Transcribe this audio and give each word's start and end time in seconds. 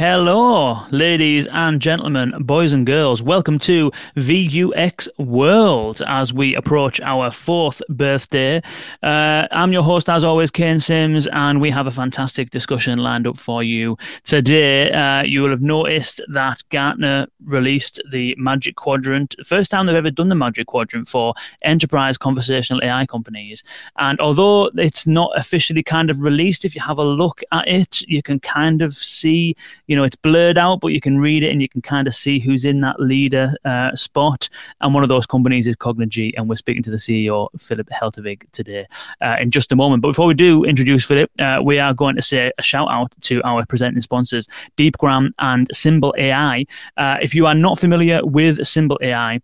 Hello, 0.00 0.86
ladies 0.92 1.46
and 1.48 1.78
gentlemen, 1.78 2.32
boys 2.40 2.72
and 2.72 2.86
girls. 2.86 3.20
Welcome 3.20 3.58
to 3.58 3.92
VUX 4.16 5.10
World 5.18 6.00
as 6.06 6.32
we 6.32 6.54
approach 6.54 7.02
our 7.02 7.30
fourth 7.30 7.82
birthday. 7.90 8.62
Uh, 9.02 9.46
I'm 9.50 9.72
your 9.72 9.82
host, 9.82 10.08
as 10.08 10.24
always, 10.24 10.50
Kane 10.50 10.80
Simms, 10.80 11.26
and 11.26 11.60
we 11.60 11.70
have 11.70 11.86
a 11.86 11.90
fantastic 11.90 12.48
discussion 12.48 12.98
lined 12.98 13.26
up 13.26 13.36
for 13.36 13.62
you 13.62 13.98
today. 14.24 14.90
Uh, 14.90 15.22
you 15.22 15.42
will 15.42 15.50
have 15.50 15.60
noticed 15.60 16.22
that 16.28 16.62
Gartner 16.70 17.26
released 17.44 18.00
the 18.10 18.34
Magic 18.38 18.76
Quadrant, 18.76 19.34
first 19.44 19.70
time 19.70 19.84
they've 19.84 19.94
ever 19.94 20.10
done 20.10 20.30
the 20.30 20.34
Magic 20.34 20.68
Quadrant 20.68 21.08
for 21.08 21.34
enterprise 21.60 22.16
conversational 22.16 22.82
AI 22.82 23.04
companies. 23.04 23.62
And 23.98 24.18
although 24.18 24.70
it's 24.76 25.06
not 25.06 25.38
officially 25.38 25.82
kind 25.82 26.08
of 26.08 26.20
released, 26.20 26.64
if 26.64 26.74
you 26.74 26.80
have 26.80 26.96
a 26.96 27.04
look 27.04 27.42
at 27.52 27.68
it, 27.68 28.00
you 28.08 28.22
can 28.22 28.40
kind 28.40 28.80
of 28.80 28.96
see 28.96 29.54
you 29.90 29.96
know, 29.96 30.04
it's 30.04 30.14
blurred 30.14 30.56
out, 30.56 30.80
but 30.80 30.92
you 30.92 31.00
can 31.00 31.18
read 31.18 31.42
it 31.42 31.50
and 31.50 31.60
you 31.60 31.68
can 31.68 31.82
kind 31.82 32.06
of 32.06 32.14
see 32.14 32.38
who's 32.38 32.64
in 32.64 32.80
that 32.80 33.00
leader 33.00 33.52
uh, 33.64 33.92
spot. 33.96 34.48
And 34.80 34.94
one 34.94 35.02
of 35.02 35.08
those 35.08 35.26
companies 35.26 35.66
is 35.66 35.74
Cognigy, 35.74 36.32
and 36.36 36.48
we're 36.48 36.54
speaking 36.54 36.84
to 36.84 36.92
the 36.92 36.96
CEO, 36.96 37.48
Philipp 37.58 37.88
Heltewig, 37.90 38.44
today 38.52 38.86
uh, 39.20 39.34
in 39.40 39.50
just 39.50 39.72
a 39.72 39.76
moment. 39.76 40.00
But 40.00 40.10
before 40.10 40.28
we 40.28 40.34
do 40.34 40.62
introduce 40.62 41.04
Philipp, 41.04 41.32
uh, 41.40 41.58
we 41.60 41.80
are 41.80 41.92
going 41.92 42.14
to 42.14 42.22
say 42.22 42.52
a 42.56 42.62
shout 42.62 42.88
out 42.88 43.12
to 43.22 43.42
our 43.42 43.66
presenting 43.66 44.00
sponsors, 44.00 44.46
Deepgram 44.76 45.30
and 45.40 45.68
Symbl 45.70 46.16
AI. 46.16 46.66
Uh, 46.96 47.16
if 47.20 47.34
you 47.34 47.46
are 47.46 47.56
not 47.56 47.80
familiar 47.80 48.24
with 48.24 48.60
Symbl 48.60 48.96
AI, 49.02 49.40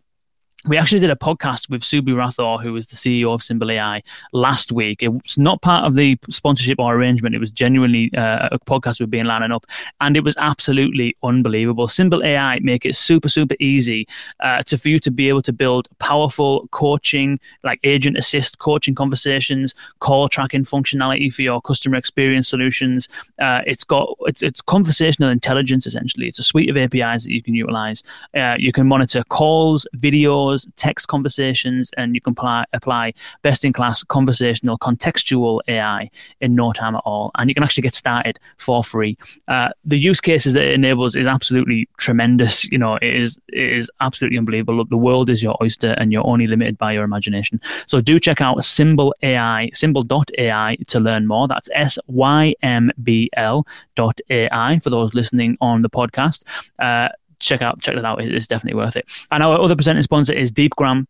we 0.68 0.76
actually 0.76 0.98
did 0.98 1.10
a 1.10 1.16
podcast 1.16 1.70
with 1.70 1.82
Surbhi 1.82 2.08
Rathore, 2.08 2.60
who 2.60 2.72
was 2.72 2.88
the 2.88 2.96
CEO 2.96 3.32
of 3.32 3.40
Symbl 3.40 3.72
AI, 3.72 4.02
last 4.32 4.72
week. 4.72 5.02
It 5.02 5.08
was 5.08 5.38
not 5.38 5.62
part 5.62 5.84
of 5.84 5.94
the 5.94 6.18
sponsorship 6.28 6.80
or 6.80 6.94
arrangement. 6.94 7.34
It 7.34 7.38
was 7.38 7.50
genuinely 7.50 8.10
uh, 8.16 8.48
a 8.52 8.58
podcast 8.58 8.98
we've 8.98 9.10
been 9.10 9.26
lining 9.26 9.52
up, 9.52 9.66
and 10.00 10.16
it 10.16 10.24
was 10.24 10.36
absolutely 10.38 11.16
unbelievable. 11.22 11.86
Symbl 11.86 12.24
AI 12.24 12.58
make 12.60 12.84
it 12.84 12.96
super, 12.96 13.28
super 13.28 13.54
easy 13.60 14.06
uh, 14.40 14.62
to 14.64 14.76
for 14.76 14.88
you 14.88 14.98
to 15.00 15.10
be 15.10 15.28
able 15.28 15.42
to 15.42 15.52
build 15.52 15.88
powerful 15.98 16.66
coaching, 16.72 17.38
like 17.62 17.78
agent 17.84 18.16
assist 18.16 18.58
coaching 18.58 18.94
conversations, 18.94 19.74
call 20.00 20.28
tracking 20.28 20.64
functionality 20.64 21.32
for 21.32 21.42
your 21.42 21.60
customer 21.60 21.96
experience 21.96 22.48
solutions. 22.48 23.08
Uh, 23.40 23.60
it's 23.66 23.84
got 23.84 24.16
it's, 24.22 24.42
it's 24.42 24.60
conversational 24.60 25.30
intelligence 25.30 25.86
essentially. 25.86 26.26
It's 26.26 26.38
a 26.38 26.42
suite 26.42 26.70
of 26.70 26.76
APIs 26.76 27.24
that 27.24 27.32
you 27.32 27.42
can 27.42 27.54
utilize. 27.54 28.02
Uh, 28.36 28.56
you 28.58 28.72
can 28.72 28.86
monitor 28.86 29.22
calls, 29.28 29.86
videos 29.96 30.55
text 30.76 31.08
conversations, 31.08 31.90
and 31.96 32.14
you 32.14 32.20
can 32.20 32.34
apply, 32.72 33.12
best 33.42 33.64
in 33.64 33.72
class 33.72 34.02
conversational 34.04 34.78
contextual 34.78 35.60
AI 35.68 36.10
in 36.40 36.54
no 36.54 36.72
time 36.72 36.94
at 36.94 37.02
all. 37.04 37.30
And 37.36 37.50
you 37.50 37.54
can 37.54 37.62
actually 37.62 37.82
get 37.82 37.94
started 37.94 38.38
for 38.58 38.82
free. 38.82 39.18
Uh, 39.48 39.70
the 39.84 39.98
use 39.98 40.20
cases 40.20 40.52
that 40.54 40.64
it 40.64 40.74
enables 40.74 41.16
is 41.16 41.26
absolutely 41.26 41.88
tremendous. 41.98 42.64
You 42.64 42.78
know, 42.78 42.96
it 42.96 43.14
is 43.14 43.38
it 43.48 43.72
is 43.72 43.90
absolutely 44.00 44.38
unbelievable. 44.38 44.76
Look, 44.76 44.90
the 44.90 44.96
world 44.96 45.28
is 45.28 45.42
your 45.42 45.56
oyster, 45.62 45.92
and 45.92 46.12
you're 46.12 46.26
only 46.26 46.46
limited 46.46 46.78
by 46.78 46.92
your 46.92 47.04
imagination. 47.04 47.60
So 47.86 48.00
do 48.00 48.18
check 48.18 48.40
out 48.40 48.58
Symbl 48.58 49.12
AI, 49.22 49.70
symbl.ai 49.74 50.76
to 50.86 51.00
learn 51.00 51.26
more. 51.26 51.48
That's 51.48 51.68
S 51.74 51.98
Y 52.06 52.54
M 52.62 52.90
B 53.02 53.30
L 53.36 53.66
dot 53.94 54.20
AI 54.30 54.78
for 54.78 54.90
those 54.90 55.14
listening 55.14 55.56
on 55.60 55.82
the 55.82 55.90
podcast. 55.90 56.44
Uh, 56.78 57.08
check 57.38 57.62
out 57.62 57.80
check 57.82 57.96
that 57.96 58.04
out. 58.04 58.20
It's 58.20 58.46
definitely 58.46 58.76
worth 58.76 58.96
it. 58.96 59.06
And 59.30 59.42
our 59.42 59.58
other 59.58 59.76
presenting 59.76 60.02
sponsor 60.02 60.32
is 60.32 60.52
Deepgram 60.52 61.06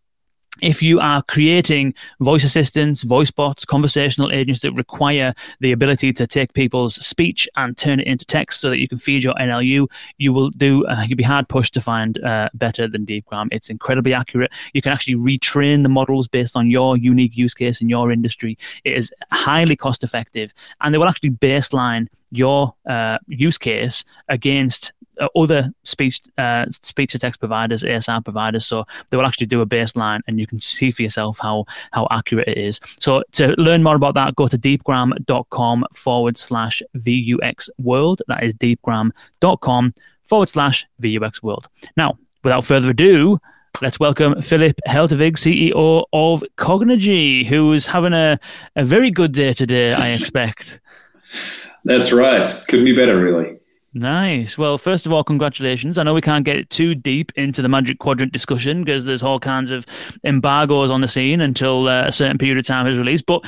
if 0.62 0.82
you 0.82 1.00
are 1.00 1.22
creating 1.22 1.94
voice 2.20 2.44
assistants, 2.44 3.02
voice 3.02 3.30
bots, 3.30 3.64
conversational 3.64 4.32
agents 4.32 4.60
that 4.60 4.72
require 4.72 5.34
the 5.60 5.72
ability 5.72 6.12
to 6.14 6.26
take 6.26 6.52
people's 6.54 6.94
speech 6.94 7.48
and 7.56 7.76
turn 7.76 8.00
it 8.00 8.06
into 8.06 8.24
text 8.24 8.60
so 8.60 8.70
that 8.70 8.78
you 8.78 8.88
can 8.88 8.98
feed 8.98 9.22
your 9.22 9.34
NLU, 9.34 9.86
you 10.18 10.32
will 10.32 10.50
do. 10.50 10.86
Uh, 10.86 11.02
you'll 11.06 11.16
be 11.16 11.22
hard 11.22 11.48
pushed 11.48 11.74
to 11.74 11.80
find 11.80 12.22
uh, 12.24 12.48
better 12.54 12.88
than 12.88 13.04
Deepgram. 13.04 13.48
It's 13.52 13.68
incredibly 13.68 14.14
accurate. 14.14 14.50
You 14.72 14.82
can 14.82 14.92
actually 14.92 15.16
retrain 15.16 15.82
the 15.82 15.88
models 15.88 16.28
based 16.28 16.56
on 16.56 16.70
your 16.70 16.96
unique 16.96 17.36
use 17.36 17.54
case 17.54 17.80
in 17.80 17.88
your 17.88 18.10
industry. 18.10 18.56
It 18.84 18.96
is 18.96 19.12
highly 19.32 19.76
cost 19.76 20.02
effective, 20.02 20.54
and 20.80 20.94
they 20.94 20.98
will 20.98 21.08
actually 21.08 21.30
baseline 21.30 22.08
your 22.30 22.74
uh, 22.88 23.18
use 23.26 23.58
case 23.58 24.04
against 24.28 24.92
uh, 25.20 25.28
other 25.34 25.72
speech 25.84 26.20
uh, 26.38 26.66
speech 26.70 27.12
to 27.12 27.18
text 27.18 27.40
providers, 27.40 27.82
ASR 27.82 28.22
providers. 28.22 28.66
So 28.66 28.84
they 29.10 29.16
will 29.16 29.26
actually 29.26 29.46
do 29.46 29.60
a 29.60 29.66
baseline, 29.66 30.20
and 30.26 30.38
you 30.38 30.46
can 30.46 30.60
see 30.60 30.90
for 30.90 31.02
yourself 31.02 31.38
how 31.38 31.64
how 31.92 32.06
accurate 32.10 32.48
it 32.48 32.58
is. 32.58 32.80
So 33.00 33.22
to 33.32 33.54
learn 33.58 33.82
more 33.82 33.96
about 33.96 34.14
that, 34.14 34.36
go 34.36 34.48
to 34.48 34.58
deepgram.com 34.58 35.86
forward 35.94 36.36
slash 36.36 36.82
VUX 36.96 37.68
world. 37.78 38.22
That 38.28 38.42
is 38.44 38.54
deepgram.com 38.54 39.94
forward 40.24 40.48
slash 40.48 40.86
VUX 41.00 41.42
world. 41.42 41.68
Now, 41.96 42.18
without 42.44 42.64
further 42.64 42.90
ado, 42.90 43.40
let's 43.80 43.98
welcome 43.98 44.40
Philipp 44.42 44.78
Heltewig, 44.86 45.36
CEO 45.36 46.04
of 46.12 46.44
Cognigy, 46.56 47.46
who 47.46 47.72
is 47.72 47.86
having 47.86 48.12
a, 48.12 48.38
a 48.74 48.84
very 48.84 49.10
good 49.10 49.32
day 49.32 49.52
today, 49.52 49.94
I 49.94 50.08
expect. 50.18 50.80
That's 51.86 52.12
right. 52.12 52.46
Couldn't 52.68 52.84
be 52.84 52.94
better, 52.94 53.20
really. 53.20 53.56
Nice. 53.94 54.58
Well, 54.58 54.76
first 54.76 55.06
of 55.06 55.12
all, 55.12 55.24
congratulations. 55.24 55.96
I 55.96 56.02
know 56.02 56.12
we 56.12 56.20
can't 56.20 56.44
get 56.44 56.68
too 56.68 56.94
deep 56.94 57.32
into 57.36 57.62
the 57.62 57.68
Magic 57.68 57.98
Quadrant 57.98 58.32
discussion 58.32 58.84
because 58.84 59.04
there's 59.04 59.22
all 59.22 59.40
kinds 59.40 59.70
of 59.70 59.86
embargoes 60.24 60.90
on 60.90 61.00
the 61.00 61.08
scene 61.08 61.40
until 61.40 61.88
uh, 61.88 62.06
a 62.06 62.12
certain 62.12 62.38
period 62.38 62.58
of 62.58 62.66
time 62.66 62.86
is 62.86 62.98
released. 62.98 63.24
But 63.24 63.46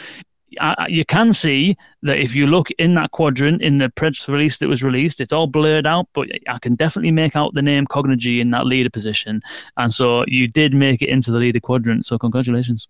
uh, 0.60 0.86
you 0.88 1.04
can 1.04 1.32
see 1.32 1.76
that 2.02 2.18
if 2.18 2.34
you 2.34 2.46
look 2.46 2.70
in 2.78 2.94
that 2.94 3.10
quadrant 3.10 3.60
in 3.60 3.78
the 3.78 3.90
press 3.90 4.28
release 4.28 4.58
that 4.58 4.68
was 4.68 4.82
released, 4.82 5.20
it's 5.20 5.32
all 5.32 5.48
blurred 5.48 5.86
out, 5.86 6.08
but 6.14 6.28
I 6.48 6.58
can 6.60 6.76
definitely 6.76 7.10
make 7.10 7.36
out 7.36 7.54
the 7.54 7.60
name 7.60 7.86
Cognigy 7.86 8.40
in 8.40 8.50
that 8.52 8.66
leader 8.66 8.90
position. 8.90 9.42
And 9.76 9.92
so 9.92 10.24
you 10.28 10.48
did 10.48 10.72
make 10.72 11.02
it 11.02 11.08
into 11.08 11.32
the 11.32 11.38
leader 11.38 11.60
quadrant. 11.60 12.06
So 12.06 12.18
congratulations. 12.18 12.88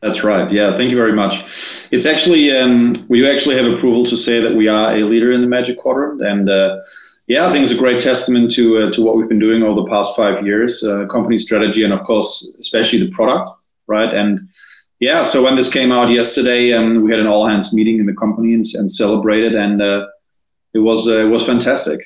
That's 0.00 0.22
right. 0.22 0.50
Yeah, 0.50 0.76
thank 0.76 0.90
you 0.90 0.96
very 0.96 1.12
much. 1.12 1.88
It's 1.90 2.06
actually 2.06 2.56
um, 2.56 2.94
we 3.08 3.28
actually 3.28 3.56
have 3.56 3.66
approval 3.66 4.04
to 4.04 4.16
say 4.16 4.40
that 4.40 4.54
we 4.54 4.68
are 4.68 4.96
a 4.96 5.02
leader 5.04 5.32
in 5.32 5.40
the 5.40 5.48
Magic 5.48 5.76
Quadrant, 5.76 6.22
and 6.22 6.48
uh, 6.48 6.78
yeah, 7.26 7.46
I 7.46 7.50
think 7.50 7.64
it's 7.64 7.72
a 7.72 7.76
great 7.76 8.00
testament 8.00 8.52
to 8.52 8.78
uh, 8.78 8.90
to 8.92 9.02
what 9.02 9.16
we've 9.16 9.28
been 9.28 9.40
doing 9.40 9.62
over 9.64 9.80
the 9.82 9.88
past 9.88 10.14
five 10.14 10.46
years, 10.46 10.84
uh, 10.84 11.06
company 11.06 11.36
strategy, 11.36 11.82
and 11.82 11.92
of 11.92 12.04
course, 12.04 12.56
especially 12.60 13.00
the 13.00 13.10
product, 13.10 13.50
right? 13.88 14.14
And 14.14 14.48
yeah, 15.00 15.24
so 15.24 15.42
when 15.42 15.56
this 15.56 15.72
came 15.72 15.90
out 15.90 16.10
yesterday, 16.10 16.72
um, 16.72 17.02
we 17.02 17.10
had 17.10 17.20
an 17.20 17.26
all 17.26 17.46
hands 17.46 17.74
meeting 17.74 17.98
in 17.98 18.06
the 18.06 18.14
company 18.14 18.54
and, 18.54 18.64
and 18.74 18.88
celebrated, 18.88 19.54
and 19.54 19.82
uh, 19.82 20.06
it 20.74 20.78
was 20.78 21.08
uh, 21.08 21.26
it 21.26 21.28
was 21.28 21.44
fantastic. 21.44 22.00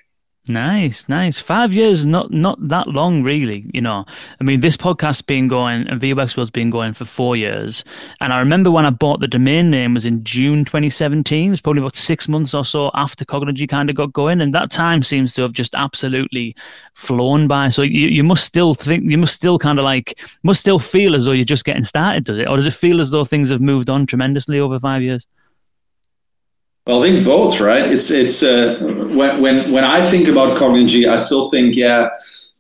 Nice, 0.49 1.09
nice. 1.09 1.39
Five 1.39 1.73
years, 1.73 2.05
not 2.05 2.33
not 2.33 2.59
that 2.67 2.89
long, 2.89 3.23
really. 3.23 3.71
You 3.73 3.81
know, 3.81 4.05
I 4.41 4.45
mean, 4.45 4.59
this 4.61 4.77
podcast's 4.77 5.23
been 5.23 5.47
going, 5.47 5.87
and 5.87 6.01
VUX 6.01 6.37
World's 6.37 6.51
been 6.51 6.69
going 6.69 6.95
for 6.95 7.05
four 7.05 7.37
years. 7.37 7.85
And 8.21 8.33
I 8.33 8.41
remember 8.41 8.69
when 8.69 8.85
I 8.85 8.91
bought 8.91 9.21
the 9.21 9.29
domain 9.29 9.71
name 9.71 9.95
was 9.95 10.05
in 10.05 10.25
June 10.25 10.65
2017. 10.65 11.47
It 11.47 11.51
was 11.53 11.61
probably 11.61 11.81
about 11.81 11.95
six 11.95 12.27
months 12.27 12.55
or 12.55 12.65
so 12.65 12.91
after 12.95 13.25
Cognigy 13.25 13.69
kind 13.69 13.89
of 13.89 13.95
got 13.95 14.13
going, 14.13 14.41
and 14.41 14.53
that 14.53 14.73
time 14.73 15.05
seems 15.05 15.33
to 15.35 15.43
have 15.43 15.53
just 15.53 15.77
absolutely 15.77 16.57
flown 16.95 17.47
by. 17.47 17.69
So 17.69 17.83
you 17.83 18.09
you 18.09 18.25
must 18.25 18.45
still 18.45 18.75
think, 18.75 19.09
you 19.09 19.19
must 19.19 19.35
still 19.35 19.61
kind 19.61 19.79
of 19.79 19.85
like, 19.85 20.19
must 20.43 20.59
still 20.59 20.81
feel 20.81 21.15
as 21.15 21.25
though 21.25 21.33
you're 21.33 21.45
just 21.45 21.65
getting 21.65 21.85
started, 21.85 22.25
does 22.25 22.39
it? 22.41 22.49
Or 22.49 22.57
does 22.57 22.67
it 22.67 22.75
feel 22.75 23.01
as 23.01 23.13
though 23.13 23.25
things 23.25 23.49
have 23.51 23.61
moved 23.61 23.89
on 23.89 24.07
tremendously 24.07 24.59
over 24.59 24.81
five 24.81 25.03
years? 25.03 25.25
Well, 26.87 27.03
I 27.03 27.09
think 27.11 27.25
both, 27.25 27.61
right? 27.61 27.91
It's 27.91 28.11
it's 28.11 28.43
uh, 28.43 28.79
when 29.15 29.41
when 29.41 29.71
when 29.71 29.85
I 29.85 30.05
think 30.11 30.27
about 30.27 30.57
Cognigy, 30.57 31.09
I 31.09 31.17
still 31.17 31.49
think, 31.51 31.77
yeah, 31.77 32.09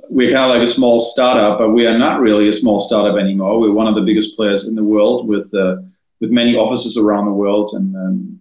we're 0.08 0.30
kind 0.30 0.44
of 0.44 0.50
like 0.56 0.62
a 0.62 0.70
small 0.72 1.00
startup, 1.00 1.58
but 1.58 1.70
we 1.70 1.86
are 1.86 1.98
not 1.98 2.20
really 2.20 2.46
a 2.46 2.52
small 2.52 2.78
startup 2.78 3.18
anymore. 3.18 3.58
We're 3.58 3.72
one 3.72 3.88
of 3.88 3.96
the 3.96 4.02
biggest 4.02 4.36
players 4.36 4.68
in 4.68 4.76
the 4.76 4.84
world 4.84 5.26
with 5.26 5.52
uh, 5.54 5.76
with 6.20 6.30
many 6.30 6.54
offices 6.56 6.96
around 6.96 7.24
the 7.26 7.32
world, 7.32 7.70
and 7.72 7.96
um, 7.96 8.40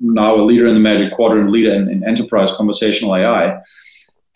now 0.00 0.34
a 0.34 0.42
leader 0.42 0.66
in 0.66 0.74
the 0.74 0.80
Magic 0.80 1.12
Quadrant, 1.12 1.50
leader 1.50 1.72
in, 1.72 1.88
in 1.88 2.04
enterprise 2.04 2.52
conversational 2.54 3.14
AI. 3.14 3.60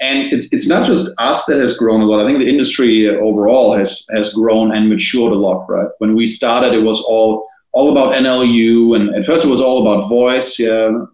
And 0.00 0.32
it's 0.32 0.52
it's 0.52 0.68
not 0.68 0.86
just 0.86 1.10
us 1.18 1.46
that 1.46 1.58
has 1.58 1.76
grown 1.76 2.00
a 2.00 2.04
lot. 2.04 2.20
I 2.20 2.26
think 2.26 2.38
the 2.38 2.48
industry 2.48 3.08
overall 3.08 3.74
has 3.74 4.06
has 4.14 4.32
grown 4.34 4.70
and 4.70 4.88
matured 4.88 5.32
a 5.32 5.36
lot, 5.36 5.68
right? 5.68 5.88
When 5.98 6.14
we 6.14 6.26
started, 6.26 6.74
it 6.74 6.82
was 6.82 7.00
all 7.02 7.48
all 7.76 7.92
about 7.92 8.14
NLU, 8.14 8.96
and 8.96 9.14
at 9.14 9.26
first 9.26 9.44
it 9.44 9.50
was 9.50 9.60
all 9.60 9.82
about 9.82 10.08
voice. 10.08 10.58
Yeah, 10.58 11.04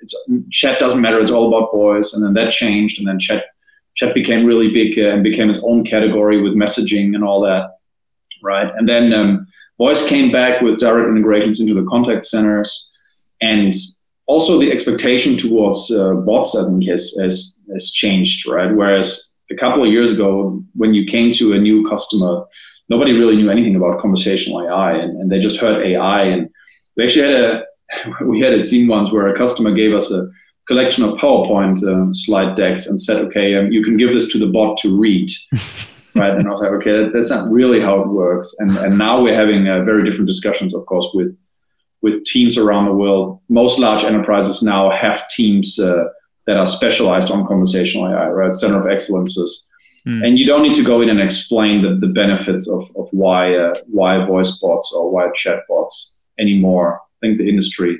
it's, 0.00 0.32
chat 0.50 0.80
doesn't 0.80 1.00
matter; 1.00 1.20
it's 1.20 1.30
all 1.30 1.46
about 1.46 1.70
voice. 1.70 2.14
And 2.14 2.24
then 2.24 2.34
that 2.34 2.50
changed, 2.50 2.98
and 2.98 3.06
then 3.06 3.20
chat 3.20 3.44
chat 3.94 4.12
became 4.12 4.44
really 4.44 4.72
big 4.72 4.98
uh, 4.98 5.10
and 5.10 5.22
became 5.22 5.48
its 5.48 5.62
own 5.62 5.84
category 5.84 6.42
with 6.42 6.54
messaging 6.54 7.14
and 7.14 7.22
all 7.22 7.40
that, 7.42 7.76
right? 8.42 8.72
And 8.74 8.88
then 8.88 9.12
um, 9.12 9.46
voice 9.78 10.04
came 10.08 10.32
back 10.32 10.62
with 10.62 10.80
direct 10.80 11.08
integrations 11.08 11.60
into 11.60 11.74
the 11.74 11.86
contact 11.88 12.24
centers, 12.24 12.98
and 13.40 13.72
also 14.26 14.58
the 14.58 14.72
expectation 14.72 15.36
towards 15.36 15.92
uh, 15.92 16.14
bots, 16.14 16.56
I 16.56 16.64
think, 16.68 16.86
has, 16.86 17.16
has 17.20 17.62
has 17.72 17.92
changed, 17.92 18.48
right? 18.48 18.74
Whereas 18.74 19.38
a 19.52 19.54
couple 19.54 19.84
of 19.84 19.92
years 19.92 20.10
ago, 20.10 20.60
when 20.74 20.92
you 20.92 21.04
came 21.06 21.30
to 21.34 21.52
a 21.52 21.58
new 21.58 21.88
customer 21.88 22.44
nobody 22.90 23.12
really 23.12 23.36
knew 23.36 23.50
anything 23.50 23.76
about 23.76 24.00
conversational 24.00 24.68
AI, 24.68 24.96
and, 24.98 25.18
and 25.20 25.30
they 25.30 25.38
just 25.38 25.60
heard 25.60 25.86
AI. 25.86 26.24
And 26.24 26.50
we 26.96 27.04
actually 27.04 27.32
had 27.32 27.42
a 27.44 27.64
we 28.24 28.40
had 28.40 28.52
a 28.52 28.64
scene 28.64 28.88
once 28.88 29.10
where 29.10 29.28
a 29.28 29.36
customer 29.36 29.72
gave 29.72 29.94
us 29.94 30.12
a 30.12 30.28
collection 30.66 31.04
of 31.04 31.18
PowerPoint 31.18 31.82
um, 31.90 32.14
slide 32.14 32.56
decks 32.56 32.86
and 32.86 33.00
said, 33.00 33.16
okay, 33.24 33.56
um, 33.56 33.72
you 33.72 33.82
can 33.82 33.96
give 33.96 34.12
this 34.12 34.30
to 34.32 34.38
the 34.38 34.52
bot 34.52 34.76
to 34.78 35.00
read. 35.00 35.28
right. 36.14 36.34
And 36.34 36.46
I 36.46 36.50
was 36.50 36.60
like, 36.60 36.70
okay, 36.72 37.08
that's 37.12 37.30
not 37.30 37.50
really 37.50 37.80
how 37.80 38.00
it 38.00 38.08
works. 38.08 38.54
And, 38.60 38.76
and 38.76 38.96
now 38.96 39.20
we're 39.20 39.34
having 39.34 39.66
uh, 39.66 39.82
very 39.82 40.04
different 40.04 40.28
discussions, 40.28 40.72
of 40.72 40.86
course, 40.86 41.10
with, 41.12 41.36
with 42.02 42.24
teams 42.24 42.56
around 42.56 42.84
the 42.84 42.94
world. 42.94 43.40
Most 43.48 43.80
large 43.80 44.04
enterprises 44.04 44.62
now 44.62 44.90
have 44.90 45.28
teams 45.28 45.78
uh, 45.80 46.04
that 46.46 46.56
are 46.56 46.66
specialized 46.66 47.32
on 47.32 47.46
conversational 47.46 48.06
AI, 48.06 48.28
right? 48.28 48.52
Center 48.52 48.80
of 48.80 48.88
excellences. 48.88 49.69
Mm. 50.06 50.26
And 50.26 50.38
you 50.38 50.46
don't 50.46 50.62
need 50.62 50.74
to 50.74 50.84
go 50.84 51.00
in 51.00 51.08
and 51.08 51.20
explain 51.20 51.82
the, 51.82 51.94
the 51.94 52.12
benefits 52.12 52.68
of, 52.68 52.90
of 52.96 53.08
why, 53.12 53.56
uh, 53.56 53.74
why 53.86 54.24
voice 54.24 54.58
bots 54.60 54.92
or 54.96 55.12
why 55.12 55.30
chat 55.34 55.60
bots 55.68 56.22
anymore. 56.38 57.00
I 57.00 57.26
think 57.26 57.38
the 57.38 57.48
industry 57.48 57.98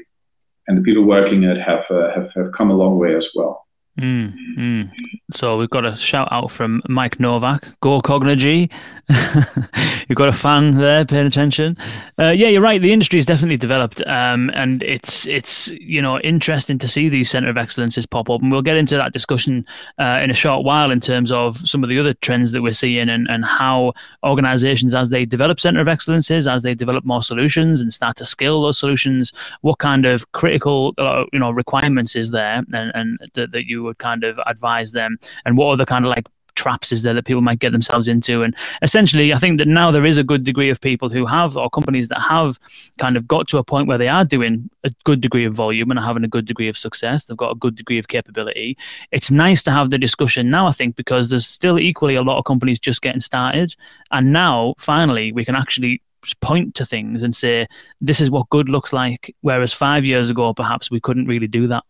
and 0.67 0.79
the 0.79 0.83
people 0.83 1.05
working 1.05 1.43
it 1.45 1.59
have, 1.59 1.91
uh, 1.91 2.13
have, 2.15 2.33
have 2.35 2.53
come 2.53 2.71
a 2.71 2.75
long 2.75 2.99
way 2.99 3.15
as 3.15 3.31
well. 3.35 3.67
Mm, 4.01 4.35
mm. 4.57 4.91
So 5.35 5.57
we've 5.59 5.71
got 5.71 5.85
a 5.85 5.97
shout 5.97 6.29
out 6.33 6.51
from 6.51 6.83
Mike 6.89 7.21
Novak. 7.21 7.67
Go 7.81 8.01
Cognigy. 8.01 8.71
You've 10.09 10.17
got 10.17 10.29
a 10.29 10.33
fan 10.33 10.77
there 10.77 11.05
paying 11.05 11.27
attention. 11.27 11.77
Uh, 12.19 12.31
yeah, 12.31 12.49
you're 12.49 12.63
right. 12.63 12.81
The 12.81 12.93
industry 12.93 13.19
has 13.19 13.27
definitely 13.27 13.57
developed, 13.57 14.03
um, 14.07 14.51
and 14.55 14.83
it's 14.83 15.27
it's 15.27 15.69
you 15.71 16.01
know 16.03 16.19
interesting 16.21 16.79
to 16.79 16.89
see 16.89 17.09
these 17.09 17.31
centre 17.31 17.49
of 17.49 17.59
excellences 17.59 18.07
pop 18.07 18.31
up, 18.31 18.43
and 18.43 18.51
we'll 18.51 18.63
get 18.63 18.77
into 18.77 18.97
that 18.97 19.13
discussion 19.13 19.65
uh, 19.99 20.21
in 20.23 20.31
a 20.31 20.35
short 20.35 20.65
while 20.65 20.91
in 20.91 21.01
terms 21.01 21.31
of 21.31 21.59
some 21.69 21.83
of 21.83 21.89
the 21.89 21.99
other 21.99 22.15
trends 22.15 22.53
that 22.53 22.63
we're 22.63 22.73
seeing 22.73 23.09
and, 23.09 23.29
and 23.29 23.45
how 23.45 23.93
organisations, 24.25 24.95
as 24.95 25.11
they 25.11 25.25
develop 25.25 25.61
centre 25.61 25.81
of 25.81 25.89
excellences, 25.89 26.47
as 26.47 26.63
they 26.63 26.75
develop 26.75 27.05
more 27.05 27.23
solutions 27.23 27.81
and 27.81 27.93
start 27.93 28.17
to 28.17 28.25
scale 28.25 28.63
those 28.63 28.79
solutions, 28.79 29.33
what 29.61 29.79
kind 29.79 30.07
of 30.07 30.31
critical 30.33 30.95
uh, 30.99 31.25
you 31.33 31.39
know 31.39 31.51
requirements 31.51 32.17
is 32.17 32.31
there, 32.31 32.65
and, 32.73 32.93
and 32.95 33.19
that, 33.35 33.53
that 33.53 33.67
you 33.67 33.90
would 33.91 33.99
kind 33.99 34.25
of 34.25 34.39
advise 34.47 34.93
them, 34.93 35.19
and 35.45 35.57
what 35.57 35.77
the 35.77 35.87
kind 35.87 36.05
of 36.05 36.11
like 36.11 36.27
traps 36.57 36.93
is 36.93 37.03
there 37.03 37.15
that 37.15 37.25
people 37.25 37.41
might 37.41 37.59
get 37.59 37.73
themselves 37.73 38.09
into. 38.09 38.43
And 38.43 38.55
essentially, 38.83 39.33
I 39.33 39.39
think 39.39 39.59
that 39.59 39.69
now 39.69 39.91
there 39.91 40.05
is 40.05 40.19
a 40.19 40.25
good 40.25 40.45
degree 40.45 40.69
of 40.69 40.81
people 40.81 41.09
who 41.09 41.25
have, 41.25 41.57
or 41.57 41.71
companies 41.71 42.09
that 42.09 42.21
have 42.21 42.59
kind 42.99 43.17
of 43.17 43.27
got 43.27 43.49
to 43.49 43.59
a 43.59 43.65
point 43.65 43.89
where 43.89 43.97
they 43.97 44.09
are 44.09 44.25
doing 44.25 44.69
a 44.85 44.91
good 45.05 45.21
degree 45.21 45.47
of 45.47 45.55
volume 45.55 45.91
and 45.91 45.99
are 45.99 46.05
having 46.05 46.25
a 46.25 46.29
good 46.29 46.45
degree 46.45 46.69
of 46.69 46.77
success. 46.77 47.25
They've 47.25 47.37
got 47.37 47.53
a 47.53 47.55
good 47.55 47.77
degree 47.77 47.99
of 47.99 48.09
capability. 48.09 48.77
It's 49.11 49.31
nice 49.31 49.63
to 49.63 49.71
have 49.71 49.91
the 49.91 49.99
discussion 49.99 50.51
now, 50.51 50.67
I 50.67 50.73
think, 50.73 50.97
because 50.97 51.29
there's 51.29 51.47
still 51.47 51.79
equally 51.79 52.17
a 52.17 52.23
lot 52.23 52.39
of 52.39 52.45
companies 52.45 52.79
just 52.79 53.01
getting 53.01 53.21
started. 53.21 53.75
And 54.11 54.33
now, 54.33 54.75
finally, 54.79 55.33
we 55.33 55.45
can 55.45 55.55
actually 55.55 56.03
point 56.43 56.75
to 56.75 56.85
things 56.85 57.23
and 57.23 57.35
say, 57.35 57.67
this 58.03 58.21
is 58.21 58.31
what 58.31 58.51
good 58.51 58.69
looks 58.69 58.93
like. 58.93 59.35
Whereas 59.41 59.73
five 59.73 60.05
years 60.05 60.29
ago, 60.29 60.53
perhaps 60.53 60.91
we 60.91 61.01
couldn't 61.01 61.27
really 61.27 61.49
do 61.49 61.69
that. 61.69 61.85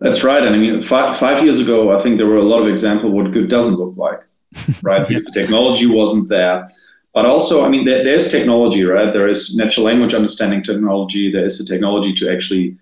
That's 0.00 0.22
right. 0.22 0.42
And 0.42 0.54
I 0.54 0.58
mean, 0.58 0.80
five, 0.80 1.16
five 1.16 1.42
years 1.42 1.58
ago, 1.58 1.96
I 1.96 2.00
think 2.00 2.18
there 2.18 2.26
were 2.26 2.36
a 2.36 2.42
lot 2.42 2.62
of 2.62 2.68
examples 2.68 3.10
of 3.10 3.12
what 3.12 3.32
good 3.32 3.48
doesn't 3.48 3.74
look 3.74 3.96
like, 3.96 4.20
right? 4.82 5.06
because 5.06 5.24
the 5.24 5.40
technology 5.40 5.86
wasn't 5.86 6.28
there. 6.28 6.68
But 7.14 7.26
also, 7.26 7.64
I 7.64 7.68
mean, 7.68 7.84
there, 7.84 8.04
there's 8.04 8.30
technology, 8.30 8.84
right? 8.84 9.12
There 9.12 9.26
is 9.26 9.56
natural 9.56 9.86
language 9.86 10.14
understanding 10.14 10.62
technology. 10.62 11.32
There 11.32 11.44
is 11.44 11.58
the 11.58 11.64
technology 11.64 12.12
to 12.12 12.32
actually 12.32 12.76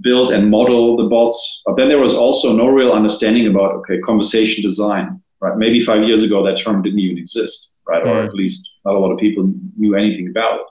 build 0.00 0.30
and 0.30 0.50
model 0.50 0.96
the 0.96 1.04
bots. 1.04 1.62
But 1.66 1.76
then 1.76 1.88
there 1.88 1.98
was 1.98 2.14
also 2.14 2.52
no 2.52 2.68
real 2.68 2.92
understanding 2.92 3.48
about, 3.48 3.74
okay, 3.76 3.98
conversation 3.98 4.62
design, 4.62 5.20
right? 5.40 5.56
Maybe 5.56 5.80
five 5.80 6.04
years 6.04 6.22
ago, 6.22 6.44
that 6.44 6.58
term 6.58 6.82
didn't 6.82 7.00
even 7.00 7.18
exist, 7.18 7.78
right? 7.88 8.06
Or 8.06 8.20
hmm. 8.20 8.28
at 8.28 8.34
least 8.34 8.80
not 8.84 8.94
a 8.94 8.98
lot 8.98 9.10
of 9.10 9.18
people 9.18 9.52
knew 9.76 9.96
anything 9.96 10.28
about 10.28 10.60
it. 10.60 10.66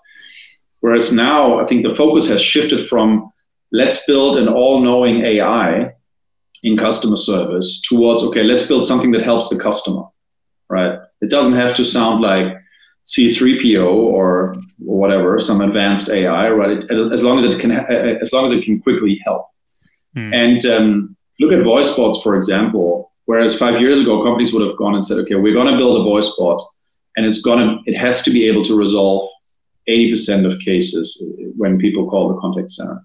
Whereas 0.80 1.12
now, 1.12 1.60
I 1.60 1.66
think 1.66 1.84
the 1.84 1.96
focus 1.96 2.30
has 2.30 2.42
shifted 2.42 2.88
from 2.88 3.33
let's 3.74 4.06
build 4.06 4.38
an 4.38 4.48
all-knowing 4.48 5.26
AI 5.26 5.92
in 6.62 6.78
customer 6.78 7.18
service 7.18 7.82
towards 7.82 8.24
okay, 8.24 8.44
let's 8.44 8.68
build 8.68 8.86
something 8.86 9.12
that 9.12 9.24
helps 9.24 9.50
the 9.50 9.60
customer, 9.60 10.04
right? 10.70 11.00
It 11.22 11.30
doesn't 11.30 11.54
have 11.54 11.76
to 11.76 11.84
sound 11.84 12.22
like 12.22 12.56
C3PO 13.06 13.86
or, 13.86 14.56
whatever, 14.78 15.40
some 15.40 15.60
advanced 15.60 16.10
AI, 16.10 16.50
right? 16.50 16.90
As 17.12 17.24
long 17.24 17.38
as 17.40 17.46
it 17.46 17.60
can, 17.60 17.72
as 17.72 18.32
long 18.32 18.46
as 18.46 18.52
it 18.52 18.64
can 18.64 18.80
quickly 18.80 19.20
help. 19.26 19.48
Hmm. 20.14 20.34
And 20.34 20.66
um, 20.68 21.18
look 21.40 21.52
at 21.52 21.64
voice 21.64 21.96
bots, 21.98 22.22
for 22.22 22.36
example. 22.36 23.12
Whereas 23.26 23.58
five 23.58 23.82
years 23.82 24.00
ago, 24.00 24.24
companies 24.24 24.54
would 24.54 24.66
have 24.66 24.78
gone 24.78 24.94
and 24.94 25.06
said, 25.06 25.18
okay, 25.20 25.36
we're 25.36 25.54
going 25.54 25.72
to 25.72 25.78
build 25.78 26.00
a 26.00 26.04
voice 26.04 26.34
bot, 26.38 26.64
and 27.18 27.26
it's 27.26 27.42
going 27.42 27.60
to, 27.60 27.92
it 27.92 27.98
has 27.98 28.22
to 28.24 28.32
be 28.32 28.48
able 28.48 28.64
to 28.64 28.78
resolve 28.78 29.28
80% 29.90 30.46
of 30.46 30.60
cases 30.60 31.36
when 31.58 31.80
people 31.80 32.10
call 32.10 32.30
the 32.30 32.40
contact 32.40 32.70
center 32.70 33.02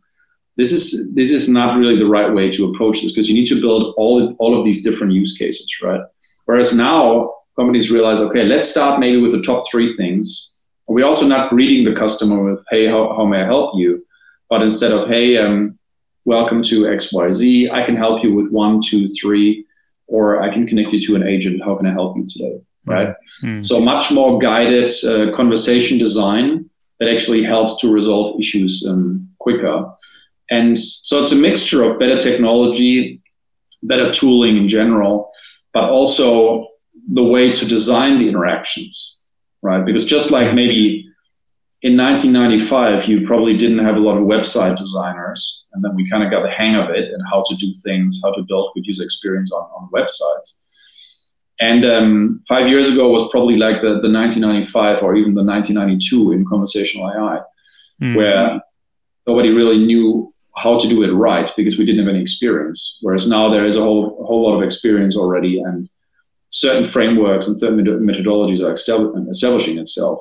this 0.58 0.72
is 0.72 1.14
this 1.14 1.30
is 1.30 1.48
not 1.48 1.78
really 1.78 1.96
the 1.96 2.12
right 2.16 2.32
way 2.34 2.50
to 2.50 2.70
approach 2.70 3.00
this 3.00 3.12
because 3.12 3.28
you 3.28 3.34
need 3.34 3.46
to 3.46 3.60
build 3.60 3.94
all 3.96 4.22
of, 4.22 4.36
all 4.38 4.58
of 4.58 4.64
these 4.64 4.82
different 4.82 5.12
use 5.12 5.38
cases, 5.38 5.72
right? 5.82 6.00
Whereas 6.44 6.74
now 6.74 7.34
companies 7.56 7.90
realize, 7.90 8.20
okay, 8.20 8.44
let's 8.44 8.68
start 8.68 9.00
maybe 9.00 9.20
with 9.20 9.32
the 9.32 9.42
top 9.42 9.62
three 9.70 9.92
things. 9.92 10.56
We're 10.86 11.06
also 11.06 11.26
not 11.26 11.50
greeting 11.50 11.84
the 11.84 11.98
customer 11.98 12.42
with, 12.42 12.64
hey, 12.70 12.86
how, 12.86 13.14
how 13.16 13.24
may 13.24 13.42
I 13.42 13.46
help 13.46 13.72
you? 13.76 14.04
But 14.48 14.62
instead 14.62 14.92
of, 14.92 15.08
hey, 15.08 15.36
um, 15.36 15.78
welcome 16.24 16.62
to 16.62 16.84
XYZ, 16.84 17.70
I 17.70 17.84
can 17.84 17.96
help 17.96 18.24
you 18.24 18.34
with 18.34 18.50
one, 18.50 18.80
two, 18.80 19.06
three, 19.06 19.66
or 20.06 20.40
I 20.42 20.52
can 20.52 20.66
connect 20.66 20.92
you 20.92 21.00
to 21.02 21.16
an 21.16 21.26
agent. 21.26 21.62
How 21.62 21.74
can 21.76 21.86
I 21.86 21.92
help 21.92 22.16
you 22.16 22.26
today? 22.26 22.60
Right. 22.86 23.08
Mm-hmm. 23.42 23.60
So 23.60 23.80
much 23.80 24.10
more 24.10 24.38
guided 24.38 24.92
uh, 25.04 25.36
conversation 25.36 25.98
design 25.98 26.70
that 27.00 27.08
actually 27.10 27.42
helps 27.42 27.78
to 27.80 27.92
resolve 27.92 28.40
issues 28.40 28.86
um, 28.88 29.28
quicker. 29.38 29.84
And 30.50 30.78
so 30.78 31.20
it's 31.22 31.32
a 31.32 31.36
mixture 31.36 31.82
of 31.82 31.98
better 31.98 32.18
technology, 32.18 33.20
better 33.82 34.10
tooling 34.12 34.56
in 34.56 34.68
general, 34.68 35.30
but 35.72 35.90
also 35.90 36.68
the 37.12 37.22
way 37.22 37.52
to 37.52 37.66
design 37.66 38.18
the 38.18 38.28
interactions, 38.28 39.20
right? 39.62 39.84
Because 39.84 40.04
just 40.04 40.30
like 40.30 40.54
maybe 40.54 41.08
in 41.82 41.96
1995, 41.96 43.06
you 43.06 43.26
probably 43.26 43.56
didn't 43.56 43.78
have 43.78 43.96
a 43.96 44.00
lot 44.00 44.16
of 44.16 44.24
website 44.24 44.76
designers, 44.76 45.66
and 45.72 45.84
then 45.84 45.94
we 45.94 46.10
kind 46.10 46.24
of 46.24 46.30
got 46.30 46.42
the 46.42 46.50
hang 46.50 46.74
of 46.74 46.90
it 46.90 47.10
and 47.10 47.22
how 47.30 47.42
to 47.48 47.54
do 47.56 47.72
things, 47.84 48.20
how 48.24 48.32
to 48.32 48.42
build 48.42 48.72
good 48.74 48.84
user 48.84 49.04
experience 49.04 49.52
on, 49.52 49.62
on 49.62 49.88
websites. 49.92 50.64
And 51.60 51.84
um, 51.84 52.42
five 52.48 52.68
years 52.68 52.88
ago 52.88 53.08
was 53.08 53.28
probably 53.30 53.56
like 53.56 53.80
the, 53.80 54.00
the 54.00 54.10
1995 54.10 55.02
or 55.02 55.16
even 55.16 55.34
the 55.34 55.42
1992 55.42 56.32
in 56.32 56.44
conversational 56.46 57.08
AI, 57.08 57.40
mm. 58.02 58.16
where 58.16 58.60
nobody 59.26 59.50
really 59.50 59.78
knew 59.78 60.32
how 60.58 60.78
to 60.78 60.88
do 60.88 61.02
it 61.02 61.12
right 61.12 61.50
because 61.56 61.78
we 61.78 61.84
didn't 61.84 62.04
have 62.04 62.14
any 62.14 62.20
experience. 62.20 62.98
Whereas 63.02 63.28
now 63.28 63.48
there 63.48 63.64
is 63.64 63.76
a 63.76 63.82
whole 63.82 64.20
a 64.20 64.24
whole 64.24 64.42
lot 64.48 64.56
of 64.56 64.62
experience 64.62 65.16
already, 65.16 65.60
and 65.60 65.88
certain 66.50 66.84
frameworks 66.84 67.46
and 67.46 67.58
certain 67.58 67.84
methodologies 67.84 68.62
are 68.64 68.72
establishing 68.72 69.78
itself, 69.78 70.20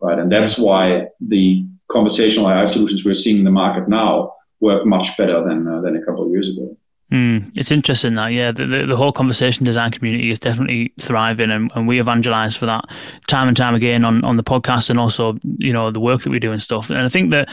right? 0.00 0.18
And 0.18 0.30
that's 0.30 0.58
why 0.58 1.08
the 1.20 1.66
conversational 1.88 2.48
AI 2.48 2.64
solutions 2.64 3.04
we're 3.04 3.14
seeing 3.14 3.38
in 3.38 3.44
the 3.44 3.50
market 3.50 3.88
now 3.88 4.34
work 4.60 4.86
much 4.86 5.16
better 5.16 5.44
than 5.46 5.66
uh, 5.66 5.80
than 5.80 5.96
a 5.96 6.04
couple 6.04 6.24
of 6.24 6.30
years 6.30 6.48
ago. 6.50 6.76
Mm, 7.10 7.56
it's 7.56 7.70
interesting 7.70 8.14
that, 8.14 8.32
yeah, 8.32 8.52
the, 8.52 8.66
the, 8.66 8.84
the, 8.84 8.96
whole 8.96 9.12
conversation 9.12 9.64
design 9.64 9.90
community 9.90 10.30
is 10.30 10.38
definitely 10.38 10.92
thriving, 11.00 11.50
and, 11.50 11.70
and 11.74 11.88
we 11.88 12.00
evangelize 12.00 12.54
for 12.54 12.66
that 12.66 12.84
time 13.28 13.48
and 13.48 13.56
time 13.56 13.74
again 13.74 14.04
on, 14.04 14.22
on 14.24 14.36
the 14.36 14.44
podcast 14.44 14.90
and 14.90 14.98
also, 14.98 15.38
you 15.56 15.72
know, 15.72 15.90
the 15.90 16.00
work 16.00 16.22
that 16.22 16.30
we 16.30 16.38
do 16.38 16.52
and 16.52 16.60
stuff. 16.60 16.90
And 16.90 16.98
I 16.98 17.08
think 17.08 17.30
that, 17.30 17.48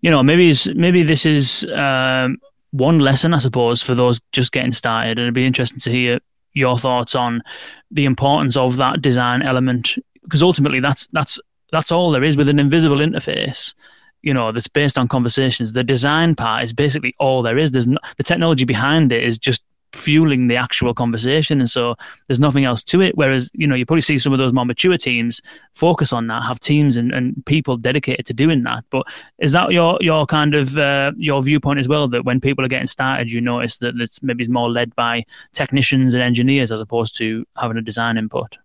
you 0.00 0.12
know, 0.12 0.22
maybe 0.22 0.54
maybe 0.76 1.02
this 1.02 1.26
is 1.26 1.64
um, 1.74 2.38
one 2.70 3.00
lesson, 3.00 3.34
I 3.34 3.38
suppose, 3.38 3.82
for 3.82 3.96
those 3.96 4.20
just 4.30 4.52
getting 4.52 4.72
started. 4.72 5.18
And 5.18 5.22
it'd 5.22 5.34
be 5.34 5.46
interesting 5.46 5.80
to 5.80 5.90
hear 5.90 6.20
your 6.52 6.78
thoughts 6.78 7.16
on 7.16 7.42
the 7.90 8.04
importance 8.04 8.56
of 8.56 8.76
that 8.76 9.02
design 9.02 9.42
element, 9.42 9.96
because 10.22 10.42
ultimately 10.42 10.78
that's 10.78 11.08
that's 11.08 11.40
that's 11.72 11.90
all 11.90 12.12
there 12.12 12.22
is 12.22 12.36
with 12.36 12.48
an 12.48 12.60
invisible 12.60 12.98
interface 12.98 13.74
you 14.22 14.34
know 14.34 14.52
that's 14.52 14.68
based 14.68 14.98
on 14.98 15.08
conversations. 15.08 15.72
The 15.72 15.84
design 15.84 16.34
part 16.34 16.64
is 16.64 16.72
basically 16.72 17.14
all 17.18 17.42
there 17.42 17.58
is. 17.58 17.72
There's 17.72 17.88
no, 17.88 17.98
the 18.16 18.22
technology 18.22 18.64
behind 18.64 19.12
it 19.12 19.22
is 19.22 19.38
just 19.38 19.62
fueling 19.92 20.46
the 20.46 20.56
actual 20.56 20.94
conversation 20.94 21.58
and 21.58 21.68
so 21.68 21.96
there's 22.28 22.38
nothing 22.38 22.64
else 22.64 22.84
to 22.84 23.00
it. 23.00 23.16
Whereas 23.16 23.50
you 23.54 23.66
know 23.66 23.74
you 23.74 23.84
probably 23.84 24.02
see 24.02 24.18
some 24.18 24.32
of 24.32 24.38
those 24.38 24.52
more 24.52 24.64
mature 24.64 24.96
teams 24.96 25.40
focus 25.72 26.12
on 26.12 26.28
that 26.28 26.42
have 26.42 26.60
teams 26.60 26.96
and, 26.96 27.12
and 27.12 27.44
people 27.46 27.76
dedicated 27.76 28.26
to 28.26 28.32
doing 28.32 28.62
that. 28.64 28.84
But 28.90 29.06
is 29.38 29.52
that 29.52 29.72
your 29.72 29.98
your 30.00 30.26
kind 30.26 30.54
of 30.54 30.76
uh, 30.78 31.12
your 31.16 31.42
viewpoint 31.42 31.80
as 31.80 31.88
well 31.88 32.08
that 32.08 32.24
when 32.24 32.40
people 32.40 32.64
are 32.64 32.68
getting 32.68 32.88
started 32.88 33.32
you 33.32 33.40
notice 33.40 33.78
that 33.78 33.94
it's 33.98 34.22
maybe 34.22 34.46
more 34.46 34.70
led 34.70 34.94
by 34.94 35.24
technicians 35.52 36.14
and 36.14 36.22
engineers 36.22 36.70
as 36.70 36.80
opposed 36.80 37.16
to 37.16 37.44
having 37.56 37.76
a 37.76 37.82
design 37.82 38.16
input? 38.16 38.58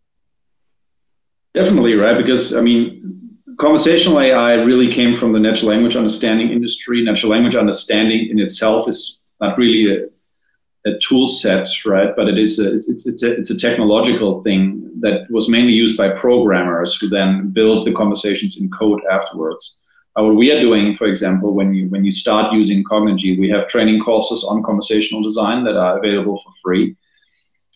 Definitely 1.54 1.96
right? 1.96 2.18
Because 2.18 2.56
i 2.56 2.62
mean 2.62 3.35
conversational 3.58 4.20
AI 4.20 4.54
really 4.54 4.92
came 4.92 5.16
from 5.16 5.32
the 5.32 5.40
natural 5.40 5.72
language 5.72 5.96
understanding 5.96 6.52
industry. 6.52 7.04
Natural 7.04 7.32
language 7.32 7.56
understanding 7.56 8.30
in 8.30 8.40
itself 8.40 8.88
is 8.88 9.28
not 9.42 9.58
really 9.58 9.96
a, 9.96 10.90
a 10.90 10.98
tool 11.00 11.28
set, 11.28 11.68
right? 11.86 12.16
But 12.16 12.28
it 12.28 12.38
is 12.38 12.60
a, 12.60 12.76
it's, 12.76 12.90
it's, 12.90 13.24
a, 13.24 13.32
it's 13.38 13.52
a 13.52 13.58
technological 13.58 14.42
thing 14.42 14.92
that 15.00 15.30
was 15.30 15.50
mainly 15.50 15.74
used 15.74 15.98
by 15.98 16.10
programmers 16.10 16.96
who 16.96 17.10
then 17.10 17.50
build 17.50 17.86
the 17.86 17.94
conversations 17.94 18.62
in 18.62 18.70
code 18.72 19.02
afterwards. 19.12 19.84
Uh, 20.18 20.24
what 20.24 20.36
we 20.36 20.52
are 20.52 20.62
doing, 20.62 20.96
for 20.96 21.08
example, 21.08 21.54
when 21.54 21.74
you 21.74 21.90
when 21.90 22.06
you 22.06 22.12
start 22.12 22.54
using 22.54 22.86
Cognigy, 22.86 23.38
we 23.38 23.50
have 23.50 23.68
training 23.68 24.00
courses 24.00 24.46
on 24.46 24.64
conversational 24.64 25.22
design 25.22 25.66
that 25.66 25.76
are 25.76 25.98
available 25.98 26.38
for 26.38 26.52
free. 26.64 26.96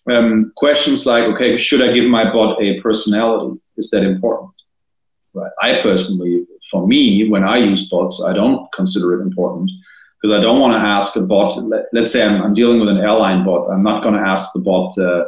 Um, 0.10 0.54
questions 0.56 1.06
like, 1.06 1.26
okay, 1.26 1.58
should 1.58 1.82
I 1.82 1.92
give 1.92 2.10
my 2.10 2.32
bot 2.32 2.62
a 2.62 2.80
personality? 2.80 3.60
Is 3.76 3.90
that 3.90 4.04
important? 4.04 4.52
Right. 5.34 5.52
I 5.62 5.82
personally, 5.82 6.46
for 6.70 6.88
me, 6.88 7.30
when 7.30 7.44
I 7.44 7.58
use 7.58 7.90
bots, 7.90 8.24
I 8.26 8.34
don't 8.34 8.72
consider 8.74 9.20
it 9.20 9.22
important 9.22 9.72
because 10.20 10.36
I 10.36 10.42
don't 10.42 10.60
want 10.60 10.74
to 10.74 10.80
ask 10.80 11.16
a 11.16 11.22
bot. 11.22 11.56
Let, 11.64 11.86
us 11.94 12.12
say 12.12 12.26
I'm, 12.26 12.42
I'm, 12.42 12.54
dealing 12.54 12.80
with 12.80 12.90
an 12.90 12.98
airline 12.98 13.46
bot. 13.46 13.70
I'm 13.70 13.84
not 13.84 14.02
going 14.04 14.16
to 14.16 14.22
ask 14.22 14.52
the 14.54 14.62
bot 14.62 14.98
uh, 14.98 15.26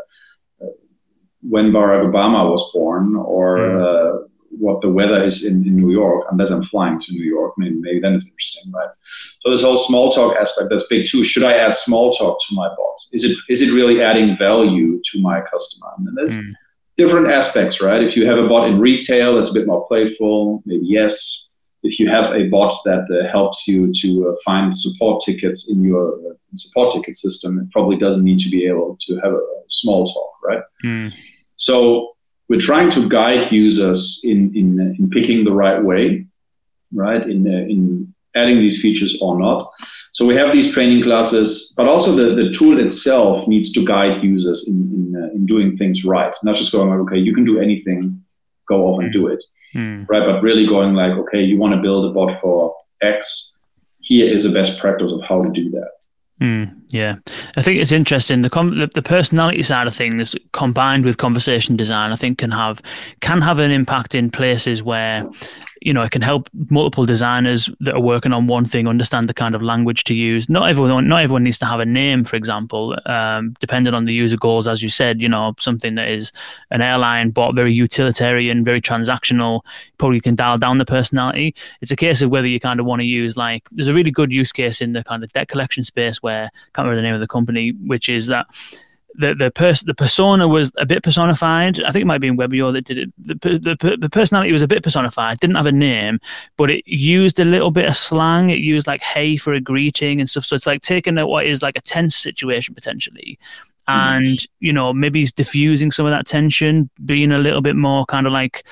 when 1.42 1.72
Barack 1.72 2.04
Obama 2.04 2.50
was 2.50 2.72
born 2.74 3.16
or 3.16 3.80
uh, 3.80 4.18
what 4.50 4.82
the 4.82 4.90
weather 4.90 5.24
is 5.24 5.46
in, 5.46 5.66
in 5.66 5.76
New 5.78 5.92
York, 5.92 6.28
unless 6.32 6.50
I'm 6.50 6.64
flying 6.64 7.00
to 7.00 7.14
New 7.14 7.24
York. 7.24 7.54
Maybe, 7.58 7.76
maybe 7.76 8.00
then 8.00 8.16
it's 8.16 8.26
interesting, 8.26 8.72
right? 8.74 8.90
So 9.40 9.50
this 9.50 9.64
whole 9.64 9.78
small 9.78 10.12
talk 10.12 10.36
aspect 10.36 10.70
that's 10.70 10.88
big 10.88 11.06
too. 11.08 11.24
Should 11.24 11.44
I 11.44 11.58
add 11.58 11.76
small 11.76 12.12
talk 12.12 12.38
to 12.48 12.56
my 12.56 12.68
bot? 12.68 12.98
Is 13.14 13.24
it 13.24 13.38
is 13.50 13.62
it 13.62 13.74
really 13.74 14.02
adding 14.02 14.36
value 14.36 15.02
to 15.12 15.22
my 15.22 15.42
customer? 15.42 15.92
And 15.98 16.18
there's 16.18 16.36
mm. 16.36 16.54
Different 16.98 17.28
aspects, 17.32 17.82
right? 17.82 18.04
If 18.04 18.16
you 18.16 18.26
have 18.28 18.38
a 18.38 18.48
bot 18.48 18.68
in 18.70 18.80
retail, 18.80 19.38
it's 19.38 19.52
a 19.52 19.54
bit 19.54 19.68
more 19.68 19.86
playful. 19.88 20.62
Maybe 20.66 20.86
yes. 20.86 21.50
If 21.84 22.00
you 22.00 22.08
have 22.10 22.32
a 22.34 22.48
bot 22.50 22.76
that 22.86 23.08
uh, 23.10 23.28
helps 23.28 23.68
you 23.68 23.92
to 23.92 24.30
uh, 24.30 24.36
find 24.46 24.76
support 24.76 25.24
tickets 25.26 25.72
in 25.72 25.84
your 25.84 26.14
uh, 26.14 26.34
support 26.56 26.94
ticket 26.94 27.16
system, 27.16 27.58
it 27.60 27.72
probably 27.72 27.98
doesn't 27.98 28.24
need 28.24 28.40
to 28.42 28.50
be 28.50 28.66
able 28.68 28.98
to 29.02 29.16
have 29.16 29.34
a, 29.34 29.38
a 29.38 29.64
small 29.68 30.06
talk, 30.06 30.32
right? 30.44 30.64
Mm. 30.84 31.14
So 31.56 32.12
we're 32.50 32.60
trying 32.60 32.92
to 32.92 33.10
guide 33.10 33.52
users 33.52 34.22
in, 34.24 34.56
in, 34.56 34.96
in 35.00 35.10
picking 35.10 35.44
the 35.44 35.54
right 35.54 35.84
way, 35.84 36.28
right? 36.94 37.24
In, 37.28 37.48
uh, 37.48 37.52
in 37.52 38.14
adding 38.36 38.60
these 38.60 38.82
features 38.82 39.20
or 39.22 39.40
not. 39.40 39.72
So 40.14 40.26
we 40.26 40.36
have 40.36 40.52
these 40.52 40.74
training 40.74 41.04
classes, 41.04 41.74
but 41.78 41.88
also 41.88 42.14
the, 42.14 42.36
the 42.36 42.52
tool 42.52 42.80
itself 42.80 43.48
needs 43.48 43.72
to 43.72 43.86
guide 43.86 44.22
users 44.22 44.68
in, 44.68 44.76
in, 44.94 45.24
uh, 45.24 45.28
in 45.34 45.46
doing 45.46 45.78
things 45.78 46.04
right. 46.04 46.34
Not 46.44 46.56
just 46.56 46.74
going, 46.74 46.90
like, 46.90 47.00
okay, 47.00 47.18
you 47.18 47.34
can 47.34 47.46
do 47.46 47.60
anything, 47.60 48.22
go 48.68 48.88
off 48.88 49.02
and 49.02 49.12
do 49.14 49.28
it, 49.28 49.42
mm. 49.74 50.06
right? 50.10 50.26
But 50.26 50.42
really 50.42 50.68
going 50.68 50.96
like, 50.96 51.14
okay, 51.14 51.42
you 51.42 51.58
want 51.58 51.76
to 51.76 51.82
build 51.82 52.06
a 52.06 52.14
bot 52.14 52.42
for 52.42 52.76
X. 53.02 53.64
Here 54.00 54.32
is 54.32 54.44
a 54.44 54.52
best 54.52 54.80
practice 54.80 55.12
of 55.14 55.22
how 55.22 55.44
to 55.44 55.50
do 55.50 55.70
that. 55.72 55.92
Mm, 56.42 56.76
yeah, 56.90 57.18
I 57.56 57.62
think 57.62 57.80
it's 57.80 57.92
interesting. 57.92 58.42
The, 58.42 58.50
com- 58.50 58.80
the, 58.80 58.88
the 58.88 59.04
personality 59.04 59.62
side 59.62 59.86
of 59.86 59.94
things 59.94 60.36
combined 60.54 61.06
with 61.06 61.18
conversation 61.18 61.78
design, 61.78 62.12
I 62.12 62.16
think, 62.16 62.40
can 62.40 62.50
have 62.50 62.82
can 63.20 63.42
have 63.42 63.60
an 63.60 63.70
impact 63.70 64.16
in 64.16 64.32
places 64.32 64.82
where 64.82 65.30
you 65.82 65.94
know, 65.94 66.04
it 66.04 66.12
can 66.12 66.22
help 66.22 66.48
multiple 66.70 67.06
designers 67.06 67.68
that 67.80 67.96
are 67.96 68.02
working 68.02 68.34
on 68.34 68.46
one 68.46 68.66
thing 68.66 68.88
understand 68.88 69.28
the 69.28 69.34
kind 69.34 69.56
of 69.56 69.64
language 69.64 70.04
to 70.06 70.14
use. 70.14 70.48
Not 70.48 70.70
everyone, 70.70 71.08
not 71.08 71.24
everyone 71.24 71.44
needs 71.44 71.58
to 71.58 71.66
have 71.66 71.80
a 71.80 71.86
name, 71.86 72.24
for 72.24 72.36
example, 72.36 72.96
um, 73.08 73.56
depending 73.60 73.96
on 73.96 74.06
the 74.06 74.14
user 74.14 74.38
goals. 74.38 74.68
As 74.68 74.84
you 74.84 74.90
said, 74.90 75.22
you 75.22 75.28
know, 75.28 75.56
something 75.60 75.96
that 75.96 76.08
is 76.08 76.32
an 76.70 76.82
airline 76.82 77.32
but 77.32 77.54
very 77.54 77.74
utilitarian, 77.74 78.64
very 78.64 78.80
transactional. 78.80 79.62
Probably 79.98 80.22
can 80.22 80.36
dial 80.36 80.60
down 80.60 80.78
the 80.78 80.86
personality. 80.86 81.56
It's 81.82 81.92
a 81.92 81.96
case 81.96 82.22
of 82.22 82.30
whether 82.30 82.48
you 82.48 82.60
kind 82.60 82.80
of 82.80 82.86
want 82.86 83.00
to 83.00 83.06
use 83.06 83.36
like. 83.36 83.68
There's 83.72 83.88
a 83.88 83.94
really 83.94 84.12
good 84.12 84.32
use 84.32 84.52
case 84.52 84.82
in 84.82 84.94
the 84.94 85.04
kind 85.04 85.24
of 85.24 85.34
debt 85.34 85.48
collection 85.48 85.84
space 85.84 86.22
where 86.22 86.46
I 86.46 86.70
can't 86.74 86.86
remember 86.86 86.98
the 86.98 87.02
name 87.02 87.16
of 87.16 87.22
the 87.22 87.28
company, 87.28 87.72
which 87.88 88.08
is 88.08 88.28
that 88.28 88.46
the 89.16 89.34
the 89.34 89.52
pers- 89.52 89.84
the 89.84 89.94
persona 89.94 90.48
was 90.48 90.72
a 90.78 90.86
bit 90.86 91.04
personified. 91.04 91.82
I 91.84 91.92
think 91.92 92.04
it 92.04 92.08
might 92.08 92.22
be 92.22 92.28
in 92.28 92.38
Webio 92.38 92.72
that 92.74 92.86
did 92.86 92.98
it. 92.98 93.14
The, 93.18 93.36
the 93.36 93.98
the 93.98 94.10
personality 94.10 94.52
was 94.52 94.62
a 94.62 94.68
bit 94.68 94.84
personified. 94.84 95.40
Didn't 95.40 95.56
have 95.56 95.66
a 95.66 95.72
name, 95.72 96.20
but 96.58 96.70
it 96.70 96.84
used 96.88 97.40
a 97.40 97.46
little 97.46 97.72
bit 97.72 97.86
of 97.86 97.96
slang. 97.96 98.50
It 98.50 98.60
used 98.60 98.88
like 98.88 99.02
"hey" 99.02 99.38
for 99.38 99.54
a 99.54 99.62
greeting 99.62 100.20
and 100.20 100.30
stuff. 100.30 100.46
So 100.46 100.56
it's 100.56 100.68
like 100.68 100.82
taking 100.82 101.18
out 101.18 101.30
what 101.30 101.46
is 101.46 101.62
like 101.62 101.76
a 101.76 101.82
tense 101.82 102.16
situation 102.16 102.74
potentially, 102.74 103.38
hmm. 103.88 103.94
and 103.94 104.38
mm. 104.38 104.48
you 104.60 104.74
know 104.74 104.94
maybe 104.94 105.20
he's 105.20 105.34
diffusing 105.34 105.92
some 105.92 106.06
of 106.06 106.12
that 106.12 106.26
tension, 106.26 106.90
being 107.06 107.32
a 107.32 107.38
little 107.38 107.62
bit 107.62 107.76
more 107.76 108.06
kind 108.06 108.28
of 108.28 108.34
like 108.34 108.68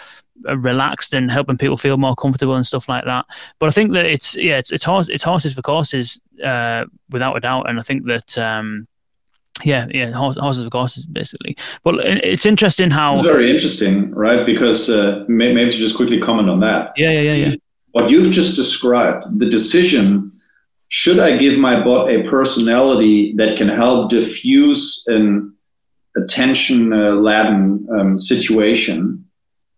uh, 0.48 0.58
relaxed 0.58 1.14
and 1.14 1.30
helping 1.30 1.58
people 1.58 1.78
feel 1.78 1.98
more 1.98 2.16
comfortable 2.16 2.56
and 2.56 2.66
stuff 2.66 2.88
like 2.88 3.04
that. 3.06 3.26
But 3.60 3.68
I 3.68 3.72
think 3.72 3.92
that 3.94 4.06
it's 4.06 4.38
yeah, 4.38 4.58
it's 4.58 4.72
it's, 4.72 4.86
horse, 4.86 5.10
it's 5.10 5.24
horses 5.24 5.54
for 5.54 5.62
courses 5.62 6.20
uh, 6.44 6.86
without 7.10 7.36
a 7.36 7.40
doubt, 7.42 7.70
and 7.70 7.80
I 7.80 7.84
think 7.84 8.06
that. 8.06 8.38
Um, 8.38 8.88
yeah, 9.64 9.88
yeah, 9.92 10.12
horses 10.12 10.64
for 10.64 10.70
courses, 10.70 11.06
basically. 11.06 11.58
But 11.84 11.96
it's 12.06 12.46
interesting 12.46 12.92
how 12.92 13.12
it's 13.12 13.22
very 13.22 13.52
interesting, 13.52 14.12
right? 14.12 14.46
Because 14.46 14.90
uh, 14.90 15.26
maybe 15.28 15.72
to 15.72 15.78
just 15.78 15.96
quickly 15.96 16.20
comment 16.20 16.50
on 16.50 16.60
that. 16.62 16.94
Yeah, 16.96 17.12
yeah, 17.12 17.22
yeah, 17.22 17.48
yeah. 17.48 17.56
What 17.92 18.10
you've 18.10 18.32
just 18.32 18.56
described, 18.56 19.26
the 19.40 19.50
decision: 19.50 20.32
should 20.90 21.20
I 21.20 21.38
give 21.38 21.58
my 21.58 21.84
bot 21.84 22.10
a 22.10 22.24
personality 22.30 23.34
that 23.38 23.58
can 23.58 23.70
help 23.70 24.10
diffuse 24.10 25.06
an 25.08 25.56
attention-laden 26.16 27.88
um, 27.98 28.18
situation? 28.18 29.26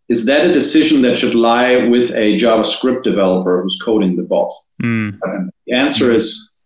Is 0.09 0.25
that 0.25 0.45
a 0.45 0.51
decision 0.51 1.01
that 1.03 1.17
should 1.17 1.35
lie 1.35 1.87
with 1.87 2.11
a 2.11 2.35
JavaScript 2.35 3.03
developer 3.03 3.61
who's 3.61 3.79
coding 3.81 4.17
the 4.17 4.23
bot? 4.23 4.53
Mm. 4.83 5.17
the 5.67 5.73
answer 5.73 6.11
mm. 6.11 6.15
is 6.15 6.59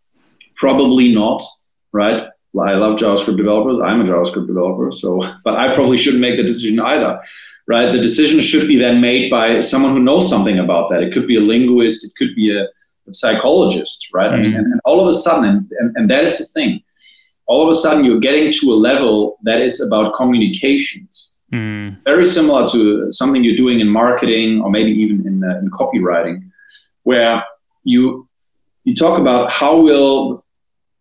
probably 0.55 1.13
not, 1.13 1.43
right? 1.91 2.29
I 2.59 2.75
love 2.75 2.97
JavaScript 2.97 3.37
developers. 3.37 3.79
I'm 3.79 4.01
a 4.01 4.03
JavaScript 4.03 4.47
developer, 4.47 4.91
so 4.91 5.21
but 5.43 5.55
I 5.55 5.73
probably 5.73 5.97
shouldn't 5.97 6.21
make 6.21 6.37
the 6.37 6.43
decision 6.43 6.79
either, 6.79 7.21
right? 7.67 7.91
The 7.91 8.01
decision 8.01 8.39
should 8.41 8.67
be 8.67 8.77
then 8.77 9.01
made 9.01 9.29
by 9.29 9.59
someone 9.59 9.91
who 9.93 9.99
knows 9.99 10.29
something 10.29 10.59
about 10.59 10.89
that. 10.89 11.01
It 11.01 11.13
could 11.13 11.27
be 11.27 11.37
a 11.37 11.41
linguist, 11.41 12.05
it 12.05 12.11
could 12.17 12.35
be 12.35 12.55
a, 12.55 12.63
a 12.63 13.13
psychologist, 13.13 14.09
right? 14.13 14.31
Mm-hmm. 14.31 14.39
I 14.39 14.47
mean, 14.47 14.55
and, 14.55 14.65
and, 14.73 14.81
all 14.85 15.01
of 15.01 15.07
a 15.07 15.13
sudden, 15.13 15.69
and, 15.79 15.95
and, 15.95 16.09
that 16.09 16.23
is 16.23 16.37
the 16.37 16.45
thing. 16.45 16.81
All 17.47 17.61
of 17.61 17.69
a 17.69 17.75
sudden, 17.75 18.05
you're 18.05 18.19
getting 18.19 18.51
to 18.51 18.73
a 18.73 18.75
level 18.75 19.37
that 19.43 19.61
is 19.61 19.81
about 19.81 20.13
communications. 20.15 21.39
Mm. 21.53 22.03
Very 22.03 22.25
similar 22.25 22.67
to 22.69 23.11
something 23.11 23.43
you're 23.43 23.55
doing 23.55 23.79
in 23.79 23.87
marketing 23.87 24.61
or 24.61 24.71
maybe 24.71 24.91
even 24.91 25.27
in, 25.27 25.43
uh, 25.43 25.59
in 25.59 25.69
copywriting, 25.69 26.49
where 27.03 27.43
you 27.83 28.27
you 28.85 28.95
talk 28.95 29.19
about 29.19 29.49
how 29.49 29.77
will 29.77 30.44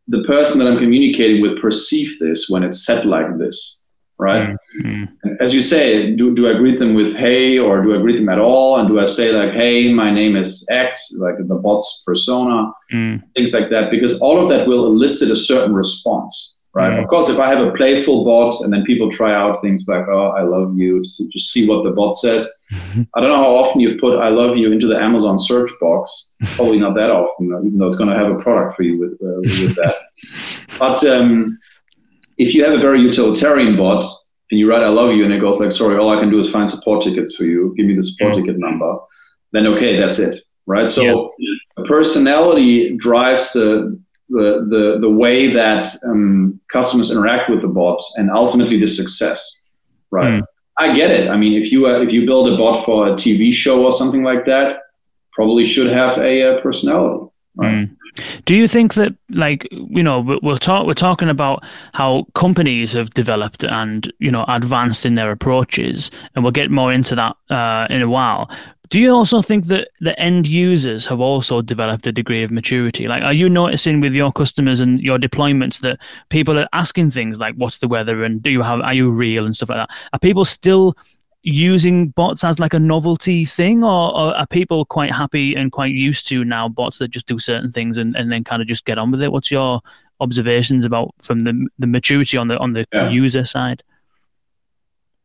the 0.08 0.22
person 0.24 0.58
that 0.58 0.68
I'm 0.68 0.78
communicating 0.78 1.40
with 1.40 1.60
perceive 1.60 2.18
this 2.18 2.48
when 2.48 2.62
it's 2.62 2.84
set 2.84 3.06
like 3.06 3.38
this, 3.38 3.86
right? 4.18 4.56
Mm-hmm. 4.82 5.34
As 5.40 5.54
you 5.54 5.62
say, 5.62 6.14
do, 6.14 6.34
do 6.34 6.48
I 6.48 6.54
greet 6.54 6.78
them 6.78 6.94
with 6.94 7.16
hey 7.16 7.58
or 7.58 7.82
do 7.82 7.94
I 7.94 7.98
greet 8.02 8.16
them 8.16 8.28
at 8.28 8.38
all? 8.38 8.78
And 8.78 8.88
do 8.88 9.00
I 9.00 9.04
say 9.04 9.32
like, 9.32 9.52
hey, 9.52 9.92
my 9.92 10.10
name 10.10 10.36
is 10.36 10.66
X, 10.70 11.16
like 11.18 11.36
the 11.38 11.54
bot's 11.54 12.02
persona, 12.06 12.70
mm. 12.92 13.22
things 13.34 13.54
like 13.54 13.70
that? 13.70 13.90
Because 13.90 14.20
all 14.20 14.38
of 14.38 14.48
that 14.50 14.66
will 14.66 14.86
elicit 14.86 15.30
a 15.30 15.36
certain 15.36 15.74
response 15.74 16.53
right? 16.74 16.92
Mm. 16.92 17.02
Of 17.02 17.08
course, 17.08 17.28
if 17.28 17.38
I 17.38 17.48
have 17.48 17.64
a 17.64 17.70
playful 17.72 18.24
bot 18.24 18.60
and 18.62 18.72
then 18.72 18.84
people 18.84 19.10
try 19.10 19.32
out 19.32 19.60
things 19.60 19.86
like, 19.88 20.06
oh, 20.08 20.30
I 20.30 20.42
love 20.42 20.76
you, 20.76 21.02
to 21.02 21.28
just 21.28 21.50
see 21.50 21.66
what 21.68 21.84
the 21.84 21.90
bot 21.90 22.16
says. 22.16 22.50
I 23.14 23.20
don't 23.20 23.30
know 23.30 23.36
how 23.36 23.54
often 23.54 23.80
you've 23.80 23.98
put 23.98 24.18
I 24.18 24.28
love 24.28 24.56
you 24.56 24.72
into 24.72 24.86
the 24.86 24.98
Amazon 24.98 25.38
search 25.38 25.70
box. 25.80 26.36
Probably 26.56 26.78
not 26.78 26.94
that 26.96 27.10
often, 27.10 27.46
even 27.64 27.78
though 27.78 27.86
it's 27.86 27.96
going 27.96 28.10
to 28.10 28.16
have 28.16 28.30
a 28.30 28.42
product 28.42 28.76
for 28.76 28.82
you 28.82 28.98
with, 28.98 29.12
uh, 29.22 29.40
with 29.40 29.76
that. 29.76 29.96
But 30.78 31.04
um, 31.04 31.56
if 32.36 32.52
you 32.52 32.64
have 32.64 32.72
a 32.72 32.78
very 32.78 33.00
utilitarian 33.00 33.76
bot 33.76 34.04
and 34.50 34.58
you 34.58 34.68
write 34.68 34.82
I 34.82 34.88
love 34.88 35.14
you 35.14 35.24
and 35.24 35.32
it 35.32 35.40
goes 35.40 35.60
like, 35.60 35.70
sorry, 35.70 35.96
all 35.96 36.10
I 36.10 36.18
can 36.18 36.30
do 36.30 36.38
is 36.38 36.50
find 36.50 36.68
support 36.68 37.04
tickets 37.04 37.36
for 37.36 37.44
you, 37.44 37.72
give 37.76 37.86
me 37.86 37.94
the 37.94 38.02
support 38.02 38.34
mm. 38.34 38.40
ticket 38.40 38.58
number, 38.58 38.96
then 39.52 39.68
okay, 39.68 40.00
that's 40.00 40.18
it, 40.18 40.40
right? 40.66 40.90
So 40.90 41.32
yeah. 41.38 41.54
personality 41.84 42.96
drives 42.96 43.52
the 43.52 44.00
the, 44.34 44.66
the, 44.68 44.98
the 45.00 45.10
way 45.10 45.46
that 45.48 45.88
um, 46.04 46.60
customers 46.68 47.10
interact 47.10 47.48
with 47.48 47.62
the 47.62 47.68
bot 47.68 48.02
and 48.16 48.30
ultimately 48.30 48.78
the 48.78 48.86
success, 48.86 49.66
right? 50.10 50.42
Mm. 50.42 50.46
I 50.76 50.94
get 50.94 51.10
it. 51.10 51.30
I 51.30 51.36
mean, 51.36 51.60
if 51.60 51.70
you 51.70 51.86
uh, 51.86 52.00
if 52.00 52.12
you 52.12 52.26
build 52.26 52.52
a 52.52 52.56
bot 52.56 52.84
for 52.84 53.06
a 53.06 53.12
TV 53.12 53.52
show 53.52 53.84
or 53.84 53.92
something 53.92 54.24
like 54.24 54.44
that, 54.46 54.80
probably 55.32 55.64
should 55.64 55.86
have 55.86 56.18
a, 56.18 56.40
a 56.40 56.56
uh, 56.56 56.60
personality. 56.60 57.30
Right? 57.56 57.74
Mm. 57.74 57.96
Do 58.44 58.54
you 58.54 58.68
think 58.68 58.94
that, 58.94 59.14
like, 59.30 59.66
you 59.70 60.02
know, 60.02 60.38
we'll 60.42 60.58
talk. 60.58 60.86
We're 60.86 60.94
talking 60.94 61.28
about 61.28 61.64
how 61.92 62.26
companies 62.34 62.92
have 62.92 63.10
developed 63.10 63.64
and 63.64 64.12
you 64.18 64.30
know 64.30 64.44
advanced 64.48 65.06
in 65.06 65.14
their 65.14 65.30
approaches, 65.30 66.10
and 66.34 66.44
we'll 66.44 66.52
get 66.52 66.70
more 66.70 66.92
into 66.92 67.14
that 67.14 67.36
uh, 67.50 67.86
in 67.90 68.02
a 68.02 68.08
while. 68.08 68.50
Do 68.90 69.00
you 69.00 69.12
also 69.12 69.40
think 69.40 69.66
that 69.68 69.88
the 70.00 70.18
end 70.20 70.46
users 70.46 71.06
have 71.06 71.20
also 71.20 71.62
developed 71.62 72.06
a 72.06 72.12
degree 72.12 72.42
of 72.42 72.50
maturity? 72.50 73.08
Like, 73.08 73.22
are 73.22 73.32
you 73.32 73.48
noticing 73.48 74.00
with 74.00 74.14
your 74.14 74.30
customers 74.30 74.78
and 74.80 75.00
your 75.00 75.18
deployments 75.18 75.80
that 75.80 75.98
people 76.28 76.58
are 76.58 76.68
asking 76.72 77.10
things 77.10 77.38
like, 77.38 77.54
"What's 77.54 77.78
the 77.78 77.88
weather?" 77.88 78.24
and 78.24 78.42
"Do 78.42 78.50
you 78.50 78.62
have? 78.62 78.80
Are 78.80 78.94
you 78.94 79.10
real?" 79.10 79.46
and 79.46 79.56
stuff 79.56 79.70
like 79.70 79.78
that? 79.78 79.96
Are 80.12 80.18
people 80.18 80.44
still 80.44 80.96
using 81.42 82.08
bots 82.08 82.42
as 82.42 82.58
like 82.58 82.74
a 82.74 82.78
novelty 82.78 83.44
thing, 83.44 83.82
or, 83.84 84.14
or 84.14 84.34
are 84.36 84.46
people 84.46 84.84
quite 84.84 85.12
happy 85.12 85.54
and 85.54 85.72
quite 85.72 85.92
used 85.92 86.26
to 86.28 86.44
now 86.44 86.68
bots 86.68 86.98
that 86.98 87.08
just 87.08 87.26
do 87.26 87.38
certain 87.38 87.70
things 87.70 87.96
and, 87.96 88.14
and 88.16 88.30
then 88.30 88.44
kind 88.44 88.60
of 88.60 88.68
just 88.68 88.84
get 88.84 88.98
on 88.98 89.10
with 89.10 89.22
it? 89.22 89.32
What's 89.32 89.50
your 89.50 89.80
observations 90.20 90.84
about 90.84 91.14
from 91.22 91.40
the 91.40 91.68
the 91.78 91.86
maturity 91.86 92.36
on 92.36 92.48
the 92.48 92.58
on 92.58 92.74
the 92.74 92.86
yeah. 92.92 93.08
user 93.08 93.44
side? 93.44 93.82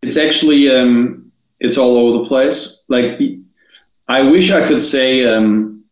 It's 0.01 0.18
actually 0.18 0.72
um, 0.74 1.30
it's 1.60 1.78
all 1.78 1.98
over 1.98 2.20
the 2.20 2.25
place. 2.25 2.86
Like 2.88 3.20
I 4.10 4.24
wish 4.24 4.50
I 4.50 4.68
could 4.68 4.82
say 4.82 5.24
um, 5.24 5.86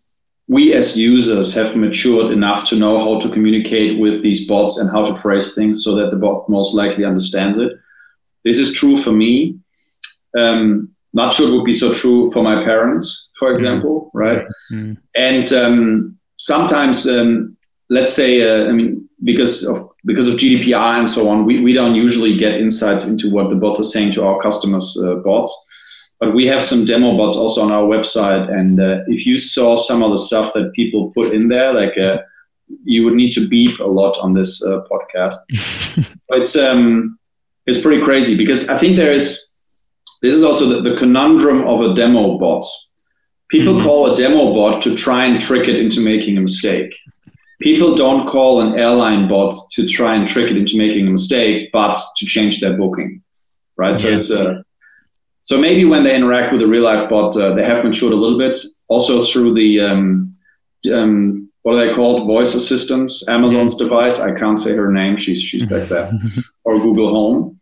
we 0.48 0.74
as 0.74 0.98
users 0.98 1.54
have 1.54 1.76
matured 1.76 2.32
enough 2.32 2.68
to 2.70 2.76
know 2.76 2.98
how 2.98 3.20
to 3.20 3.30
communicate 3.30 4.00
with 4.00 4.24
these 4.24 4.48
bots 4.48 4.80
and 4.80 4.90
how 4.90 5.06
to 5.06 5.14
phrase 5.14 5.54
things 5.54 5.84
so 5.84 5.94
that 5.96 6.10
the 6.10 6.18
bot 6.18 6.50
most 6.50 6.74
likely 6.74 7.06
understands 7.06 7.60
it. 7.60 7.74
This 8.44 8.58
is 8.58 8.74
true 8.74 8.98
for 8.98 9.12
me. 9.12 9.60
Um, 10.38 10.90
not 11.14 11.34
sure 11.34 11.48
it 11.48 11.56
would 11.56 11.66
be 11.66 11.74
so 11.74 11.94
true 11.94 12.32
for 12.32 12.44
my 12.44 12.64
parents, 12.64 13.32
for 13.38 13.52
example, 13.52 14.06
mm-hmm. 14.08 14.18
right? 14.18 14.46
Mm-hmm. 14.72 14.94
And 15.16 15.54
um, 15.54 16.18
sometimes, 16.38 17.08
um, 17.08 17.56
let's 17.90 18.14
say, 18.14 18.42
uh, 18.42 18.68
I 18.68 18.72
mean, 18.72 19.08
because 19.24 19.64
of 19.64 19.90
because 20.06 20.28
of 20.28 20.36
GDPR 20.36 21.00
and 21.00 21.10
so 21.10 21.28
on, 21.28 21.46
we, 21.46 21.60
we 21.62 21.74
don't 21.74 21.96
usually 21.96 22.38
get 22.38 22.62
insights 22.62 23.06
into 23.06 23.30
what 23.30 23.50
the 23.50 23.56
bots 23.56 23.80
are 23.80 23.84
saying 23.84 24.14
to 24.14 24.26
our 24.26 24.42
customers' 24.42 24.98
uh, 25.04 25.16
bots. 25.16 25.67
But 26.20 26.34
we 26.34 26.48
have 26.48 26.64
some 26.64 26.86
demo 26.86 27.16
bots 27.16 27.36
also 27.36 27.62
on 27.62 27.72
our 27.72 27.84
website, 27.84 28.52
and 28.52 28.80
uh, 28.80 29.02
if 29.08 29.26
you 29.26 29.38
saw 29.38 29.76
some 29.76 30.02
of 30.02 30.10
the 30.10 30.18
stuff 30.18 30.54
that 30.54 30.74
people 30.74 31.12
put 31.12 31.34
in 31.34 31.48
there, 31.48 31.74
like 31.74 31.96
uh, 31.98 32.18
you 32.84 33.04
would 33.04 33.14
need 33.14 33.32
to 33.34 33.48
beep 33.48 33.80
a 33.80 33.84
lot 33.84 34.18
on 34.20 34.34
this 34.34 34.64
uh, 34.66 34.84
podcast. 34.90 35.36
it's 36.30 36.56
um, 36.56 37.20
it's 37.68 37.82
pretty 37.82 38.04
crazy 38.04 38.36
because 38.36 38.70
I 38.70 38.78
think 38.78 38.96
there 38.96 39.14
is 39.14 39.56
this 40.22 40.34
is 40.34 40.44
also 40.44 40.66
the, 40.66 40.90
the 40.90 40.98
conundrum 40.98 41.68
of 41.68 41.82
a 41.82 41.94
demo 41.94 42.38
bot. 42.38 42.66
People 43.50 43.76
mm-hmm. 43.76 43.86
call 43.86 44.12
a 44.12 44.16
demo 44.16 44.54
bot 44.54 44.82
to 44.82 44.96
try 44.96 45.26
and 45.26 45.40
trick 45.40 45.68
it 45.68 45.76
into 45.76 46.02
making 46.02 46.38
a 46.38 46.42
mistake. 46.42 46.94
People 47.62 47.96
don't 47.96 48.28
call 48.28 48.62
an 48.62 48.78
airline 48.78 49.28
bot 49.28 49.54
to 49.74 49.88
try 49.88 50.16
and 50.16 50.28
trick 50.28 50.52
it 50.52 50.58
into 50.58 50.78
making 50.78 51.08
a 51.08 51.12
mistake, 51.12 51.70
but 51.72 51.98
to 52.18 52.26
change 52.26 52.60
their 52.60 52.78
booking, 52.78 53.24
right? 53.78 53.98
So 53.98 54.10
it's 54.10 54.32
a 54.32 54.64
so 55.48 55.58
maybe 55.58 55.86
when 55.86 56.04
they 56.04 56.14
interact 56.14 56.52
with 56.52 56.62
a 56.62 56.68
real 56.68 56.84
life 56.84 57.10
bot, 57.10 57.38
uh, 57.38 57.54
they 57.54 57.64
have 57.64 57.82
matured 57.82 58.12
a 58.12 58.18
little 58.18 58.38
bit. 58.38 58.58
Also 58.90 59.22
through 59.22 59.54
the 59.54 59.80
um, 59.80 60.36
um, 60.94 61.50
what 61.62 61.76
are 61.76 61.88
they 61.88 61.96
called? 61.96 62.28
Voice 62.28 62.54
assistants. 62.54 63.30
Amazon's 63.30 63.78
device. 63.78 64.20
I 64.20 64.38
can't 64.38 64.60
say 64.60 64.76
her 64.76 64.92
name. 64.92 65.16
She's 65.16 65.42
she's 65.42 65.66
back 65.66 65.88
there. 65.88 66.12
or 66.66 66.80
Google 66.80 67.10
Home, 67.12 67.62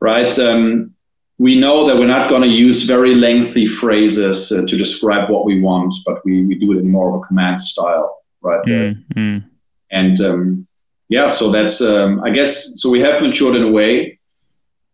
right? 0.00 0.36
Um, 0.38 0.94
we 1.36 1.60
know 1.60 1.86
that 1.86 1.98
we're 1.98 2.06
not 2.06 2.30
going 2.30 2.40
to 2.40 2.48
use 2.48 2.84
very 2.84 3.14
lengthy 3.14 3.66
phrases 3.66 4.50
uh, 4.50 4.64
to 4.66 4.76
describe 4.78 5.28
what 5.28 5.44
we 5.44 5.60
want, 5.60 5.94
but 6.06 6.24
we, 6.24 6.46
we 6.46 6.54
do 6.54 6.72
it 6.72 6.78
in 6.78 6.88
more 6.88 7.10
of 7.10 7.22
a 7.22 7.26
command 7.26 7.60
style, 7.60 8.22
right? 8.40 8.64
Mm-hmm. 8.64 9.46
And 9.90 10.20
um, 10.22 10.66
yeah, 11.10 11.26
so 11.26 11.50
that's, 11.50 11.82
um, 11.82 12.22
I 12.24 12.30
guess, 12.30 12.80
so 12.80 12.88
we 12.88 13.00
have 13.00 13.20
matured 13.20 13.56
in 13.56 13.64
a 13.64 13.70
way, 13.70 14.15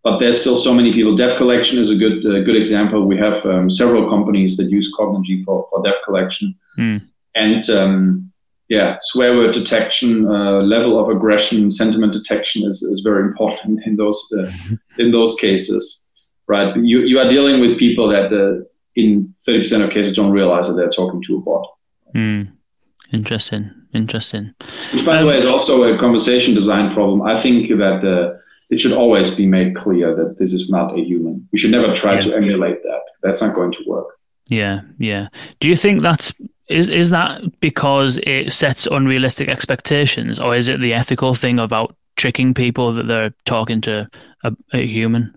but 0.03 0.19
there's 0.19 0.41
still 0.41 0.57
so 0.57 0.75
many 0.75 0.93
people. 0.93 1.15
Debt 1.15 1.37
collection 1.37 1.79
is 1.79 1.91
a 1.91 1.97
good 1.97 2.25
uh, 2.27 2.43
good 2.45 2.57
example. 2.57 3.07
We 3.07 3.17
have 3.19 3.45
um, 3.47 3.71
several 3.71 4.09
companies 4.09 4.57
that 4.57 4.71
use 4.71 4.95
Cognigy 4.95 5.43
for, 5.45 5.67
for 5.71 5.83
debt 5.83 5.97
collection. 6.05 6.55
Mm. 6.79 7.03
And 7.35 7.71
um, 7.71 8.33
yeah, 8.69 8.97
swear 9.01 9.37
word 9.37 9.53
detection, 9.55 10.27
uh, 10.27 10.63
level 10.63 10.99
of 10.99 11.09
aggression, 11.09 11.71
sentiment 11.71 12.13
detection 12.13 12.67
is, 12.67 12.83
is 12.83 13.01
very 13.01 13.23
important 13.23 13.87
in 13.87 13.97
those 13.97 14.21
uh, 14.39 14.51
in 14.99 15.11
those 15.11 15.37
cases 15.37 16.03
right? 16.47 16.77
You, 16.77 17.01
you 17.01 17.19
are 17.19 17.29
dealing 17.29 17.61
with 17.61 17.79
people 17.79 18.09
that 18.09 18.33
uh, 18.33 18.65
in 18.95 19.35
30% 19.47 19.85
of 19.85 19.91
cases 19.91 20.15
don't 20.15 20.33
realize 20.33 20.69
that 20.69 20.75
they're 20.75 20.91
talking 20.91 21.23
to 21.23 21.37
a 21.37 21.41
bot. 21.41 21.67
Mm. 22.15 22.53
Interesting. 23.13 23.71
Interesting. 23.95 24.55
Which, 24.93 25.05
by 25.05 25.19
the 25.21 25.27
way, 25.27 25.37
is 25.39 25.47
also 25.47 25.75
a 25.93 25.99
conversation 25.99 26.55
design 26.55 26.93
problem. 26.93 27.23
I 27.23 27.39
think 27.39 27.69
that 27.69 27.99
uh, 28.05 28.39
it 28.73 28.81
should 28.81 28.93
always 28.93 29.35
be 29.35 29.47
made 29.47 29.77
clear 29.77 30.17
that 30.17 30.39
this 30.39 30.55
is 30.55 30.71
not 30.71 30.99
a 30.99 31.03
human. 31.03 31.47
We 31.53 31.59
should 31.59 31.71
never 31.71 31.93
try 31.93 32.15
yeah. 32.15 32.21
to 32.23 32.35
emulate 32.35 32.83
that. 32.83 33.03
That's 33.23 33.43
not 33.43 33.55
going 33.55 33.73
to 33.73 33.85
work. 33.87 34.19
Yeah, 34.49 34.81
yeah. 34.99 35.29
Do 35.61 35.69
you 35.69 35.77
think 35.77 36.01
that's 36.01 36.33
is 36.69 36.89
is 36.89 37.11
that 37.11 37.61
because 37.61 38.19
it 38.23 38.53
sets 38.53 38.87
unrealistic 38.87 39.49
expectations, 39.49 40.41
or 40.41 40.57
is 40.57 40.69
it 40.69 40.81
the 40.81 40.95
ethical 40.95 41.35
thing 41.35 41.59
about 41.59 41.95
tricking 42.17 42.55
people 42.55 42.95
that 42.95 43.07
they're 43.07 43.35
talking 43.45 43.83
to 43.83 44.07
a, 44.43 44.53
a 44.73 44.87
human? 44.87 45.37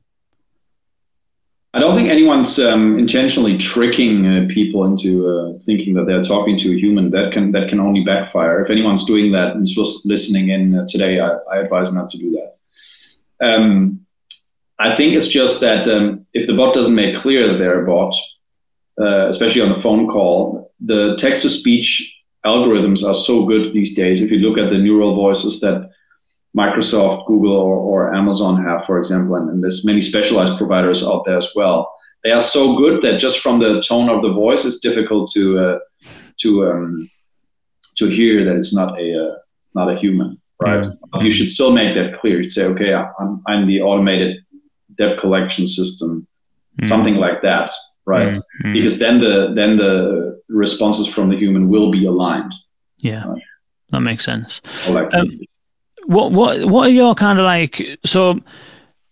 I 1.74 1.80
don't 1.80 1.93
think 1.93 2.08
anyone's 2.08 2.58
um, 2.58 2.98
intentionally 2.98 3.58
tricking 3.58 4.26
uh, 4.26 4.48
people 4.50 4.86
into 4.86 5.28
uh, 5.28 5.60
thinking 5.62 5.93
that 5.95 6.06
they're 6.06 6.24
talking 6.24 6.58
to 6.60 6.71
a 6.71 6.80
human. 6.80 7.12
That 7.12 7.34
can 7.34 7.52
that 7.52 7.67
can 7.67 7.82
only 7.82 8.06
backfire. 8.06 8.63
If 8.63 8.69
anyone's 8.69 9.04
doing 9.04 9.34
that 9.34 9.58
and 9.58 9.67
just 9.67 10.06
listening 10.06 10.50
in 10.50 10.74
uh, 10.74 10.86
today, 10.88 11.19
I, 11.19 11.34
I, 11.52 11.58
advise 11.58 11.93
not 11.93 12.10
to 12.12 12.17
do 12.17 12.32
that. 12.32 12.55
Um, 13.41 14.06
I 14.78 14.93
think 14.93 15.13
it's 15.13 15.28
just 15.28 15.62
that 15.62 15.88
um, 15.88 16.26
if 16.34 16.48
the 16.48 16.54
bot 16.54 16.74
doesn't 16.74 16.95
make 16.95 17.15
clear 17.15 17.48
that 17.48 17.58
they're 17.58 17.84
a 17.84 17.86
bot, 17.86 18.15
uh, 19.00 19.28
especially 19.28 19.62
on 19.62 19.71
a 19.71 19.80
phone 19.80 20.08
call, 20.08 20.74
the 20.80 21.15
text-to-speech 21.17 22.24
algorithms 22.45 23.08
are 23.08 23.13
so 23.13 23.45
good 23.45 23.71
these 23.71 23.95
days. 23.95 24.21
If 24.21 24.32
you 24.32 24.39
look 24.39 24.58
at 24.58 24.69
the 24.69 24.78
neural 24.78 25.15
voices 25.15 25.60
that 25.62 25.89
Microsoft, 26.56 27.26
Google, 27.26 27.54
or, 27.54 27.76
or 27.76 28.15
Amazon 28.15 28.63
have, 28.63 28.86
for 28.86 28.98
example, 28.98 29.36
and, 29.36 29.50
and, 29.50 29.63
there's 29.63 29.86
many 29.86 30.00
specialized 30.00 30.58
providers 30.58 31.04
out 31.04 31.26
there 31.26 31.38
as 31.38 31.52
well. 31.56 31.93
They 32.24 32.32
are 32.32 32.41
so 32.41 32.78
good 32.78 33.02
that 33.02 33.19
just 33.19 33.39
from 33.39 33.60
the 33.60 33.82
tone 33.82 34.10
of 34.10 34.21
the 34.21 34.32
voice, 34.32 34.63
it's 34.63 34.80
difficult 34.80 35.30
to 35.34 35.60
uh, 35.60 35.80
to 36.41 36.71
um, 36.71 37.10
to 37.98 38.08
hear 38.08 38.45
that 38.45 38.56
it's 38.56 38.74
not 38.74 39.00
a 39.00 39.28
uh, 39.28 39.36
not 39.74 39.91
a 39.91 39.98
human, 39.98 40.41
right? 40.60 40.84
Mm-hmm. 40.84 41.22
You 41.26 41.32
should 41.32 41.50
still 41.50 41.72
make 41.72 41.96
that 41.96 42.20
clear. 42.20 42.41
You 42.41 42.50
say, 42.50 42.65
okay, 42.65 42.94
I'm 42.94 43.41
I'm 43.48 43.68
the 43.68 43.82
automated 43.82 44.38
debt 44.96 45.20
collection 45.20 45.68
system, 45.68 46.28
mm-hmm. 46.78 46.88
something 46.88 47.15
like 47.15 47.41
that, 47.41 47.72
right? 48.06 48.32
Mm-hmm. 48.32 48.74
Because 48.74 49.00
then 49.00 49.20
the 49.20 49.54
then 49.56 49.78
the 49.78 50.41
responses 50.50 51.08
from 51.08 51.30
the 51.30 51.38
human 51.38 51.70
will 51.70 51.91
be 51.91 52.06
aligned. 52.06 52.54
Yeah, 53.00 53.26
right? 53.26 53.41
that 53.89 54.02
makes 54.02 54.26
sense. 54.26 54.62
Like 54.88 55.13
um, 55.13 55.39
what 56.06 56.32
what 56.32 56.65
what 56.65 56.88
are 56.88 56.94
your 56.94 57.15
kind 57.15 57.39
of 57.39 57.46
like? 57.46 57.82
So 58.06 58.39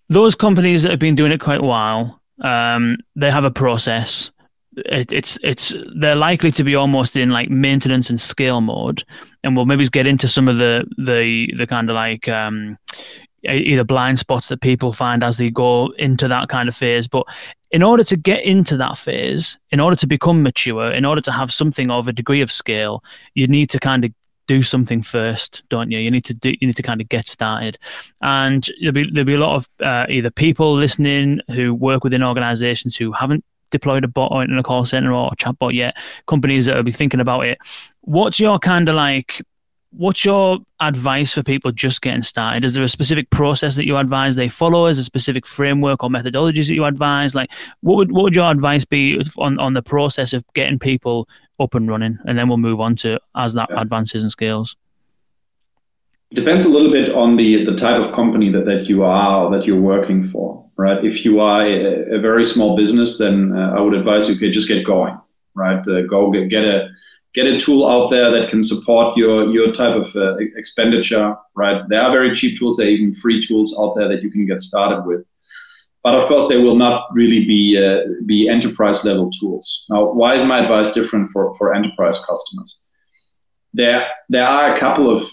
those 0.10 0.36
companies 0.36 0.84
that 0.84 0.92
have 0.92 1.00
been 1.00 1.16
doing 1.16 1.32
it 1.32 1.40
quite 1.40 1.60
a 1.60 1.66
while, 1.66 2.22
um, 2.42 2.98
they 3.16 3.32
have 3.32 3.46
a 3.46 3.52
process. 3.52 4.30
It, 4.78 5.12
it's 5.12 5.38
it's 5.44 5.74
they're 5.96 6.16
likely 6.16 6.52
to 6.54 6.64
be 6.64 6.76
almost 6.76 7.16
in 7.16 7.30
like 7.30 7.50
maintenance 7.50 8.10
and 8.10 8.20
scale 8.20 8.62
mode, 8.62 9.04
and 9.44 9.56
we'll 9.56 9.66
maybe 9.66 9.88
get 9.88 10.08
into 10.08 10.28
some 10.28 10.48
of 10.48 10.58
the 10.58 10.86
the 10.98 11.54
the 11.56 11.68
kind 11.68 11.90
of 11.90 11.96
like 11.96 12.28
um, 12.28 12.78
either 13.44 13.84
blind 13.84 14.20
spots 14.20 14.48
that 14.48 14.62
people 14.62 14.94
find 14.94 15.24
as 15.24 15.38
they 15.38 15.50
go 15.50 15.94
into 15.98 16.28
that 16.28 16.50
kind 16.50 16.70
of 16.70 16.76
phase. 16.76 17.08
But 17.08 17.26
in 17.72 17.84
order 17.84 18.04
to 18.04 18.18
get 18.18 18.44
into 18.44 18.78
that 18.78 18.98
phase, 18.98 19.58
in 19.72 19.80
order 19.80 19.96
to 19.96 20.08
become 20.08 20.44
mature, 20.44 20.92
in 20.92 21.06
order 21.06 21.22
to 21.22 21.32
have 21.32 21.52
something 21.52 21.90
of 21.90 22.08
a 22.08 22.14
degree 22.14 22.42
of 22.42 22.52
scale, 22.52 23.04
you 23.34 23.48
need 23.48 23.70
to 23.72 23.80
kind 23.80 24.06
of 24.06 24.12
do 24.48 24.62
something 24.62 25.02
first, 25.02 25.64
don't 25.70 25.92
you? 25.92 26.00
You 26.00 26.12
need 26.12 26.26
to 26.26 26.34
do, 26.34 26.54
you 26.60 26.68
need 26.68 26.76
to 26.76 26.84
kind 26.84 27.02
of 27.02 27.10
get 27.10 27.28
started, 27.28 27.78
and 28.22 28.68
there'll 28.80 28.94
be 28.94 29.10
there'll 29.12 29.26
be 29.26 29.36
a 29.36 29.40
lot 29.40 29.56
of 29.56 29.70
uh, 29.82 30.06
either 30.10 30.30
people 30.30 30.74
listening 30.76 31.40
who 31.52 31.74
work 31.74 32.04
within 32.04 32.24
organisations 32.24 32.96
who 32.96 33.12
haven't 33.12 33.44
deployed 33.74 34.06
a 34.06 34.08
bot 34.08 34.32
in 34.50 34.58
a 34.58 34.64
call 34.64 34.86
center 34.86 35.12
or 35.12 35.30
a 35.34 35.36
chatbot 35.36 35.74
yet. 35.74 35.98
Companies 36.28 36.66
that 36.66 36.78
will 36.78 36.84
be 36.84 36.94
thinking 36.94 37.20
about 37.20 37.42
it. 37.42 37.58
What's 38.02 38.40
your 38.40 38.58
kind 38.60 38.88
of 38.88 38.96
like? 38.96 39.42
What's 39.96 40.26
your 40.26 40.58
advice 40.80 41.34
for 41.34 41.44
people 41.44 41.72
just 41.72 42.02
getting 42.02 42.24
started? 42.24 42.66
Is 42.66 42.74
there 42.74 42.84
a 42.84 42.90
specific 42.90 43.30
process 43.30 43.76
that 43.76 43.86
you 43.86 43.96
advise 43.98 44.36
they 44.36 44.50
follow? 44.50 44.88
Is 44.88 44.98
there 44.98 45.02
a 45.02 45.06
specific 45.06 45.46
framework 45.46 46.04
or 46.04 46.10
methodologies 46.10 46.68
that 46.68 46.74
you 46.74 46.86
advise? 46.86 47.36
Like, 47.36 47.52
what 47.82 47.98
would 47.98 48.12
what 48.12 48.24
would 48.24 48.36
your 48.36 48.50
advice 48.50 48.86
be 48.86 49.22
on 49.38 49.60
on 49.60 49.74
the 49.74 49.84
process 49.84 50.34
of 50.34 50.44
getting 50.56 50.80
people 50.80 51.28
up 51.60 51.76
and 51.76 51.90
running, 51.90 52.20
and 52.26 52.38
then 52.38 52.48
we'll 52.48 52.58
move 52.58 52.80
on 52.80 52.96
to 52.98 53.20
as 53.36 53.54
that 53.54 53.70
yeah. 53.70 53.82
advances 53.82 54.22
and 54.22 54.32
scales. 54.32 54.76
Depends 56.34 56.66
a 56.66 56.70
little 56.70 56.92
bit 56.92 57.14
on 57.14 57.36
the 57.36 57.64
the 57.66 57.76
type 57.76 58.02
of 58.02 58.12
company 58.12 58.50
that, 58.52 58.66
that 58.66 58.88
you 58.88 59.04
are 59.04 59.46
or 59.46 59.52
that 59.52 59.66
you're 59.66 59.80
working 59.80 60.24
for, 60.24 60.63
right? 60.78 61.04
If 61.04 61.26
you 61.26 61.40
are 61.40 61.62
a, 61.62 62.16
a 62.16 62.20
very 62.20 62.46
small 62.46 62.76
business, 62.76 63.18
then 63.18 63.56
uh, 63.56 63.74
I 63.78 63.82
would 63.82 63.94
advise 63.94 64.30
you, 64.30 64.36
okay, 64.36 64.50
just 64.50 64.68
get 64.68 64.86
going, 64.86 65.20
right? 65.56 65.88
Uh, 65.88 66.02
go 66.02 66.32
get, 66.32 66.50
get 66.50 66.64
a 66.64 66.90
get 67.34 67.48
a 67.48 67.60
tool 67.60 67.88
out 67.88 68.10
there 68.10 68.30
that 68.32 68.50
can 68.50 68.62
support 68.62 69.18
your 69.18 69.52
your 69.52 69.72
type 69.72 69.96
of 69.96 70.16
uh, 70.16 70.38
expenditure, 70.38 71.36
right? 71.56 71.84
There 71.90 72.02
are 72.02 72.12
very 72.12 72.36
cheap 72.36 72.58
tools, 72.58 72.78
there 72.78 72.88
are 72.88 72.92
even 72.92 73.16
free 73.16 73.46
tools 73.46 73.78
out 73.80 73.96
there 73.96 74.08
that 74.10 74.22
you 74.24 74.32
can 74.32 74.46
get 74.46 74.62
started 74.62 75.04
with. 75.06 75.26
But 76.04 76.16
of 76.16 76.28
course, 76.28 76.50
they 76.50 76.62
will 76.62 76.76
not 76.76 77.08
really 77.14 77.46
be 77.46 77.78
uh, 77.78 78.02
be 78.26 78.50
enterprise 78.50 79.06
level 79.06 79.32
tools. 79.32 79.86
Now, 79.90 80.12
why 80.12 80.36
is 80.36 80.46
my 80.46 80.60
advice 80.60 80.92
different 80.92 81.30
for, 81.30 81.56
for 81.56 81.74
enterprise 81.74 82.20
customers? 82.20 82.84
There 83.74 84.08
there 84.30 84.48
are 84.48 84.74
a 84.74 84.78
couple 84.78 85.10
of 85.10 85.24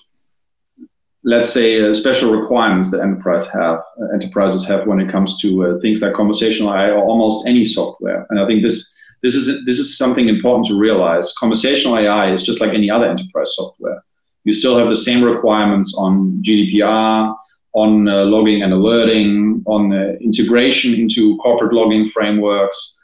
let's 1.25 1.53
say 1.53 1.83
uh, 1.83 1.93
special 1.93 2.33
requirements 2.33 2.91
that 2.91 3.03
enterprise 3.03 3.47
have 3.49 3.83
uh, 4.01 4.07
enterprises 4.15 4.67
have 4.67 4.87
when 4.87 5.01
it 5.01 5.11
comes 5.11 5.39
to 5.41 5.67
uh, 5.67 5.79
things 5.81 6.01
like 6.01 6.15
conversational 6.15 6.73
AI 6.73 6.91
or 6.91 7.03
almost 7.05 7.47
any 7.47 7.65
software. 7.65 8.27
And 8.31 8.41
I 8.41 8.47
think 8.47 8.63
this 8.63 8.95
this 9.23 9.35
is 9.35 9.65
this 9.67 9.79
is 9.79 9.99
something 9.99 10.29
important 10.29 10.67
to 10.67 10.79
realize. 10.79 11.33
Conversational 11.35 11.99
AI 11.99 12.33
is 12.33 12.43
just 12.43 12.61
like 12.61 12.73
any 12.73 12.91
other 12.91 13.07
enterprise 13.07 13.55
software. 13.55 14.03
You 14.45 14.53
still 14.53 14.79
have 14.79 14.89
the 14.89 14.97
same 14.97 15.23
requirements 15.23 15.95
on 15.99 16.43
GDPR, 16.43 17.37
on 17.75 18.09
uh, 18.09 18.25
logging 18.25 18.63
and 18.63 18.73
alerting, 18.73 19.63
on 19.67 19.93
uh, 19.93 20.15
integration 20.23 20.95
into 20.95 21.37
corporate 21.39 21.75
logging 21.75 22.09
frameworks. 22.09 22.97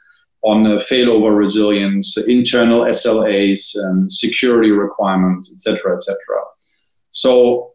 on 0.43 0.65
uh, 0.65 0.79
failover 0.89 1.35
resilience, 1.35 2.15
internal 2.27 2.81
SLAs, 2.85 3.75
and 3.75 4.09
security 4.09 4.71
requirements, 4.71 5.51
etc., 5.51 5.95
etc. 5.95 6.15
So 7.09 7.73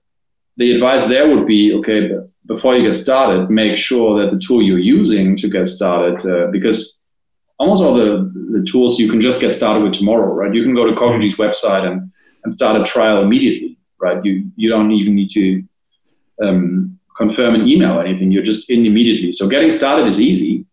the 0.63 0.73
advice 0.73 1.07
there 1.07 1.27
would 1.29 1.47
be 1.47 1.75
okay 1.79 1.99
before 2.47 2.77
you 2.77 2.87
get 2.89 2.97
started 2.97 3.51
make 3.51 3.77
sure 3.77 4.09
that 4.19 4.31
the 4.33 4.39
tool 4.47 4.63
you're 4.63 4.87
using 4.99 5.37
to 5.37 5.49
get 5.57 5.67
started 5.67 6.17
uh, 6.33 6.47
because 6.57 7.09
almost 7.59 7.83
all 7.83 7.95
the, 7.95 8.09
the 8.57 8.65
tools 8.71 8.99
you 8.99 9.09
can 9.13 9.21
just 9.21 9.41
get 9.41 9.55
started 9.55 9.83
with 9.83 9.95
tomorrow 9.95 10.33
right? 10.33 10.55
You 10.55 10.63
can 10.63 10.75
go 10.75 10.87
to 10.87 10.95
cognigy's 11.01 11.37
website 11.45 11.85
and, 11.91 11.99
and 12.43 12.53
start 12.59 12.81
a 12.81 12.85
trial 12.85 13.23
immediately 13.27 13.77
right? 14.05 14.25
You 14.25 14.51
you 14.57 14.69
don't 14.75 14.93
even 14.93 15.15
need 15.15 15.31
to 15.39 15.45
um, 16.45 16.99
confirm 17.17 17.55
an 17.55 17.69
email 17.73 17.93
or 17.99 18.05
anything. 18.05 18.31
You're 18.33 18.51
just 18.53 18.71
in 18.71 18.87
immediately. 18.87 19.31
So 19.33 19.49
getting 19.49 19.73
started 19.73 20.07
is 20.07 20.21
easy 20.21 20.67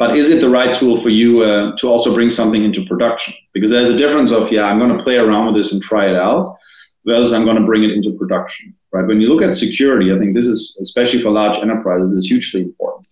but 0.00 0.16
is 0.16 0.30
it 0.30 0.40
the 0.40 0.48
right 0.58 0.74
tool 0.74 0.96
for 0.96 1.10
you 1.10 1.42
uh, 1.42 1.76
to 1.76 1.84
also 1.92 2.14
bring 2.14 2.30
something 2.30 2.64
into 2.64 2.86
production? 2.86 3.34
Because 3.52 3.70
there's 3.70 3.90
a 3.90 3.98
difference 4.04 4.30
of 4.32 4.50
yeah 4.50 4.64
i'm 4.64 4.78
going 4.82 4.96
to 4.96 5.04
play 5.06 5.18
around 5.18 5.44
with 5.46 5.56
this 5.58 5.72
and 5.72 5.82
try 5.82 6.04
it 6.12 6.16
out 6.16 6.56
versus 7.04 7.32
I'm 7.32 7.44
going 7.44 7.56
to 7.56 7.64
bring 7.64 7.84
it 7.84 7.90
into 7.90 8.12
production, 8.12 8.74
right? 8.92 9.06
When 9.06 9.20
you 9.20 9.32
look 9.32 9.42
at 9.42 9.54
security, 9.54 10.12
I 10.12 10.18
think 10.18 10.34
this 10.34 10.46
is, 10.46 10.78
especially 10.82 11.20
for 11.20 11.30
large 11.30 11.56
enterprises, 11.58 12.12
is 12.12 12.26
hugely 12.26 12.62
important. 12.62 13.06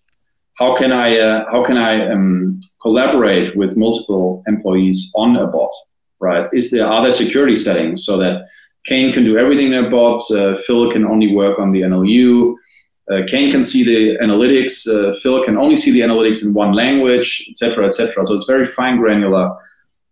How 0.55 0.75
can 0.75 0.91
I, 0.91 1.17
uh, 1.17 1.51
how 1.51 1.63
can 1.63 1.77
I 1.77 2.11
um, 2.11 2.59
collaborate 2.81 3.55
with 3.55 3.77
multiple 3.77 4.43
employees 4.47 5.11
on 5.15 5.37
a 5.37 5.47
bot, 5.47 5.71
right? 6.19 6.49
Is 6.53 6.69
there, 6.69 6.85
are 6.85 7.01
there 7.01 7.11
security 7.11 7.55
settings 7.55 8.05
so 8.05 8.17
that 8.17 8.45
Kane 8.85 9.13
can 9.13 9.23
do 9.23 9.37
everything 9.37 9.67
in 9.73 9.85
a 9.85 9.89
bot, 9.89 10.29
uh, 10.31 10.55
Phil 10.55 10.91
can 10.91 11.05
only 11.05 11.33
work 11.33 11.59
on 11.59 11.71
the 11.71 11.81
NLU, 11.81 12.55
uh, 13.11 13.21
Kane 13.27 13.51
can 13.51 13.63
see 13.63 13.83
the 13.83 14.17
analytics, 14.23 14.87
uh, 14.87 15.13
Phil 15.19 15.43
can 15.43 15.57
only 15.57 15.75
see 15.75 15.91
the 15.91 16.01
analytics 16.01 16.43
in 16.43 16.53
one 16.53 16.73
language, 16.73 17.45
et 17.49 17.57
cetera, 17.57 17.85
et 17.85 17.93
cetera. 17.93 18.25
So 18.25 18.35
it's 18.35 18.45
very 18.45 18.65
fine 18.65 18.97
granular 18.97 19.55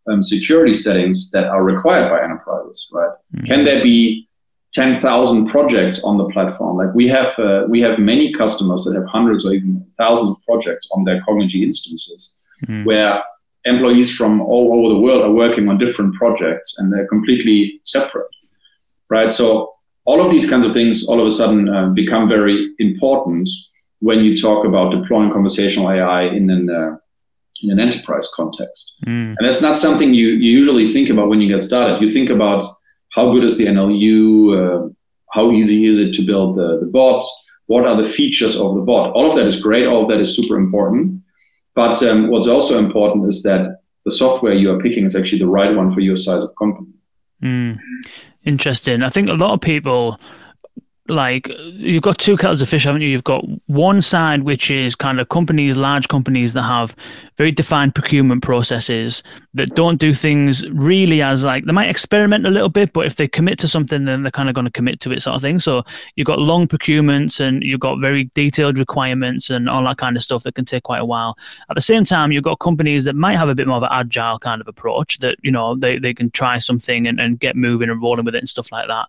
um, 0.10 0.24
security 0.24 0.74
settings 0.74 1.32
that 1.32 1.46
are 1.46 1.64
required 1.64 2.10
by 2.10 2.24
enterprises, 2.24 2.90
right? 2.94 3.10
Mm-hmm. 3.36 3.46
Can 3.46 3.66
there 3.66 3.84
be 3.84 4.28
10,000 4.74 5.48
projects 5.48 6.04
on 6.04 6.18
the 6.18 6.30
platform? 6.30 6.78
Like 6.78 6.94
we 6.94 7.08
have, 7.08 7.38
uh, 7.40 7.66
we 7.68 7.82
have 7.82 8.00
many 8.00 8.34
customers 8.34 8.84
that 8.86 8.96
have 8.96 9.08
hundreds 9.08 9.46
or 9.46 9.54
even 9.54 9.86
thousands 9.98 10.32
of 10.32 10.38
projects 10.46 10.90
on 10.94 11.04
their 11.04 11.22
Cognigy 11.22 11.64
instances, 11.64 12.44
mm-hmm. 12.64 12.84
where 12.84 13.24
employees 13.66 14.16
from 14.16 14.42
all 14.42 14.74
over 14.74 14.94
the 14.94 15.00
world 15.00 15.24
are 15.24 15.32
working 15.32 15.68
on 15.68 15.78
different 15.78 16.14
projects 16.16 16.80
and 16.80 16.92
they're 16.92 17.08
completely 17.08 17.80
separate, 17.84 18.30
right? 19.10 19.32
So 19.32 19.74
all 20.06 20.22
of 20.22 20.32
these 20.32 20.50
kinds 20.50 20.66
of 20.66 20.74
things 20.74 21.08
all 21.10 21.20
of 21.20 21.26
a 21.26 21.30
sudden 21.30 21.68
uh, 21.68 21.90
become 21.90 22.30
very 22.30 22.74
important 22.80 23.50
when 24.00 24.20
you 24.20 24.38
talk 24.38 24.66
about 24.66 24.92
deploying 24.92 25.32
conversational 25.32 25.92
AI 25.92 26.24
in 26.24 26.50
an 26.50 26.70
uh, 26.70 26.98
in 27.64 27.72
an 27.72 27.80
enterprise 27.80 28.30
context. 28.34 28.98
Mm. 29.06 29.36
And 29.38 29.48
that's 29.48 29.62
not 29.62 29.78
something 29.78 30.14
you, 30.14 30.30
you 30.30 30.52
usually 30.52 30.92
think 30.92 31.10
about 31.10 31.30
when 31.30 31.42
you 31.42 31.48
get 31.48 31.62
started. 31.62 32.02
You 32.02 32.08
think 32.08 32.30
about 32.30 32.66
how 33.14 33.32
good 33.32 33.44
is 33.44 33.58
the 33.58 33.66
NLU, 33.66 34.88
uh, 34.88 34.90
how 35.34 35.52
easy 35.52 35.86
is 35.86 36.00
it 36.00 36.14
to 36.16 36.26
build 36.26 36.58
the, 36.58 36.80
the 36.80 36.86
bot, 36.86 37.24
what 37.68 37.86
are 37.86 38.02
the 38.02 38.08
features 38.08 38.56
of 38.56 38.76
the 38.76 38.82
bot. 38.82 39.14
All 39.14 39.30
of 39.30 39.36
that 39.38 39.46
is 39.46 39.62
great, 39.62 39.88
all 39.88 40.04
of 40.04 40.10
that 40.10 40.20
is 40.20 40.36
super 40.36 40.58
important. 40.58 41.22
But 41.76 42.02
um, 42.04 42.30
what's 42.30 42.48
also 42.48 42.80
important 42.80 43.28
is 43.28 43.44
that 43.44 43.82
the 44.06 44.12
software 44.12 44.54
you 44.54 44.72
are 44.72 44.80
picking 44.80 45.06
is 45.06 45.16
actually 45.16 45.40
the 45.40 45.50
right 45.50 45.76
one 45.76 45.92
for 45.92 46.00
your 46.00 46.16
size 46.16 46.44
of 46.44 46.50
company. 46.58 46.88
Mm. 47.44 47.80
Interesting. 48.46 49.04
I 49.04 49.10
think 49.10 49.30
a 49.30 49.34
lot 49.34 49.54
of 49.54 49.62
people 49.62 50.20
like 51.10 51.48
you've 51.74 52.04
got 52.04 52.18
two 52.18 52.38
kettles 52.38 52.62
of 52.62 52.70
fish, 52.70 52.84
haven't 52.86 53.02
you? 53.02 53.10
You've 53.10 53.24
got 53.24 53.46
one 53.68 54.02
side 54.02 54.44
which 54.44 54.70
is 54.72 54.96
kind 54.96 55.20
of 55.20 55.30
companies, 55.30 55.78
large 55.78 56.08
companies 56.08 56.54
that 56.54 56.64
have 56.64 56.96
very 57.38 57.52
defined 57.52 57.96
procurement 57.96 58.44
processes 58.44 59.24
that 59.54 59.76
don't 59.76 60.00
do 60.00 60.14
things 60.14 60.68
really 60.70 61.22
as 61.22 61.44
like 61.44 61.66
they 61.66 61.72
might 61.72 61.90
experiment 61.90 62.46
a 62.46 62.50
little 62.50 62.70
bit, 62.70 62.94
but 62.94 63.06
if 63.06 63.16
they 63.16 63.28
commit 63.28 63.60
to 63.60 63.68
something, 63.68 64.06
then 64.06 64.24
they're 64.24 64.32
kind 64.32 64.50
of 64.50 64.56
going 64.56 64.66
to 64.66 64.72
commit 64.72 65.00
to 65.02 65.12
it, 65.12 65.22
sort 65.22 65.36
of 65.36 65.42
thing. 65.42 65.60
So 65.60 65.84
you've 66.16 66.28
got 66.28 66.40
long 66.40 66.68
procurements 66.68 67.40
and 67.40 67.64
you've 67.64 67.80
got 67.80 68.00
very 68.00 68.26
detailed 68.34 68.78
requirements 68.78 69.50
and 69.50 69.70
all 69.70 69.84
that 69.84 69.98
kind 69.98 70.16
of 70.16 70.24
stuff 70.24 70.44
that 70.44 70.56
can 70.56 70.66
take 70.66 70.84
quite 70.84 71.02
a 71.02 71.06
while. 71.06 71.38
At 71.70 71.76
the 71.76 71.82
same 71.82 72.06
time, 72.06 72.32
you've 72.32 72.44
got 72.44 72.60
companies 72.60 73.04
that 73.06 73.16
might 73.16 73.38
have 73.38 73.50
a 73.50 73.56
bit 73.56 73.68
more 73.68 73.78
of 73.78 73.84
an 73.84 73.90
agile 73.92 74.40
kind 74.40 74.62
of 74.62 74.68
approach 74.68 75.20
that 75.20 75.38
you 75.42 75.52
know 75.52 75.76
they, 75.76 76.00
they 76.00 76.14
can 76.14 76.32
try 76.32 76.58
something 76.58 77.08
and, 77.08 77.20
and 77.20 77.40
get 77.40 77.56
moving 77.56 77.90
and 77.90 78.02
rolling 78.02 78.26
with 78.26 78.36
it 78.36 78.40
and 78.40 78.50
stuff 78.50 78.72
like 78.72 78.88
that 78.88 79.08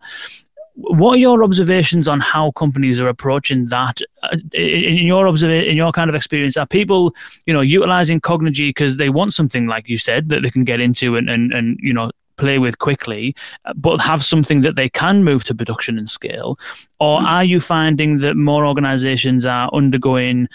what 0.80 1.14
are 1.14 1.18
your 1.18 1.42
observations 1.42 2.06
on 2.06 2.20
how 2.20 2.52
companies 2.52 3.00
are 3.00 3.08
approaching 3.08 3.64
that 3.66 4.00
uh, 4.22 4.36
in 4.52 5.06
your 5.06 5.26
observation 5.26 5.68
in 5.68 5.76
your 5.76 5.90
kind 5.90 6.08
of 6.08 6.14
experience 6.14 6.56
are 6.56 6.66
people 6.66 7.14
you 7.46 7.52
know 7.52 7.60
utilizing 7.60 8.20
cognigy 8.20 8.68
because 8.68 8.96
they 8.96 9.08
want 9.08 9.34
something 9.34 9.66
like 9.66 9.88
you 9.88 9.98
said 9.98 10.28
that 10.28 10.42
they 10.42 10.50
can 10.50 10.64
get 10.64 10.80
into 10.80 11.16
and 11.16 11.28
and, 11.28 11.52
and 11.52 11.78
you 11.82 11.92
know 11.92 12.10
play 12.38 12.60
with 12.60 12.78
quickly, 12.78 13.34
but 13.74 13.98
have 13.98 14.24
something 14.24 14.60
that 14.60 14.76
they 14.76 14.88
can 14.88 15.24
move 15.24 15.42
to 15.44 15.54
production 15.54 15.98
and 15.98 16.08
scale? 16.08 16.56
Or 17.00 17.18
hmm. 17.20 17.26
are 17.26 17.44
you 17.44 17.60
finding 17.60 18.20
that 18.20 18.36
more 18.36 18.64
organizations 18.64 19.44
are 19.44 19.68
undergoing 19.72 20.48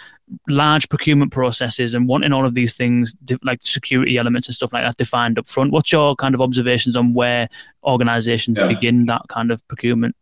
large 0.47 0.89
procurement 0.89 1.31
processes 1.31 1.93
and 1.93 2.07
wanting 2.07 2.33
all 2.33 2.45
of 2.45 2.53
these 2.53 2.75
things 2.75 3.15
like 3.43 3.61
security 3.61 4.17
elements 4.17 4.47
and 4.47 4.55
stuff 4.55 4.73
like 4.73 4.83
that 4.83 4.97
defined 4.97 5.37
up 5.39 5.47
front. 5.47 5.71
What's 5.71 5.91
your 5.91 6.15
kind 6.15 6.35
of 6.35 6.41
observations 6.41 6.95
on 6.95 7.13
where 7.13 7.49
organizations 7.83 8.57
yeah. 8.57 8.67
begin 8.67 9.05
that 9.07 9.21
kind 9.29 9.51
of 9.51 9.65
procurement? 9.67 10.15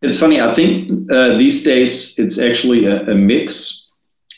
It's 0.00 0.20
funny 0.20 0.40
i 0.40 0.54
think 0.54 1.10
uh, 1.10 1.36
these 1.36 1.64
days 1.64 2.16
it's 2.20 2.38
actually 2.38 2.84
a, 2.84 3.02
a, 3.10 3.16
mix 3.16 3.88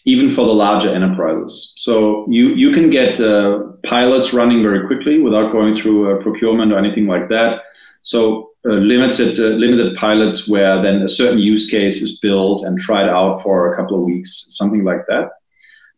even 0.05 0.31
for 0.31 0.47
the 0.47 0.53
larger 0.53 0.89
enterprises. 0.89 1.75
So 1.77 2.27
you 2.29 2.55
you 2.55 2.73
can 2.73 2.91
get 2.91 3.21
uh, 3.21 3.65
pilots 3.85 4.33
running 4.33 4.63
very 4.63 4.87
quickly 4.87 5.21
without 5.21 5.53
going 5.53 5.73
through 5.73 6.21
procurement 6.23 6.73
or 6.73 6.79
anything 6.79 7.07
like 7.07 7.29
that. 7.29 7.63
So 8.03 8.50
uh, 8.69 8.73
limited 8.73 9.39
uh, 9.41 9.57
limited 9.57 9.97
pilots 9.97 10.47
where 10.47 10.83
then 10.83 11.03
a 11.03 11.09
certain 11.09 11.39
use 11.39 11.71
case 11.71 12.03
is 12.03 12.21
built 12.21 12.63
and 12.63 12.79
tried 12.79 13.09
out 13.09 13.43
for 13.43 13.73
a 13.73 13.77
couple 13.77 13.97
of 13.97 14.03
weeks, 14.03 14.47
something 14.51 14.85
like 14.85 15.07
that. 15.09 15.31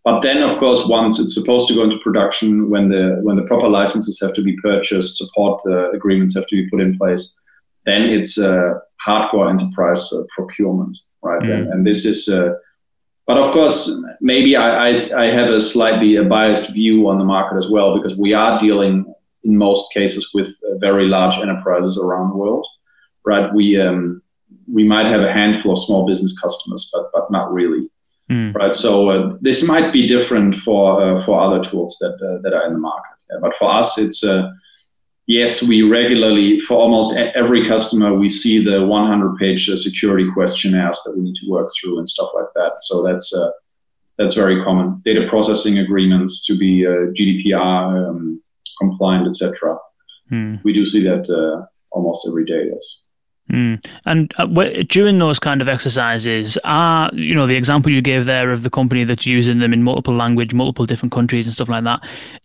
But 0.04 0.20
then, 0.20 0.42
of 0.42 0.58
course, 0.58 0.86
once 0.86 1.20
it's 1.20 1.34
supposed 1.34 1.68
to 1.68 1.74
go 1.74 1.84
into 1.84 1.98
production, 1.98 2.70
when 2.70 2.88
the 2.88 3.18
when 3.22 3.36
the 3.36 3.44
proper 3.44 3.68
licenses 3.68 4.20
have 4.20 4.34
to 4.34 4.42
be 4.42 4.56
purchased, 4.56 5.16
support 5.16 5.60
uh, 5.66 5.90
agreements 5.90 6.34
have 6.34 6.46
to 6.48 6.56
be 6.56 6.70
put 6.70 6.80
in 6.80 6.96
place, 6.98 7.40
then 7.84 8.02
it's 8.02 8.38
uh, 8.38 8.74
hardcore 9.04 9.50
enterprise 9.50 10.12
uh, 10.12 10.22
procurement, 10.30 10.96
right? 11.22 11.42
Mm. 11.42 11.52
And, 11.52 11.66
and, 11.72 11.86
this 11.86 12.04
is, 12.04 12.28
uh, 12.28 12.54
but 13.26 13.38
of 13.38 13.52
course, 13.52 13.90
maybe 14.20 14.56
I, 14.56 14.88
I 14.88 15.24
I 15.24 15.30
have 15.30 15.50
a 15.50 15.60
slightly 15.60 16.16
a 16.16 16.24
biased 16.24 16.72
view 16.72 17.08
on 17.08 17.18
the 17.18 17.24
market 17.24 17.56
as 17.56 17.70
well 17.70 17.96
because 17.96 18.18
we 18.18 18.34
are 18.34 18.58
dealing 18.58 19.11
in 19.44 19.56
most 19.56 19.92
cases 19.92 20.30
with 20.34 20.48
uh, 20.48 20.78
very 20.78 21.06
large 21.06 21.36
enterprises 21.36 21.98
around 21.98 22.30
the 22.30 22.36
world, 22.36 22.66
right? 23.24 23.52
We 23.52 23.80
um, 23.80 24.22
we 24.72 24.84
might 24.84 25.06
have 25.06 25.22
a 25.22 25.32
handful 25.32 25.72
of 25.72 25.78
small 25.78 26.06
business 26.06 26.38
customers, 26.38 26.90
but 26.92 27.10
but 27.12 27.30
not 27.30 27.52
really, 27.52 27.90
mm. 28.30 28.54
right? 28.54 28.74
So 28.74 29.10
uh, 29.10 29.36
this 29.40 29.66
might 29.66 29.92
be 29.92 30.06
different 30.06 30.54
for 30.54 31.02
uh, 31.02 31.20
for 31.20 31.40
other 31.40 31.62
tools 31.62 31.96
that 32.00 32.14
uh, 32.14 32.40
that 32.42 32.54
are 32.54 32.66
in 32.66 32.74
the 32.74 32.78
market, 32.78 33.16
yeah, 33.30 33.38
but 33.40 33.54
for 33.54 33.70
us, 33.70 33.98
it's 33.98 34.24
uh, 34.24 34.50
yes, 35.26 35.62
we 35.62 35.82
regularly 35.82 36.60
for 36.60 36.78
almost 36.78 37.16
every 37.16 37.66
customer 37.66 38.14
we 38.14 38.28
see 38.28 38.62
the 38.62 38.86
100 38.86 39.36
page 39.36 39.68
uh, 39.68 39.76
security 39.76 40.28
questionnaires 40.32 41.00
that 41.04 41.14
we 41.16 41.24
need 41.24 41.36
to 41.36 41.50
work 41.50 41.68
through 41.80 41.98
and 41.98 42.08
stuff 42.08 42.30
like 42.34 42.52
that. 42.54 42.72
So 42.80 43.02
that's 43.02 43.34
that's 44.18 44.34
very 44.34 44.62
common. 44.62 45.00
Data 45.04 45.26
processing 45.26 45.78
agreements 45.78 46.44
to 46.46 46.56
be 46.56 46.82
GDPR. 46.82 48.08
Um, 48.08 48.41
compliant, 48.78 49.26
etc. 49.26 49.76
Hmm. 50.28 50.56
We 50.64 50.72
do 50.72 50.84
see 50.84 51.02
that 51.04 51.28
uh, 51.28 51.66
almost 51.90 52.26
every 52.28 52.44
day. 52.44 52.68
Yes. 52.70 53.02
Mm. 53.50 53.84
And 54.06 54.32
uh, 54.38 54.46
during 54.88 55.18
those 55.18 55.38
kind 55.38 55.60
of 55.60 55.68
exercises, 55.68 56.56
are 56.64 57.10
you 57.12 57.34
know 57.34 57.46
the 57.46 57.56
example 57.56 57.90
you 57.90 58.00
gave 58.00 58.24
there 58.24 58.50
of 58.50 58.62
the 58.62 58.70
company 58.70 59.04
that's 59.04 59.26
using 59.26 59.58
them 59.58 59.72
in 59.72 59.82
multiple 59.82 60.14
language, 60.14 60.54
multiple 60.54 60.86
different 60.86 61.12
countries 61.12 61.46
and 61.46 61.52
stuff 61.52 61.68
like 61.68 61.84
that? 61.84 62.00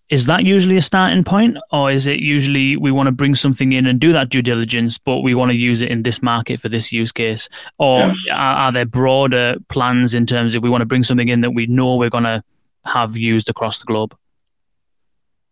Is 0.10 0.26
that 0.26 0.44
usually 0.44 0.76
a 0.76 0.82
starting 0.82 1.24
point, 1.24 1.58
or 1.72 1.92
is 1.92 2.08
it 2.08 2.20
usually 2.20 2.78
we 2.78 2.92
want 2.92 3.08
to 3.08 3.12
bring 3.12 3.36
something 3.36 3.74
in 3.74 3.86
and 3.86 4.00
do 4.00 4.12
that 4.12 4.30
due 4.30 4.42
diligence, 4.42 4.98
but 4.98 5.20
we 5.20 5.36
want 5.36 5.52
to 5.52 5.58
use 5.58 5.82
it 5.82 5.90
in 5.90 6.04
this 6.04 6.22
market 6.22 6.60
for 6.60 6.68
this 6.68 6.92
use 6.92 7.12
case? 7.12 7.48
Or 7.78 8.14
yeah. 8.26 8.36
are, 8.36 8.56
are 8.66 8.72
there 8.72 8.86
broader 8.86 9.56
plans 9.70 10.14
in 10.14 10.26
terms 10.26 10.56
of 10.56 10.64
we 10.64 10.70
want 10.70 10.82
to 10.82 10.86
bring 10.86 11.04
something 11.04 11.30
in 11.30 11.42
that 11.42 11.52
we 11.52 11.68
know 11.68 11.96
we're 11.96 12.10
going 12.10 12.24
to 12.24 12.44
have 12.86 13.16
used 13.16 13.50
across 13.50 13.80
the 13.80 13.86
globe? 13.86 14.18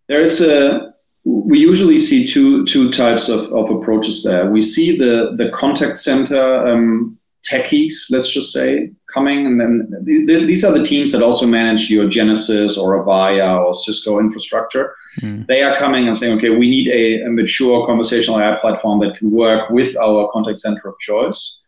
There 0.07 0.21
is 0.21 0.41
a 0.41 0.93
we 1.25 1.57
usually 1.57 1.97
see 1.97 2.27
two 2.27 2.65
two 2.65 2.91
types 2.91 3.29
of, 3.29 3.51
of 3.51 3.69
approaches 3.71 4.23
there. 4.23 4.49
We 4.49 4.61
see 4.61 4.97
the 4.97 5.35
the 5.37 5.49
contact 5.49 5.97
center 5.97 6.67
um, 6.67 7.17
techies, 7.43 7.93
let's 8.09 8.31
just 8.31 8.51
say, 8.51 8.91
coming, 9.13 9.45
and 9.45 9.59
then 9.59 10.03
th- 10.05 10.45
these 10.45 10.63
are 10.63 10.71
the 10.71 10.83
teams 10.83 11.11
that 11.11 11.21
also 11.21 11.45
manage 11.45 11.89
your 11.89 12.05
Genesys 12.05 12.77
or 12.77 13.03
Avaya 13.03 13.63
or 13.63 13.73
Cisco 13.73 14.19
infrastructure. 14.19 14.95
Mm. 15.21 15.47
They 15.47 15.61
are 15.61 15.75
coming 15.75 16.07
and 16.07 16.17
saying, 16.17 16.37
okay, 16.37 16.49
we 16.49 16.69
need 16.69 16.87
a, 16.87 17.27
a 17.27 17.29
mature 17.29 17.85
conversational 17.85 18.39
AI 18.39 18.57
platform 18.59 18.99
that 19.01 19.17
can 19.17 19.29
work 19.31 19.69
with 19.69 19.95
our 19.97 20.29
contact 20.31 20.57
center 20.57 20.89
of 20.89 20.97
choice. 20.99 21.67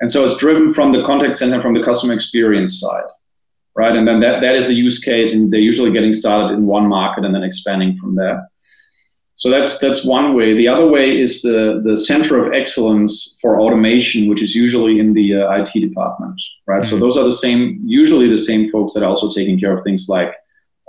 And 0.00 0.10
so 0.10 0.24
it's 0.24 0.36
driven 0.36 0.74
from 0.74 0.92
the 0.92 1.02
contact 1.02 1.36
center, 1.36 1.62
from 1.62 1.72
the 1.72 1.82
customer 1.82 2.12
experience 2.12 2.78
side 2.78 3.08
right? 3.76 3.94
And 3.94 4.08
then 4.08 4.20
that, 4.20 4.40
that 4.40 4.56
is 4.56 4.68
a 4.68 4.74
use 4.74 4.98
case, 4.98 5.34
and 5.34 5.52
they're 5.52 5.60
usually 5.60 5.92
getting 5.92 6.12
started 6.12 6.54
in 6.54 6.66
one 6.66 6.88
market 6.88 7.24
and 7.24 7.34
then 7.34 7.44
expanding 7.44 7.94
from 7.96 8.14
there. 8.14 8.48
So 9.36 9.50
that's 9.50 9.78
that's 9.78 10.02
one 10.02 10.34
way. 10.34 10.54
The 10.54 10.66
other 10.66 10.88
way 10.88 11.20
is 11.20 11.42
the 11.42 11.82
the 11.84 11.94
center 11.94 12.38
of 12.38 12.54
excellence 12.54 13.38
for 13.42 13.60
automation, 13.60 14.28
which 14.28 14.42
is 14.42 14.54
usually 14.54 14.98
in 14.98 15.12
the 15.12 15.42
uh, 15.42 15.52
IT 15.60 15.72
department, 15.72 16.40
right? 16.66 16.82
Mm-hmm. 16.82 16.90
So 16.90 16.98
those 16.98 17.18
are 17.18 17.24
the 17.24 17.32
same, 17.32 17.78
usually 17.84 18.28
the 18.28 18.38
same 18.38 18.70
folks 18.70 18.94
that 18.94 19.02
are 19.02 19.10
also 19.10 19.30
taking 19.30 19.60
care 19.60 19.76
of 19.76 19.84
things 19.84 20.08
like 20.08 20.34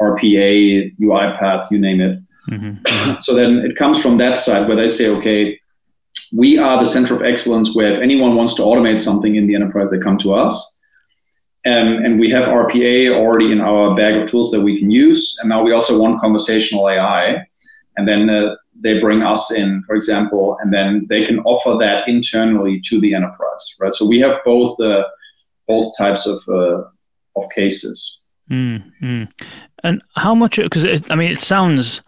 RPA, 0.01 0.97
UiPath, 0.97 1.69
you 1.71 1.79
name 1.79 1.99
it. 1.99 2.19
Mm-hmm. 2.49 3.15
so 3.19 3.35
then 3.35 3.57
it 3.57 3.75
comes 3.75 4.01
from 4.01 4.17
that 4.19 4.39
side 4.39 4.65
where 4.67 4.77
they 4.77 4.87
say, 4.87 5.09
okay, 5.09 5.59
we 6.35 6.57
are 6.57 6.79
the 6.79 6.89
center 6.89 7.15
of 7.15 7.23
excellence 7.23 7.75
where 7.75 7.91
if 7.91 7.99
anyone 7.99 8.35
wants 8.35 8.53
to 8.55 8.61
automate 8.61 9.01
something 9.01 9.35
in 9.35 9.47
the 9.47 9.55
enterprise, 9.55 9.89
they 9.89 9.99
come 9.99 10.17
to 10.19 10.33
us. 10.33 10.76
Um, 11.65 12.05
and 12.05 12.19
we 12.19 12.29
have 12.29 12.45
RPA 12.45 13.13
already 13.13 13.51
in 13.51 13.59
our 13.59 13.93
bag 13.95 14.15
of 14.15 14.29
tools 14.29 14.51
that 14.51 14.61
we 14.61 14.79
can 14.79 14.89
use. 14.89 15.37
And 15.41 15.49
now 15.49 15.61
we 15.63 15.73
also 15.73 15.99
want 15.99 16.21
conversational 16.21 16.89
AI. 16.89 17.45
And 17.97 18.07
then 18.07 18.29
uh, 18.29 18.55
they 18.79 18.99
bring 18.99 19.21
us 19.21 19.51
in, 19.51 19.81
for 19.83 19.95
example, 19.95 20.57
and 20.61 20.73
then 20.73 21.05
they 21.09 21.25
can 21.25 21.39
offer 21.39 21.77
that 21.79 22.07
internally 22.07 22.79
to 22.85 23.01
the 23.01 23.13
enterprise, 23.13 23.75
right? 23.81 23.93
So 23.93 24.07
we 24.07 24.19
have 24.19 24.39
both 24.45 24.79
uh, 24.79 25.03
both 25.67 25.85
types 25.97 26.27
of 26.27 26.39
uh, 26.47 26.83
of 27.35 27.49
cases. 27.55 28.25
Mm-hmm. 28.49 29.23
And 29.83 30.01
how 30.15 30.35
much? 30.35 30.57
Because 30.57 30.85
I 31.09 31.15
mean, 31.15 31.31
it 31.31 31.41
sounds, 31.41 32.01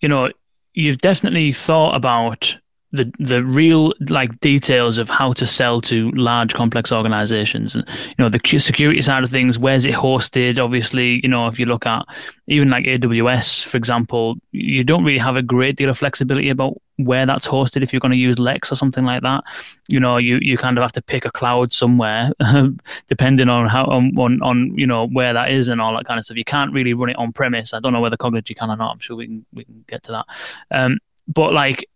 you 0.00 0.08
know, 0.08 0.30
you've 0.74 0.98
definitely 0.98 1.52
thought 1.52 1.94
about 1.94 2.56
the 2.92 3.10
the 3.18 3.42
real 3.42 3.92
like 4.08 4.38
details 4.40 4.98
of 4.98 5.08
how 5.08 5.32
to 5.32 5.46
sell 5.46 5.80
to 5.80 6.10
large 6.10 6.52
complex 6.52 6.92
organizations. 6.92 7.74
And 7.74 7.88
you 7.88 8.14
know 8.18 8.28
the 8.28 8.40
security 8.58 9.00
side 9.00 9.24
of 9.24 9.30
things 9.30 9.58
where's 9.58 9.86
it 9.86 9.94
hosted? 9.94 10.58
Obviously 10.58 11.20
you 11.22 11.28
know 11.28 11.46
if 11.48 11.58
you 11.58 11.66
look 11.66 11.86
at 11.86 12.04
even 12.48 12.68
like 12.68 12.84
AWS 12.84 13.64
for 13.64 13.78
example 13.78 14.36
you 14.52 14.84
don't 14.84 15.04
really 15.04 15.18
have 15.18 15.36
a 15.36 15.42
great 15.42 15.76
deal 15.76 15.88
of 15.88 15.98
flexibility 15.98 16.50
about 16.50 16.80
where 16.96 17.24
that's 17.24 17.48
hosted 17.48 17.82
if 17.82 17.92
you're 17.92 18.00
going 18.00 18.12
to 18.12 18.18
use 18.18 18.38
Lex 18.38 18.70
or 18.70 18.76
something 18.76 19.04
like 19.04 19.22
that. 19.22 19.42
You 19.88 19.98
know 19.98 20.18
you 20.18 20.38
you 20.42 20.58
kind 20.58 20.76
of 20.76 20.82
have 20.82 20.92
to 20.92 21.02
pick 21.02 21.24
a 21.24 21.30
cloud 21.30 21.72
somewhere 21.72 22.32
depending 23.08 23.48
on 23.48 23.68
how 23.68 23.86
on, 23.86 24.16
on, 24.18 24.42
on 24.42 24.76
you 24.76 24.86
know 24.86 25.08
where 25.08 25.32
that 25.32 25.50
is 25.50 25.68
and 25.68 25.80
all 25.80 25.96
that 25.96 26.04
kind 26.04 26.18
of 26.18 26.26
stuff. 26.26 26.36
You 26.36 26.44
can't 26.44 26.74
really 26.74 26.92
run 26.92 27.08
it 27.08 27.16
on 27.16 27.32
premise 27.32 27.72
i 27.72 27.80
don't 27.80 27.92
know 27.92 28.00
whether 28.00 28.18
cognigy 28.18 28.54
can 28.54 28.70
or 28.70 28.76
not. 28.76 28.92
I'm 28.92 28.98
sure 28.98 29.16
we 29.16 29.26
can 29.26 29.46
we 29.54 29.64
can 29.64 29.82
get 29.88 30.02
to 30.04 30.12
that. 30.12 30.26
Um, 30.70 30.98
but 31.26 31.52
like 31.52 31.86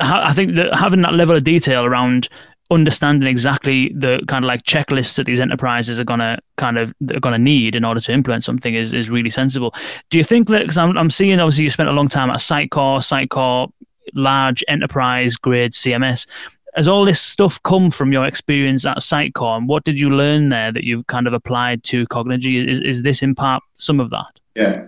I 0.00 0.32
think 0.32 0.56
that 0.56 0.74
having 0.74 1.02
that 1.02 1.14
level 1.14 1.36
of 1.36 1.44
detail 1.44 1.84
around 1.84 2.28
understanding 2.70 3.28
exactly 3.28 3.90
the 3.94 4.20
kind 4.28 4.44
of 4.44 4.46
like 4.46 4.62
checklists 4.64 5.16
that 5.16 5.24
these 5.24 5.40
enterprises 5.40 5.98
are 5.98 6.04
gonna 6.04 6.38
kind 6.58 6.76
of 6.76 6.92
are 7.14 7.20
gonna 7.20 7.38
need 7.38 7.74
in 7.74 7.84
order 7.84 8.00
to 8.00 8.12
implement 8.12 8.44
something 8.44 8.74
is, 8.74 8.92
is 8.92 9.08
really 9.08 9.30
sensible. 9.30 9.74
Do 10.10 10.18
you 10.18 10.24
think 10.24 10.48
that 10.48 10.62
because 10.62 10.76
I'm 10.76 10.96
I'm 10.98 11.10
seeing 11.10 11.38
obviously 11.40 11.64
you 11.64 11.70
spent 11.70 11.88
a 11.88 11.92
long 11.92 12.08
time 12.08 12.30
at 12.30 12.40
Sitecore, 12.40 12.98
Sitecore, 12.98 13.70
large 14.14 14.62
enterprise 14.68 15.36
grade 15.36 15.72
CMS. 15.72 16.26
Has 16.74 16.86
all 16.86 17.04
this 17.04 17.20
stuff 17.20 17.60
come 17.62 17.90
from 17.90 18.12
your 18.12 18.26
experience 18.26 18.86
at 18.86 18.98
Sitecore, 18.98 19.56
and 19.56 19.68
what 19.68 19.84
did 19.84 19.98
you 19.98 20.10
learn 20.10 20.50
there 20.50 20.70
that 20.70 20.84
you've 20.84 21.06
kind 21.06 21.26
of 21.26 21.32
applied 21.32 21.82
to 21.84 22.06
Cognigy? 22.06 22.68
Is 22.68 22.80
is 22.80 23.02
this 23.02 23.22
in 23.22 23.34
part 23.34 23.62
some 23.74 23.98
of 23.98 24.10
that? 24.10 24.40
Yeah, 24.54 24.86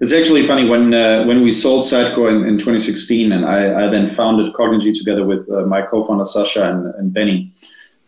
it's 0.00 0.12
actually 0.12 0.46
funny 0.46 0.68
when 0.68 0.92
uh, 0.92 1.24
when 1.24 1.42
we 1.42 1.50
sold 1.50 1.84
Sitecore 1.84 2.30
in, 2.30 2.46
in 2.46 2.58
2016, 2.58 3.32
and 3.32 3.46
I, 3.46 3.86
I, 3.86 3.90
then 3.90 4.06
founded 4.06 4.52
Cognigy 4.52 4.96
together 4.96 5.24
with 5.24 5.48
uh, 5.50 5.64
my 5.66 5.82
co-founder 5.82 6.24
Sascha 6.24 6.68
and, 6.68 6.94
and 6.96 7.12
Benny. 7.12 7.50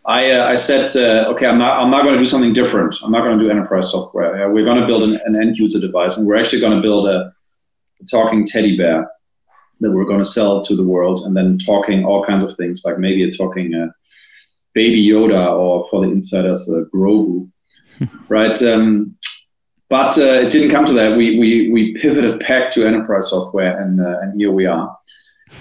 I, 0.05 0.31
uh, 0.31 0.47
I 0.47 0.55
said, 0.55 0.95
uh, 0.95 1.29
okay, 1.29 1.45
I'm 1.45 1.57
not 1.57 1.81
I'm 1.81 1.89
not 1.89 2.03
going 2.03 2.15
to 2.15 2.19
do 2.19 2.25
something 2.25 2.53
different. 2.53 2.95
I'm 3.03 3.11
not 3.11 3.23
going 3.23 3.37
to 3.37 3.43
do 3.43 3.49
enterprise 3.49 3.91
software. 3.91 4.51
we're 4.51 4.65
going 4.65 4.79
to 4.79 4.87
build 4.87 5.03
an, 5.03 5.19
an, 5.25 5.35
end 5.35 5.57
user 5.57 5.79
device, 5.79 6.17
and 6.17 6.27
we're 6.27 6.37
actually 6.37 6.61
going 6.61 6.75
to 6.75 6.81
build 6.81 7.07
a, 7.07 7.33
a 8.01 8.05
talking 8.05 8.45
teddy 8.45 8.77
bear 8.77 9.09
that 9.79 9.91
we're 9.91 10.05
going 10.05 10.19
to 10.19 10.25
sell 10.25 10.61
to 10.61 10.75
the 10.75 10.85
world, 10.85 11.21
and 11.25 11.35
then 11.35 11.57
talking 11.57 12.05
all 12.05 12.23
kinds 12.23 12.43
of 12.43 12.55
things, 12.55 12.83
like 12.85 12.99
maybe 12.99 13.23
a 13.23 13.31
talking 13.31 13.73
uh, 13.73 13.87
baby 14.73 15.03
Yoda, 15.03 15.51
or 15.51 15.87
for 15.89 16.05
the 16.05 16.11
insiders, 16.11 16.69
a 16.69 16.85
Grogu, 16.95 17.49
right? 18.29 18.61
Um, 18.61 19.17
but 19.89 20.17
uh, 20.17 20.45
it 20.45 20.51
didn't 20.51 20.69
come 20.69 20.85
to 20.85 20.93
that. 20.93 21.17
We, 21.17 21.39
we, 21.39 21.71
we 21.71 21.95
pivoted 21.95 22.39
back 22.47 22.71
to 22.71 22.85
enterprise 22.85 23.29
software, 23.29 23.81
and, 23.81 23.99
uh, 23.99 24.19
and 24.21 24.39
here 24.39 24.51
we 24.51 24.65
are. 24.65 24.95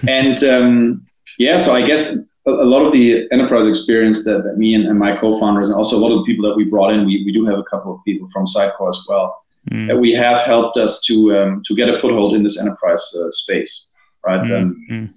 and 0.07 0.43
um, 0.45 1.07
yeah, 1.39 1.59
so 1.59 1.75
I 1.75 1.87
guess 1.87 2.17
a, 2.47 2.51
a, 2.51 2.69
lot 2.69 2.85
of 2.85 2.93
the 2.93 3.27
enterprise 3.33 3.67
experience 3.67 4.25
that, 4.25 4.45
that 4.45 4.59
me 4.59 4.75
and, 4.75 4.87
and, 4.87 4.99
my 4.99 5.17
co-founders, 5.17 5.71
and 5.71 5.77
also 5.77 5.97
a 5.97 6.01
lot 6.01 6.13
of 6.13 6.19
the 6.19 6.25
people 6.25 6.49
that 6.49 6.57
we 6.57 6.65
brought 6.65 6.93
in, 6.93 7.07
we, 7.07 7.25
we 7.25 7.33
do 7.33 7.47
have 7.47 7.59
a 7.59 7.63
couple 7.65 7.95
of 7.95 8.05
people 8.05 8.29
from 8.29 8.45
Sitecore 8.45 8.91
as 8.91 9.05
well, 9.09 9.43
mm. 9.71 9.89
that 9.89 9.97
we 9.97 10.13
have 10.13 10.43
helped 10.43 10.77
us 10.77 11.01
to 11.03 11.37
um, 11.39 11.63
to 11.67 11.75
get 11.75 11.89
a 11.89 11.97
foothold 11.97 12.35
in 12.35 12.43
this 12.43 12.61
enterprise 12.61 13.15
uh, 13.17 13.31
space, 13.31 13.95
right? 14.27 14.41
Mm. 14.41 14.61
Um, 14.61 14.87
mm. 14.91 15.15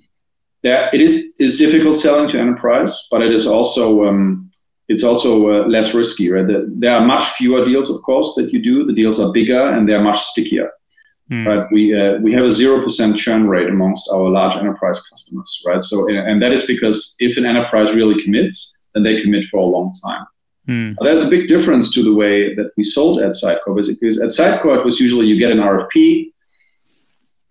Yeah, 0.63 0.89
it 0.93 1.01
is 1.01 1.35
it's 1.39 1.57
difficult 1.57 1.97
selling 1.97 2.29
to 2.29 2.39
enterprise, 2.39 3.07
but 3.11 3.21
it 3.21 3.33
is 3.33 3.47
also 3.47 4.05
um, 4.05 4.50
it's 4.91 5.03
also 5.03 5.31
uh, 5.49 5.67
less 5.67 5.93
risky, 5.93 6.29
right? 6.31 6.45
there 6.81 6.95
are 6.97 7.05
much 7.05 7.23
fewer 7.37 7.65
deals, 7.65 7.89
of 7.89 8.01
course, 8.01 8.33
that 8.35 8.51
you 8.51 8.61
do. 8.61 8.85
The 8.85 8.93
deals 8.93 9.19
are 9.19 9.31
bigger 9.31 9.63
and 9.73 9.87
they're 9.87 10.03
much 10.03 10.19
stickier. 10.19 10.69
Mm. 11.31 11.47
Right? 11.47 11.65
We 11.71 11.83
uh, 11.97 12.17
we 12.25 12.33
have 12.33 12.43
a 12.43 12.51
zero 12.51 12.83
percent 12.83 13.15
churn 13.17 13.47
rate 13.47 13.69
amongst 13.69 14.09
our 14.13 14.29
large 14.29 14.55
enterprise 14.55 14.99
customers, 15.09 15.63
right? 15.65 15.81
So 15.81 16.09
and 16.09 16.41
that 16.41 16.51
is 16.51 16.65
because 16.67 17.15
if 17.19 17.37
an 17.37 17.45
enterprise 17.45 17.95
really 17.95 18.21
commits, 18.21 18.85
then 18.93 19.03
they 19.03 19.21
commit 19.21 19.45
for 19.45 19.59
a 19.61 19.71
long 19.75 19.93
time. 20.05 20.25
Mm. 20.67 20.95
There's 20.99 21.25
a 21.25 21.29
big 21.29 21.47
difference 21.47 21.93
to 21.93 22.03
the 22.03 22.13
way 22.13 22.53
that 22.55 22.71
we 22.75 22.83
sold 22.83 23.21
at 23.21 23.31
Sitecore 23.31 23.75
because 23.75 24.21
at 24.21 24.29
Sitecore 24.29 24.77
it 24.79 24.85
was 24.85 24.99
usually 24.99 25.25
you 25.25 25.39
get 25.39 25.51
an 25.51 25.59
RFP, 25.59 26.31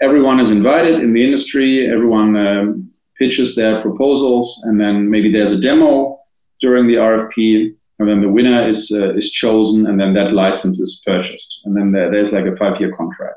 everyone 0.03 0.41
is 0.41 0.51
invited 0.51 1.01
in 1.01 1.15
the 1.15 1.25
industry, 1.25 1.91
everyone 1.91 2.37
um, 2.37 2.91
pitches 3.19 3.57
their 3.57 3.81
proposals, 3.81 4.63
and 4.67 4.79
then 4.79 5.11
maybe 5.11 5.33
there's 5.33 5.53
a 5.53 5.61
demo 5.61 6.20
during 6.61 6.87
the 6.87 6.95
RFP, 6.95 7.75
and 7.99 8.09
then 8.09 8.21
the 8.21 8.29
winner 8.29 8.67
is 8.67 8.91
uh, 8.95 9.15
is 9.15 9.31
chosen, 9.31 9.87
and 9.87 10.01
then 10.01 10.15
that 10.15 10.33
license 10.33 10.81
is 10.81 11.03
purchased, 11.05 11.63
and 11.65 11.77
then 11.77 11.93
there, 11.93 12.11
there's 12.11 12.33
like 12.33 12.47
a 12.47 12.57
five-year 12.57 12.95
contract. 12.97 13.37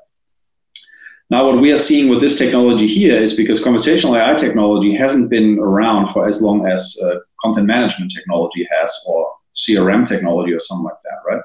Now, 1.30 1.48
what 1.48 1.60
we 1.60 1.72
are 1.72 1.78
seeing 1.78 2.10
with 2.10 2.22
this 2.22 2.38
technology 2.38 2.88
here 2.88 3.18
is 3.18 3.36
because 3.36 3.64
conversational 3.64 4.16
AI 4.16 4.36
technology 4.36 4.96
hasn't 4.96 5.30
been 5.30 5.58
around 5.60 6.08
for 6.08 6.28
as 6.28 6.42
long 6.42 6.68
as 6.68 6.98
uh, 7.04 7.16
content 7.42 7.68
management 7.68 8.12
technology 8.12 8.68
has, 8.78 8.94
or 9.08 9.34
CRM 9.56 10.08
technology, 10.08 10.54
or 10.54 10.60
something 10.60 10.86
like 10.86 11.02
that, 11.04 11.20
right? 11.28 11.42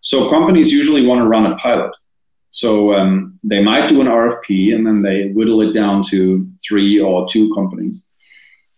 So 0.00 0.28
companies 0.28 0.72
usually 0.72 1.06
want 1.06 1.20
to 1.20 1.28
run 1.28 1.46
a 1.46 1.56
pilot. 1.56 1.92
So 2.50 2.94
um, 2.94 3.38
they 3.44 3.62
might 3.62 3.88
do 3.88 4.00
an 4.00 4.08
RFP, 4.08 4.74
and 4.74 4.86
then 4.86 5.02
they 5.02 5.28
whittle 5.28 5.62
it 5.62 5.72
down 5.72 6.02
to 6.10 6.50
three 6.68 7.00
or 7.00 7.26
two 7.28 7.54
companies 7.54 8.11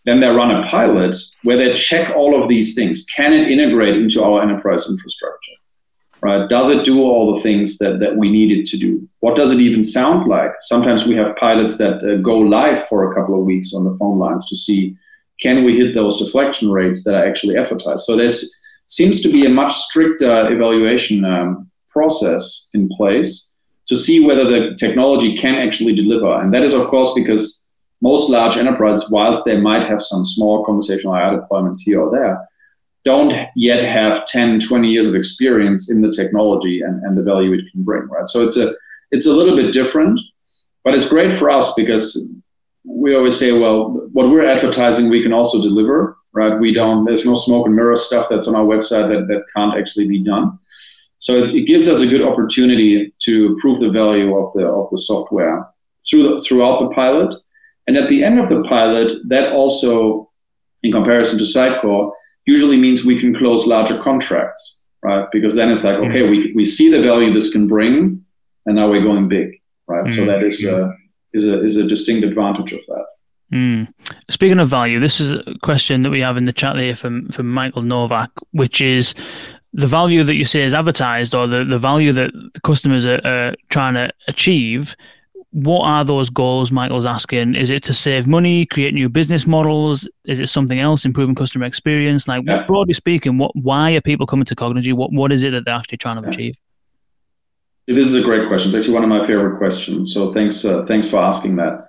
then 0.04 0.20
they 0.20 0.28
run 0.28 0.50
a 0.50 0.66
pilot 0.68 1.16
where 1.42 1.56
they 1.56 1.74
check 1.74 2.14
all 2.14 2.40
of 2.40 2.48
these 2.48 2.74
things. 2.74 3.04
Can 3.06 3.32
it 3.32 3.50
integrate 3.50 3.96
into 3.96 4.22
our 4.22 4.42
enterprise 4.42 4.88
infrastructure? 4.88 5.52
Right? 6.20 6.48
Does 6.48 6.70
it 6.70 6.84
do 6.84 7.02
all 7.02 7.34
the 7.34 7.42
things 7.42 7.78
that, 7.78 8.00
that 8.00 8.16
we 8.16 8.30
need 8.30 8.50
it 8.56 8.66
to 8.68 8.78
do? 8.78 9.06
What 9.20 9.36
does 9.36 9.52
it 9.52 9.60
even 9.60 9.82
sound 9.82 10.28
like? 10.28 10.52
Sometimes 10.60 11.06
we 11.06 11.14
have 11.16 11.36
pilots 11.36 11.76
that 11.78 12.02
uh, 12.02 12.16
go 12.16 12.38
live 12.38 12.86
for 12.86 13.10
a 13.10 13.14
couple 13.14 13.38
of 13.38 13.44
weeks 13.44 13.74
on 13.74 13.84
the 13.84 13.96
phone 13.98 14.18
lines 14.18 14.48
to 14.48 14.56
see 14.56 14.96
can 15.40 15.64
we 15.64 15.76
hit 15.76 15.94
those 15.94 16.18
deflection 16.18 16.70
rates 16.70 17.04
that 17.04 17.14
are 17.14 17.26
actually 17.26 17.56
advertised. 17.58 18.04
So 18.04 18.16
there 18.16 18.30
seems 18.86 19.20
to 19.22 19.30
be 19.30 19.46
a 19.46 19.50
much 19.50 19.74
stricter 19.74 20.52
evaluation 20.52 21.24
um, 21.24 21.70
process 21.90 22.70
in 22.74 22.88
place 22.88 23.56
to 23.86 23.96
see 23.96 24.24
whether 24.24 24.44
the 24.44 24.74
technology 24.76 25.36
can 25.36 25.56
actually 25.56 25.94
deliver. 25.94 26.40
And 26.40 26.54
that 26.54 26.62
is, 26.62 26.72
of 26.72 26.86
course, 26.86 27.12
because 27.14 27.63
most 28.04 28.28
large 28.28 28.58
enterprises, 28.58 29.10
whilst 29.10 29.46
they 29.46 29.58
might 29.58 29.88
have 29.88 30.02
some 30.02 30.26
small 30.26 30.62
conversational 30.62 31.16
AI 31.16 31.34
deployments 31.34 31.78
here 31.82 32.02
or 32.02 32.10
there, 32.10 32.46
don't 33.02 33.48
yet 33.56 33.82
have 33.82 34.26
10, 34.26 34.60
20 34.60 34.88
years 34.90 35.08
of 35.08 35.14
experience 35.14 35.90
in 35.90 36.02
the 36.02 36.12
technology 36.12 36.82
and, 36.82 37.02
and 37.02 37.16
the 37.16 37.22
value 37.22 37.54
it 37.54 37.64
can 37.72 37.82
bring, 37.82 38.06
right? 38.08 38.28
So 38.28 38.44
it's 38.46 38.58
a 38.58 38.74
it's 39.10 39.26
a 39.26 39.32
little 39.32 39.56
bit 39.56 39.72
different, 39.72 40.20
but 40.84 40.94
it's 40.94 41.08
great 41.08 41.32
for 41.32 41.48
us 41.48 41.72
because 41.74 42.36
we 42.84 43.14
always 43.14 43.38
say, 43.38 43.52
well, 43.52 44.08
what 44.12 44.28
we're 44.28 44.50
advertising, 44.54 45.08
we 45.08 45.22
can 45.22 45.32
also 45.32 45.62
deliver, 45.62 46.18
right? 46.32 46.58
We 46.58 46.74
don't, 46.74 47.04
there's 47.04 47.24
no 47.24 47.36
smoke 47.36 47.66
and 47.66 47.76
mirror 47.76 47.96
stuff 47.96 48.26
that's 48.28 48.48
on 48.48 48.56
our 48.56 48.66
website 48.66 49.08
that, 49.08 49.28
that 49.28 49.44
can't 49.54 49.78
actually 49.78 50.08
be 50.08 50.22
done. 50.22 50.58
So 51.18 51.44
it, 51.44 51.54
it 51.54 51.66
gives 51.66 51.88
us 51.88 52.00
a 52.00 52.06
good 52.06 52.22
opportunity 52.22 53.14
to 53.26 53.56
prove 53.60 53.80
the 53.80 53.90
value 53.90 54.36
of 54.36 54.52
the 54.54 54.66
of 54.66 54.90
the 54.90 54.98
software 54.98 55.66
through 56.06 56.24
the, 56.24 56.40
throughout 56.40 56.80
the 56.80 56.94
pilot 56.94 57.30
and 57.86 57.96
at 57.96 58.08
the 58.08 58.24
end 58.24 58.38
of 58.38 58.48
the 58.48 58.62
pilot, 58.62 59.12
that 59.28 59.52
also, 59.52 60.30
in 60.82 60.92
comparison 60.92 61.38
to 61.38 61.44
Sitecore, 61.44 62.12
usually 62.46 62.76
means 62.76 63.04
we 63.04 63.20
can 63.20 63.34
close 63.34 63.66
larger 63.66 63.98
contracts, 63.98 64.82
right? 65.02 65.26
Because 65.32 65.54
then 65.54 65.70
it's 65.70 65.84
like, 65.84 65.96
okay, 65.96 66.22
mm-hmm. 66.22 66.30
we, 66.30 66.52
we 66.54 66.64
see 66.64 66.90
the 66.90 67.02
value 67.02 67.32
this 67.32 67.52
can 67.52 67.68
bring, 67.68 68.24
and 68.66 68.76
now 68.76 68.90
we're 68.90 69.02
going 69.02 69.28
big, 69.28 69.60
right? 69.86 70.04
Mm-hmm. 70.04 70.14
So 70.14 70.24
that 70.26 70.42
is 70.42 70.64
a, 70.64 70.92
is 71.32 71.46
a, 71.46 71.64
is 71.64 71.76
a 71.76 71.86
distinct 71.86 72.24
advantage 72.24 72.72
of 72.72 72.80
that. 72.86 73.04
Mm. 73.52 73.88
Speaking 74.30 74.58
of 74.58 74.68
value, 74.68 74.98
this 74.98 75.20
is 75.20 75.32
a 75.32 75.42
question 75.62 76.02
that 76.02 76.10
we 76.10 76.20
have 76.20 76.36
in 76.36 76.44
the 76.44 76.52
chat 76.52 76.76
here 76.76 76.96
from, 76.96 77.28
from 77.28 77.48
Michael 77.48 77.82
Novak, 77.82 78.30
which 78.52 78.80
is 78.80 79.14
the 79.72 79.86
value 79.86 80.22
that 80.22 80.34
you 80.34 80.44
say 80.44 80.62
is 80.62 80.74
advertised 80.74 81.34
or 81.34 81.46
the, 81.46 81.64
the 81.64 81.78
value 81.78 82.12
that 82.12 82.32
the 82.54 82.60
customers 82.60 83.04
are, 83.04 83.20
are 83.24 83.54
trying 83.68 83.94
to 83.94 84.10
achieve, 84.28 84.96
what 85.54 85.84
are 85.86 86.04
those 86.04 86.30
goals 86.30 86.72
Michael's 86.72 87.06
asking? 87.06 87.54
Is 87.54 87.70
it 87.70 87.84
to 87.84 87.94
save 87.94 88.26
money, 88.26 88.66
create 88.66 88.92
new 88.92 89.08
business 89.08 89.46
models? 89.46 90.08
Is 90.24 90.40
it 90.40 90.48
something 90.48 90.80
else, 90.80 91.04
improving 91.04 91.36
customer 91.36 91.64
experience? 91.64 92.26
Like, 92.26 92.42
yeah. 92.44 92.64
broadly 92.64 92.92
speaking, 92.92 93.38
what 93.38 93.54
why 93.54 93.92
are 93.92 94.00
people 94.00 94.26
coming 94.26 94.46
to 94.46 94.56
Cognigy? 94.56 94.92
What 94.92 95.12
what 95.12 95.30
is 95.30 95.44
it 95.44 95.50
that 95.50 95.64
they're 95.64 95.74
actually 95.74 95.98
trying 95.98 96.16
to 96.16 96.22
yeah. 96.22 96.28
achieve? 96.28 96.58
This 97.86 98.06
is 98.06 98.16
a 98.16 98.22
great 98.22 98.48
question. 98.48 98.70
It's 98.70 98.76
actually 98.76 98.94
one 98.94 99.04
of 99.04 99.08
my 99.08 99.24
favorite 99.24 99.58
questions. 99.58 100.12
So 100.12 100.32
thanks 100.32 100.64
uh, 100.64 100.84
thanks 100.86 101.08
for 101.08 101.18
asking 101.18 101.54
that. 101.56 101.88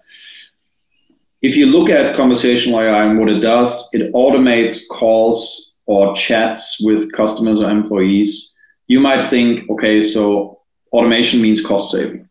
If 1.42 1.58
you 1.58 1.66
look 1.66 1.90
at 1.90 2.16
conversational 2.16 2.80
AI 2.80 3.06
and 3.06 3.20
what 3.20 3.30
it 3.30 3.40
does, 3.40 3.90
it 3.94 4.14
automates 4.14 4.88
calls 4.88 5.80
or 5.88 6.16
chats 6.16 6.80
with 6.82 7.12
customers 7.14 7.62
or 7.62 7.72
employees, 7.72 8.56
you 8.88 9.00
might 9.00 9.24
think, 9.24 9.68
okay, 9.72 10.02
so 10.02 10.62
automation 10.92 11.42
means 11.42 11.66
cost 11.66 11.92
saving, 11.92 12.25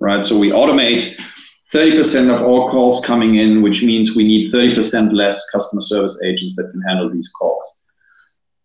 right? 0.00 0.24
So 0.24 0.38
we 0.38 0.50
automate 0.50 1.20
30% 1.72 2.34
of 2.34 2.42
all 2.42 2.68
calls 2.68 3.04
coming 3.04 3.36
in, 3.36 3.62
which 3.62 3.82
means 3.82 4.16
we 4.16 4.24
need 4.24 4.52
30% 4.52 5.12
less 5.12 5.48
customer 5.50 5.82
service 5.82 6.20
agents 6.24 6.56
that 6.56 6.70
can 6.72 6.82
handle 6.82 7.10
these 7.10 7.30
calls. 7.38 7.64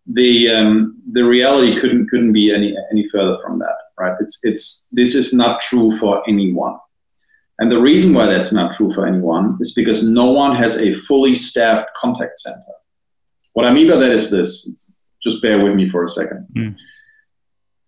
The 0.07 0.51
um, 0.51 1.01
the 1.13 1.23
reality 1.23 1.79
couldn't 1.79 2.09
couldn't 2.09 2.31
be 2.31 2.53
any 2.53 2.75
any 2.91 3.09
further 3.09 3.37
from 3.43 3.57
that, 3.57 3.75
right? 3.99 4.15
It's 4.19 4.39
it's 4.43 4.87
this 4.91 5.15
is 5.15 5.33
not 5.33 5.61
true 5.61 5.97
for 5.97 6.21
anyone. 6.27 6.77
And 7.57 7.71
the 7.71 7.79
reason 7.79 8.13
why 8.13 8.27
that's 8.27 8.53
not 8.53 8.75
true 8.75 8.93
for 8.93 9.07
anyone 9.07 9.57
is 9.61 9.73
because 9.73 10.07
no 10.07 10.31
one 10.31 10.55
has 10.55 10.77
a 10.77 10.93
fully 10.93 11.33
staffed 11.33 11.89
contact 11.95 12.37
center. 12.37 12.73
What 13.53 13.65
I 13.65 13.73
mean 13.73 13.89
by 13.89 13.95
that 13.95 14.11
is 14.11 14.29
this 14.29 14.95
just 15.23 15.41
bear 15.41 15.63
with 15.63 15.73
me 15.73 15.89
for 15.89 16.03
a 16.03 16.09
second. 16.09 16.47
Mm. 16.55 16.77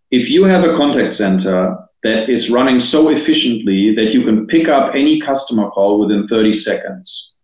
If 0.10 0.30
you 0.30 0.44
have 0.46 0.64
a 0.64 0.76
contact 0.76 1.14
center 1.14 1.78
that 2.08 2.30
is 2.30 2.50
running 2.50 2.80
so 2.80 3.10
efficiently 3.10 3.94
that 3.96 4.14
you 4.14 4.24
can 4.24 4.48
pick 4.48 4.70
up 4.70 4.96
any 4.96 5.20
customer 5.20 5.70
call 5.70 6.00
within 6.00 6.26
30 6.26 6.54
seconds, 6.54 7.36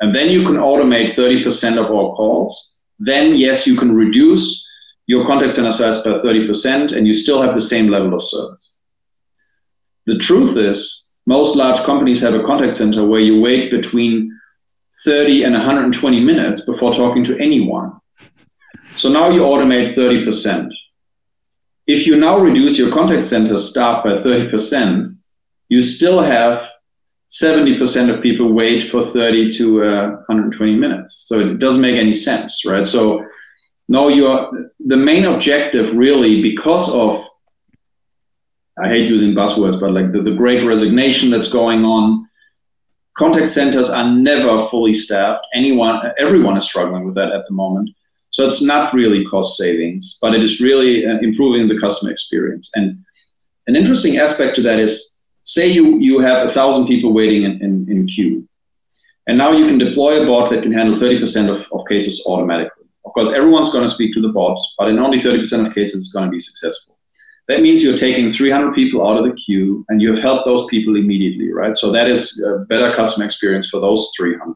and 0.00 0.14
then 0.14 0.30
you 0.30 0.44
can 0.44 0.54
automate 0.54 1.10
30% 1.10 1.78
of 1.78 1.90
all 1.90 2.14
calls, 2.14 2.76
then 3.00 3.36
yes, 3.36 3.66
you 3.66 3.76
can 3.76 3.94
reduce 3.94 4.46
your 5.06 5.26
contact 5.26 5.52
center 5.52 5.72
size 5.72 6.02
by 6.02 6.12
30% 6.12 6.96
and 6.96 7.06
you 7.06 7.12
still 7.12 7.42
have 7.42 7.54
the 7.54 7.60
same 7.60 7.88
level 7.88 8.14
of 8.14 8.22
service. 8.22 8.74
The 10.06 10.18
truth 10.18 10.56
is, 10.56 11.10
most 11.26 11.56
large 11.56 11.80
companies 11.84 12.20
have 12.20 12.34
a 12.34 12.44
contact 12.44 12.76
center 12.76 13.04
where 13.06 13.20
you 13.20 13.40
wait 13.40 13.70
between 13.70 14.30
30 15.04 15.42
and 15.44 15.54
120 15.54 16.20
minutes 16.20 16.66
before 16.66 16.92
talking 16.92 17.24
to 17.24 17.38
anyone. 17.38 17.92
So 18.96 19.10
now 19.10 19.30
you 19.30 19.40
automate 19.40 19.94
30%. 19.94 20.70
If 21.86 22.06
you 22.06 22.16
now 22.16 22.38
reduce 22.38 22.78
your 22.78 22.90
contact 22.90 23.24
center 23.24 23.56
staff 23.56 24.04
by 24.04 24.12
30%, 24.12 25.16
you 25.68 25.82
still 25.82 26.20
have 26.20 26.70
70% 27.30 28.14
of 28.14 28.22
people 28.22 28.52
wait 28.52 28.84
for 28.84 29.04
30 29.04 29.52
to 29.58 29.84
uh, 29.84 30.10
120 30.26 30.76
minutes. 30.76 31.24
So 31.26 31.40
it 31.40 31.58
doesn't 31.58 31.82
make 31.82 31.96
any 31.96 32.12
sense, 32.12 32.64
right? 32.64 32.86
So 32.86 33.26
now 33.88 34.08
you're 34.08 34.70
the 34.80 34.96
main 34.96 35.24
objective 35.24 35.94
really 35.96 36.42
because 36.42 36.94
of 36.94 37.22
I 38.82 38.88
hate 38.88 39.08
using 39.08 39.34
buzzwords, 39.34 39.80
but 39.80 39.92
like 39.92 40.10
the, 40.10 40.20
the 40.20 40.34
great 40.34 40.64
resignation 40.64 41.30
that's 41.30 41.52
going 41.52 41.84
on, 41.84 42.26
Contact 43.14 43.48
centers 43.48 43.90
are 43.90 44.10
never 44.10 44.66
fully 44.66 44.92
staffed. 44.92 45.46
Anyone, 45.54 46.00
everyone 46.18 46.56
is 46.56 46.64
struggling 46.64 47.04
with 47.04 47.14
that 47.14 47.30
at 47.30 47.46
the 47.46 47.54
moment. 47.54 47.90
So 48.34 48.48
it's 48.48 48.62
not 48.62 48.92
really 48.92 49.24
cost 49.24 49.56
savings, 49.56 50.18
but 50.20 50.34
it 50.34 50.42
is 50.42 50.60
really 50.60 51.06
uh, 51.06 51.18
improving 51.18 51.68
the 51.68 51.78
customer 51.78 52.10
experience. 52.10 52.72
And 52.74 52.98
an 53.68 53.76
interesting 53.76 54.18
aspect 54.18 54.56
to 54.56 54.62
that 54.62 54.80
is, 54.80 55.22
say 55.44 55.68
you 55.68 55.98
you 56.00 56.18
have 56.18 56.48
a 56.48 56.50
thousand 56.50 56.88
people 56.88 57.12
waiting 57.12 57.44
in, 57.44 57.52
in, 57.62 57.72
in 57.88 58.08
queue, 58.08 58.48
and 59.28 59.38
now 59.38 59.52
you 59.52 59.66
can 59.68 59.78
deploy 59.78 60.20
a 60.20 60.26
bot 60.26 60.50
that 60.50 60.64
can 60.64 60.72
handle 60.72 60.98
30% 60.98 61.48
of, 61.48 61.68
of 61.70 61.86
cases 61.88 62.24
automatically. 62.26 62.86
Of 63.06 63.12
course, 63.12 63.30
everyone's 63.30 63.70
going 63.70 63.86
to 63.86 63.94
speak 63.94 64.12
to 64.14 64.20
the 64.20 64.32
bot, 64.32 64.58
but 64.78 64.88
in 64.88 64.98
only 64.98 65.20
30% 65.20 65.66
of 65.66 65.72
cases, 65.72 66.00
it's 66.02 66.12
going 66.12 66.26
to 66.26 66.32
be 66.32 66.40
successful 66.40 66.94
that 67.46 67.60
means 67.60 67.82
you're 67.82 67.96
taking 67.96 68.30
300 68.30 68.74
people 68.74 69.06
out 69.06 69.18
of 69.18 69.24
the 69.24 69.34
queue 69.34 69.84
and 69.88 70.00
you 70.00 70.12
have 70.12 70.22
helped 70.22 70.46
those 70.46 70.66
people 70.66 70.96
immediately, 70.96 71.52
right? 71.52 71.76
So 71.76 71.92
that 71.92 72.08
is 72.08 72.42
a 72.42 72.64
better 72.64 72.92
customer 72.94 73.26
experience 73.26 73.68
for 73.68 73.80
those 73.80 74.10
300. 74.16 74.54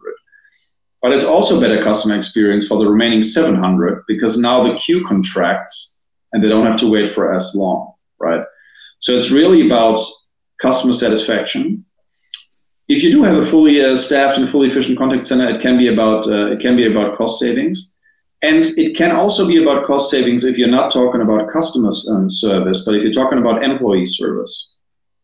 But 1.01 1.13
it's 1.13 1.25
also 1.25 1.61
better 1.61 1.81
customer 1.83 2.17
experience 2.17 2.67
for 2.67 2.79
the 2.79 2.87
remaining 2.87 3.23
700 3.23 4.05
because 4.09 4.37
now 4.37 4.65
the 4.65 4.79
queue 4.79 5.07
contracts 5.07 6.03
and 6.33 6.43
they 6.43 6.49
don't 6.49 6.67
have 6.67 6.81
to 6.81 6.91
wait 6.91 7.11
for 7.11 7.35
as 7.35 7.55
long, 7.55 7.93
right? 8.19 8.45
So 8.99 9.13
it's 9.13 9.31
really 9.31 9.67
about 9.67 10.01
customer 10.61 10.93
satisfaction. 10.93 11.85
If 12.89 13.03
you 13.03 13.13
do 13.13 13.23
have 13.23 13.37
a 13.37 13.47
fully 13.47 13.85
uh, 13.85 13.97
staffed 13.97 14.39
and 14.39 14.49
fully 14.49 14.69
efficient 14.69 14.99
contact 14.99 15.27
center, 15.27 15.49
it 15.55 15.63
can 15.63 15.79
be 15.79 15.89
about 15.93 16.27
uh, 16.27 16.51
it 16.51 16.61
can 16.61 16.77
be 16.77 16.91
about 16.91 17.17
cost 17.17 17.39
savings. 17.39 17.95
And 18.43 18.67
it 18.79 18.97
can 18.97 19.13
also 19.13 19.47
be 19.47 19.63
about 19.63 19.85
cost 19.85 20.11
savings 20.11 20.45
if 20.45 20.59
you're 20.59 20.69
not 20.69 20.93
talking 20.93 21.21
about 21.21 21.51
customer 21.51 21.91
um, 22.13 22.31
service, 22.31 22.85
but 22.85 22.95
if 22.95 23.03
you're 23.03 23.13
talking 23.13 23.39
about 23.39 23.65
employee 23.65 24.07
service. 24.07 24.77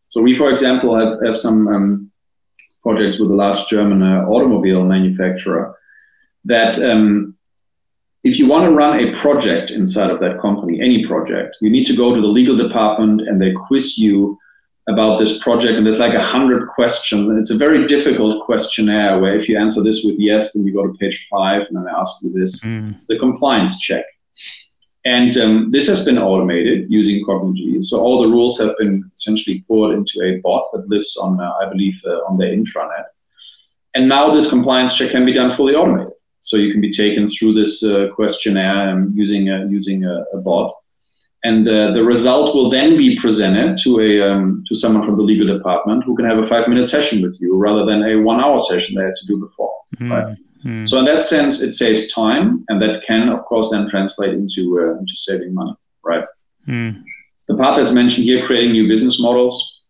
So 0.09 0.21
we, 0.21 0.35
for 0.35 0.49
example, 0.49 0.97
have, 0.97 1.19
have 1.25 1.37
some 1.37 1.67
um, 1.67 2.11
projects 2.85 3.19
with 3.19 3.31
a 3.31 3.35
large 3.43 3.67
German 3.67 4.03
uh, 4.03 4.25
automobile 4.33 4.83
manufacturer 4.83 5.75
that 6.45 6.77
um, 6.89 7.35
if 8.23 8.37
you 8.37 8.47
want 8.47 8.65
to 8.65 8.71
run 8.71 8.99
a 8.99 9.11
project 9.13 9.71
inside 9.71 10.11
of 10.11 10.19
that 10.19 10.39
company, 10.39 10.79
any 10.79 11.05
project, 11.05 11.57
you 11.61 11.69
need 11.69 11.85
to 11.85 11.95
go 11.95 12.13
to 12.13 12.21
the 12.21 12.27
legal 12.39 12.55
department 12.55 13.21
and 13.21 13.41
they 13.41 13.51
quiz 13.51 13.97
you 13.97 14.37
about 14.87 15.19
this 15.19 15.41
project 15.41 15.73
and 15.77 15.85
there's 15.85 15.97
like 15.99 16.13
a 16.13 16.23
hundred 16.23 16.67
questions 16.67 17.27
and 17.27 17.39
it's 17.39 17.49
a 17.49 17.57
very 17.57 17.87
difficult 17.87 18.45
questionnaire 18.45 19.19
where 19.19 19.35
if 19.35 19.49
you 19.49 19.57
answer 19.57 19.81
this 19.81 20.03
with 20.05 20.15
yes 20.19 20.53
then 20.53 20.63
you 20.63 20.71
go 20.71 20.85
to 20.85 20.93
page 20.99 21.27
five 21.27 21.63
and 21.63 21.75
then 21.75 21.87
I 21.87 21.99
ask 21.99 22.21
you 22.21 22.31
this 22.31 22.63
mm. 22.63 22.95
it's 22.99 23.09
a 23.09 23.17
compliance 23.17 23.79
check 23.79 24.05
and 25.05 25.37
um, 25.37 25.71
this 25.71 25.87
has 25.87 26.03
been 26.03 26.17
automated 26.17 26.87
using 26.89 27.23
Cognigy 27.25 27.83
so 27.83 27.99
all 27.99 28.21
the 28.21 28.29
rules 28.29 28.59
have 28.59 28.77
been 28.77 29.09
essentially 29.15 29.63
poured 29.67 29.95
into 29.95 30.21
a 30.23 30.39
bot 30.41 30.67
that 30.73 30.89
lives 30.89 31.15
on 31.17 31.39
uh, 31.39 31.51
I 31.61 31.69
believe 31.69 32.01
uh, 32.05 32.27
on 32.27 32.37
the 32.37 32.45
intranet 32.45 33.05
and 33.93 34.09
now 34.09 34.33
this 34.33 34.49
compliance 34.49 34.95
check 34.95 35.11
can 35.11 35.25
be 35.25 35.33
done 35.33 35.51
fully 35.51 35.75
automated 35.75 36.13
so 36.41 36.57
you 36.57 36.71
can 36.71 36.81
be 36.81 36.91
taken 36.91 37.27
through 37.27 37.53
this 37.53 37.83
uh, 37.83 38.09
questionnaire 38.13 38.89
um, 38.89 39.11
using 39.15 39.49
a, 39.49 39.65
using 39.67 40.05
a, 40.05 40.23
a 40.33 40.37
bot 40.37 40.73
and 41.45 41.67
uh, 41.67 41.91
the 41.91 42.03
result 42.03 42.55
will 42.55 42.71
then 42.71 42.97
be 42.97 43.15
presented 43.17 43.77
to 43.77 43.99
a 43.99 44.09
um, 44.29 44.63
to 44.67 44.75
someone 44.75 45.05
from 45.05 45.15
the 45.15 45.21
legal 45.21 45.47
department 45.55 46.03
who 46.03 46.15
can 46.15 46.25
have 46.25 46.39
a 46.39 46.47
five 46.53 46.67
minute 46.67 46.87
session 46.87 47.21
with 47.21 47.37
you 47.39 47.55
rather 47.55 47.85
than 47.85 48.03
a 48.03 48.15
one 48.19 48.39
hour 48.43 48.57
session 48.57 48.95
they 48.95 49.03
had 49.03 49.13
to 49.13 49.27
do 49.27 49.37
before. 49.37 49.73
Mm-hmm. 49.97 50.11
Right? 50.11 50.37
Mm-hmm. 50.65 50.85
So 50.85 50.97
in 50.97 51.05
that 51.05 51.21
sense, 51.21 51.61
it 51.61 51.73
saves 51.73 52.11
time, 52.11 52.65
and 52.69 52.81
that 52.81 53.03
can, 53.03 53.29
of 53.29 53.45
course, 53.45 53.69
then 53.69 53.87
translate 53.87 54.33
into 54.33 54.79
uh, 54.79 54.97
into 54.97 55.15
saving 55.15 55.53
money. 55.53 55.73
Right. 56.03 56.25
Mm. 56.67 57.03
The 57.47 57.55
part 57.55 57.77
that's 57.77 57.91
mentioned 57.91 58.25
here, 58.25 58.45
creating 58.45 58.71
new 58.71 58.87
business 58.87 59.21
models. 59.21 59.83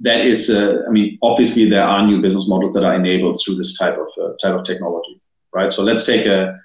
That 0.00 0.26
is, 0.26 0.50
uh, 0.50 0.82
I 0.88 0.90
mean, 0.90 1.16
obviously 1.22 1.68
there 1.68 1.84
are 1.84 2.04
new 2.04 2.20
business 2.20 2.48
models 2.48 2.74
that 2.74 2.84
are 2.84 2.94
enabled 2.94 3.40
through 3.40 3.54
this 3.54 3.78
type 3.78 3.96
of 3.96 4.08
uh, 4.20 4.32
type 4.42 4.58
of 4.58 4.64
technology, 4.64 5.20
right? 5.54 5.70
So 5.70 5.84
let's 5.84 6.04
take 6.04 6.26
a 6.26 6.58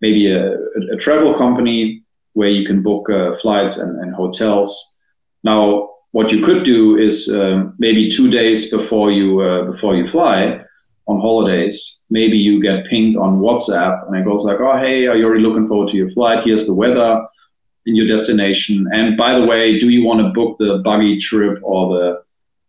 maybe 0.00 0.30
a, 0.30 0.54
a 0.92 0.96
travel 0.96 1.34
company 1.34 2.04
where 2.34 2.48
you 2.48 2.64
can 2.64 2.82
book 2.82 3.10
uh, 3.10 3.34
flights 3.34 3.78
and, 3.78 4.00
and, 4.00 4.14
hotels. 4.14 5.02
Now, 5.42 5.90
what 6.12 6.30
you 6.30 6.44
could 6.44 6.64
do 6.64 6.98
is 6.98 7.28
um, 7.34 7.74
maybe 7.78 8.10
two 8.10 8.30
days 8.30 8.70
before 8.70 9.10
you 9.10 9.40
uh, 9.40 9.64
before 9.72 9.96
you 9.96 10.06
fly 10.06 10.64
on 11.06 11.20
holidays, 11.20 12.06
maybe 12.10 12.38
you 12.38 12.62
get 12.62 12.86
pinged 12.86 13.16
on 13.16 13.40
WhatsApp 13.40 14.06
and 14.06 14.16
it 14.16 14.24
goes 14.24 14.44
like, 14.44 14.60
"Oh, 14.60 14.76
hey, 14.76 15.06
are 15.06 15.16
you 15.16 15.26
already 15.26 15.42
looking 15.42 15.66
forward 15.66 15.90
to 15.90 15.96
your 15.96 16.08
flight? 16.08 16.44
Here's 16.44 16.66
the 16.66 16.74
weather 16.74 17.26
in 17.86 17.94
your 17.94 18.08
destination. 18.08 18.88
And 18.92 19.16
by 19.16 19.38
the 19.38 19.44
way, 19.44 19.78
do 19.78 19.90
you 19.90 20.04
want 20.04 20.20
to 20.20 20.32
book 20.32 20.56
the 20.58 20.78
buggy 20.78 21.18
trip 21.18 21.58
or 21.62 21.94
the 21.94 22.22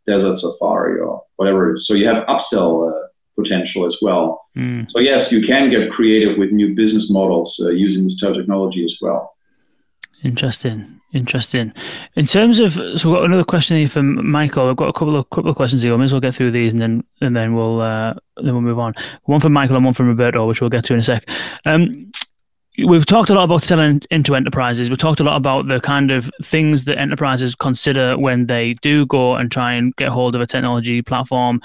desert 0.05 0.35
safari 0.35 0.99
or 0.99 1.23
whatever 1.37 1.69
it 1.69 1.73
is?" 1.75 1.87
So 1.87 1.93
you 1.93 2.07
have 2.07 2.25
upsell 2.27 2.91
uh, 2.91 3.07
potential 3.35 3.85
as 3.85 3.97
well. 4.01 4.45
Mm. 4.57 4.89
So 4.89 4.99
yes, 4.99 5.31
you 5.31 5.41
can 5.41 5.69
get 5.69 5.91
creative 5.91 6.37
with 6.37 6.51
new 6.51 6.75
business 6.75 7.11
models 7.11 7.59
uh, 7.63 7.69
using 7.69 8.03
this 8.03 8.19
type 8.19 8.31
of 8.31 8.37
technology 8.37 8.83
as 8.83 8.97
well. 9.01 9.35
Interesting, 10.23 11.01
interesting. 11.15 11.73
In 12.15 12.25
terms 12.25 12.59
of, 12.59 12.73
so 12.73 12.81
we've 12.81 13.17
got 13.17 13.25
another 13.25 13.43
question 13.43 13.77
here 13.77 13.89
from 13.89 14.29
Michael. 14.29 14.69
I've 14.69 14.75
got 14.75 14.89
a 14.89 14.93
couple 14.93 15.15
of 15.15 15.29
couple 15.29 15.49
of 15.49 15.55
questions 15.55 15.81
here. 15.81 15.93
I 15.93 15.97
may 15.97 16.03
as 16.03 16.11
well 16.11 16.21
get 16.21 16.35
through 16.35 16.51
these 16.51 16.73
and 16.73 16.81
then 16.81 17.03
and 17.21 17.35
then 17.35 17.55
we'll 17.55 17.81
uh, 17.81 18.13
then 18.37 18.53
we'll 18.53 18.61
move 18.61 18.79
on. 18.79 18.93
One 19.23 19.39
from 19.39 19.53
Michael 19.53 19.75
and 19.77 19.85
one 19.85 19.93
from 19.93 20.07
Roberto, 20.07 20.45
which 20.45 20.61
we'll 20.61 20.69
get 20.69 20.85
to 20.85 20.93
in 20.93 20.99
a 20.99 21.03
sec. 21.03 21.27
Um, 21.65 22.11
we've 22.85 23.05
talked 23.05 23.29
a 23.29 23.33
lot 23.33 23.45
about 23.45 23.63
selling 23.63 24.01
into 24.11 24.35
enterprises. 24.35 24.89
We've 24.89 24.99
talked 24.99 25.19
a 25.19 25.23
lot 25.23 25.37
about 25.37 25.67
the 25.67 25.79
kind 25.79 26.11
of 26.11 26.29
things 26.43 26.83
that 26.83 26.99
enterprises 26.99 27.55
consider 27.55 28.17
when 28.17 28.47
they 28.47 28.73
do 28.75 29.05
go 29.05 29.35
and 29.35 29.51
try 29.51 29.73
and 29.73 29.95
get 29.95 30.09
hold 30.09 30.35
of 30.35 30.41
a 30.41 30.47
technology 30.47 31.01
platform 31.01 31.61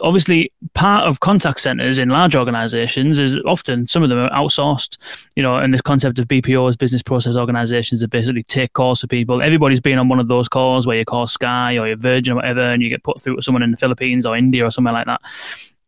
obviously 0.00 0.52
part 0.74 1.06
of 1.06 1.20
contact 1.20 1.60
centers 1.60 1.98
in 1.98 2.08
large 2.08 2.34
organizations 2.34 3.18
is 3.18 3.36
often 3.46 3.86
some 3.86 4.02
of 4.02 4.08
them 4.08 4.18
are 4.18 4.30
outsourced 4.30 4.96
you 5.36 5.42
know 5.42 5.56
and 5.56 5.74
this 5.74 5.80
concept 5.80 6.18
of 6.18 6.26
bpos 6.26 6.78
business 6.78 7.02
process 7.02 7.36
organizations 7.36 8.00
that 8.00 8.08
basically 8.08 8.42
take 8.42 8.72
calls 8.72 9.00
for 9.00 9.06
people. 9.06 9.42
Everybody's 9.42 9.80
been 9.80 9.98
on 9.98 10.08
one 10.08 10.20
of 10.20 10.28
those 10.28 10.48
calls 10.48 10.86
where 10.86 10.96
you 10.96 11.04
call 11.04 11.26
sky 11.26 11.78
or 11.78 11.86
your 11.86 11.96
virgin 11.96 12.32
or 12.32 12.36
whatever 12.36 12.60
and 12.60 12.82
you 12.82 12.88
get 12.88 13.02
put 13.02 13.20
through 13.20 13.36
to 13.36 13.42
someone 13.42 13.62
in 13.62 13.70
the 13.70 13.76
philippines 13.76 14.26
or 14.26 14.36
india 14.36 14.64
or 14.64 14.70
somewhere 14.70 14.94
like 14.94 15.06
that. 15.06 15.20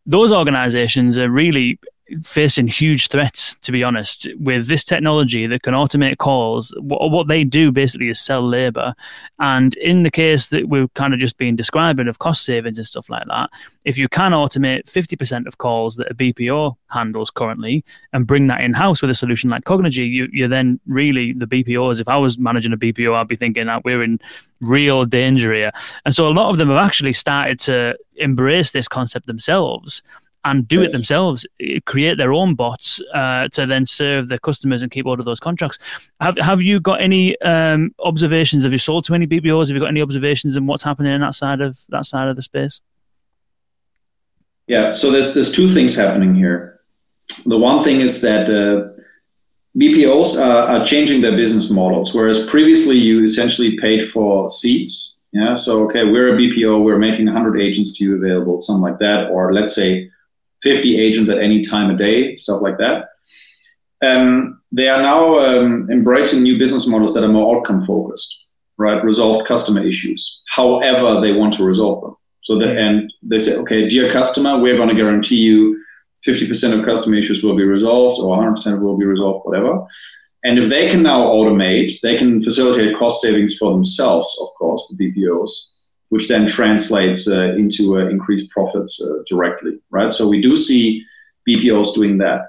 Those 0.04 0.32
organizations 0.32 1.16
are 1.16 1.30
really 1.30 1.78
facing 2.22 2.66
huge 2.66 3.08
threats, 3.08 3.54
to 3.56 3.72
be 3.72 3.82
honest, 3.82 4.28
with 4.38 4.68
this 4.68 4.84
technology 4.84 5.46
that 5.46 5.62
can 5.62 5.74
automate 5.74 6.18
calls. 6.18 6.74
What, 6.78 7.28
they 7.28 7.44
do 7.44 7.70
basically 7.70 8.08
is 8.08 8.20
sell 8.20 8.42
labor. 8.42 8.94
And 9.38 9.74
in 9.74 10.02
the 10.02 10.10
case 10.10 10.48
that 10.48 10.68
we've 10.68 10.92
kind 10.94 11.14
of 11.14 11.20
just 11.20 11.38
been 11.38 11.56
describing 11.56 12.08
of 12.08 12.18
cost 12.18 12.44
savings 12.44 12.78
and 12.78 12.86
stuff 12.86 13.08
like 13.08 13.26
that, 13.28 13.50
if 13.84 13.98
you 13.98 14.08
can 14.08 14.32
automate 14.32 14.84
50% 14.84 15.46
of 15.46 15.58
calls 15.58 15.96
that 15.96 16.10
a 16.10 16.14
BPO 16.14 16.76
handles 16.88 17.30
currently 17.30 17.84
and 18.12 18.26
bring 18.26 18.46
that 18.46 18.60
in 18.60 18.74
house 18.74 19.00
with 19.00 19.10
a 19.10 19.14
solution 19.14 19.50
like 19.50 19.64
Cognigy, 19.64 20.08
you, 20.08 20.28
you're 20.32 20.48
then 20.48 20.78
really 20.86 21.32
the 21.32 21.46
BPOs. 21.46 22.00
If 22.00 22.08
I 22.08 22.16
was 22.16 22.38
managing 22.38 22.72
a 22.72 22.76
BPO, 22.76 23.14
I'd 23.14 23.28
be 23.28 23.36
thinking 23.36 23.66
that 23.66 23.84
we're 23.84 24.02
in 24.02 24.20
real 24.60 25.04
danger 25.04 25.52
here. 25.52 25.72
And 26.04 26.14
so 26.14 26.28
a 26.28 26.30
lot 26.30 26.50
of 26.50 26.58
them 26.58 26.68
have 26.68 26.84
actually 26.84 27.12
started 27.12 27.58
to 27.60 27.96
embrace 28.16 28.70
this 28.70 28.88
concept 28.88 29.26
themselves 29.26 30.02
and 30.44 30.66
do 30.66 30.82
it 30.82 30.92
themselves, 30.92 31.46
eh, 31.60 31.78
create 31.86 32.18
their 32.18 32.32
own 32.32 32.54
bots 32.54 33.00
uh, 33.14 33.48
to 33.48 33.66
then 33.66 33.86
serve 33.86 34.28
their 34.28 34.38
customers 34.38 34.82
and 34.82 34.90
keep 34.90 35.06
all 35.06 35.18
of 35.18 35.24
those 35.24 35.40
contracts. 35.40 35.78
Have 36.20 36.36
Have 36.38 36.62
you 36.62 36.80
got 36.80 37.00
any 37.00 37.40
um, 37.42 37.94
observations? 38.00 38.64
Have 38.64 38.72
you 38.72 38.78
sold 38.78 39.04
to 39.06 39.14
any 39.14 39.26
BPOs? 39.26 39.68
Have 39.68 39.76
you 39.76 39.80
got 39.80 39.88
any 39.88 40.02
observations 40.02 40.56
on 40.56 40.66
what's 40.66 40.82
happening 40.82 41.12
in 41.12 41.20
that 41.20 41.34
side 41.34 41.60
of 41.60 41.78
that 41.90 42.06
side 42.06 42.28
of 42.28 42.36
the 42.36 42.42
space? 42.42 42.80
Yeah, 44.66 44.90
so 44.90 45.10
there's 45.10 45.34
there's 45.34 45.52
two 45.52 45.68
things 45.68 45.94
happening 45.94 46.34
here. 46.34 46.80
The 47.46 47.58
one 47.58 47.84
thing 47.84 48.00
is 48.00 48.20
that 48.22 48.48
uh, 48.48 49.02
BPOs 49.78 50.38
are, 50.38 50.68
are 50.68 50.84
changing 50.84 51.20
their 51.20 51.36
business 51.36 51.70
models, 51.70 52.14
whereas 52.14 52.46
previously 52.46 52.96
you 52.96 53.24
essentially 53.24 53.78
paid 53.78 54.08
for 54.08 54.48
seats. 54.48 55.20
Yeah, 55.32 55.54
so 55.54 55.84
okay, 55.88 56.04
we're 56.04 56.34
a 56.34 56.38
BPO, 56.38 56.84
we're 56.84 56.98
making 56.98 57.24
100 57.24 57.58
agents 57.58 57.96
to 57.96 58.04
you 58.04 58.16
available, 58.16 58.60
something 58.60 58.82
like 58.82 58.98
that, 58.98 59.30
or 59.30 59.54
let's 59.54 59.74
say 59.74 60.10
50 60.62 60.98
agents 60.98 61.30
at 61.30 61.38
any 61.38 61.60
time 61.60 61.90
a 61.90 61.96
day, 61.96 62.36
stuff 62.36 62.62
like 62.62 62.78
that. 62.78 63.08
Um, 64.02 64.60
they 64.72 64.88
are 64.88 65.02
now 65.02 65.38
um, 65.38 65.88
embracing 65.90 66.42
new 66.42 66.58
business 66.58 66.86
models 66.86 67.14
that 67.14 67.24
are 67.24 67.28
more 67.28 67.56
outcome 67.56 67.84
focused, 67.84 68.46
right? 68.78 69.02
Resolve 69.04 69.46
customer 69.46 69.84
issues, 69.84 70.42
however 70.48 71.20
they 71.20 71.32
want 71.32 71.52
to 71.54 71.64
resolve 71.64 72.00
them. 72.00 72.16
So 72.40 72.58
that, 72.58 72.76
and 72.76 73.12
they 73.22 73.38
say, 73.38 73.56
okay, 73.58 73.88
dear 73.88 74.10
customer, 74.10 74.58
we're 74.58 74.76
going 74.76 74.88
to 74.88 74.94
guarantee 74.94 75.36
you 75.36 75.82
50% 76.26 76.78
of 76.78 76.84
customer 76.84 77.16
issues 77.16 77.42
will 77.42 77.56
be 77.56 77.64
resolved 77.64 78.20
or 78.20 78.36
100% 78.36 78.80
will 78.82 78.96
be 78.96 79.04
resolved, 79.04 79.44
whatever. 79.44 79.84
And 80.44 80.58
if 80.58 80.68
they 80.68 80.90
can 80.90 81.02
now 81.02 81.20
automate, 81.20 82.00
they 82.00 82.16
can 82.16 82.42
facilitate 82.42 82.96
cost 82.96 83.22
savings 83.22 83.56
for 83.56 83.70
themselves, 83.72 84.36
of 84.40 84.48
course, 84.58 84.92
the 84.98 85.12
BPOs 85.12 85.71
which 86.12 86.28
then 86.28 86.46
translates 86.46 87.26
uh, 87.26 87.54
into 87.56 87.98
uh, 87.98 88.06
increased 88.06 88.50
profits 88.50 89.02
uh, 89.02 89.22
directly, 89.26 89.80
right? 89.88 90.12
So 90.12 90.28
we 90.28 90.42
do 90.42 90.58
see 90.58 91.02
BPOs 91.48 91.94
doing 91.94 92.18
that. 92.18 92.48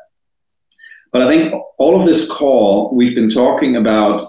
But 1.13 1.21
I 1.21 1.29
think 1.29 1.53
all 1.77 1.97
of 1.97 2.05
this 2.05 2.29
call, 2.29 2.93
we've 2.93 3.15
been 3.15 3.29
talking 3.29 3.77
about 3.77 4.27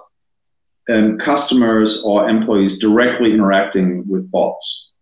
um, 0.89 1.19
customers 1.19 2.05
or 2.05 2.29
employees 2.29 2.79
directly 2.79 3.33
interacting 3.33 4.07
with 4.07 4.31
bots. 4.31 4.93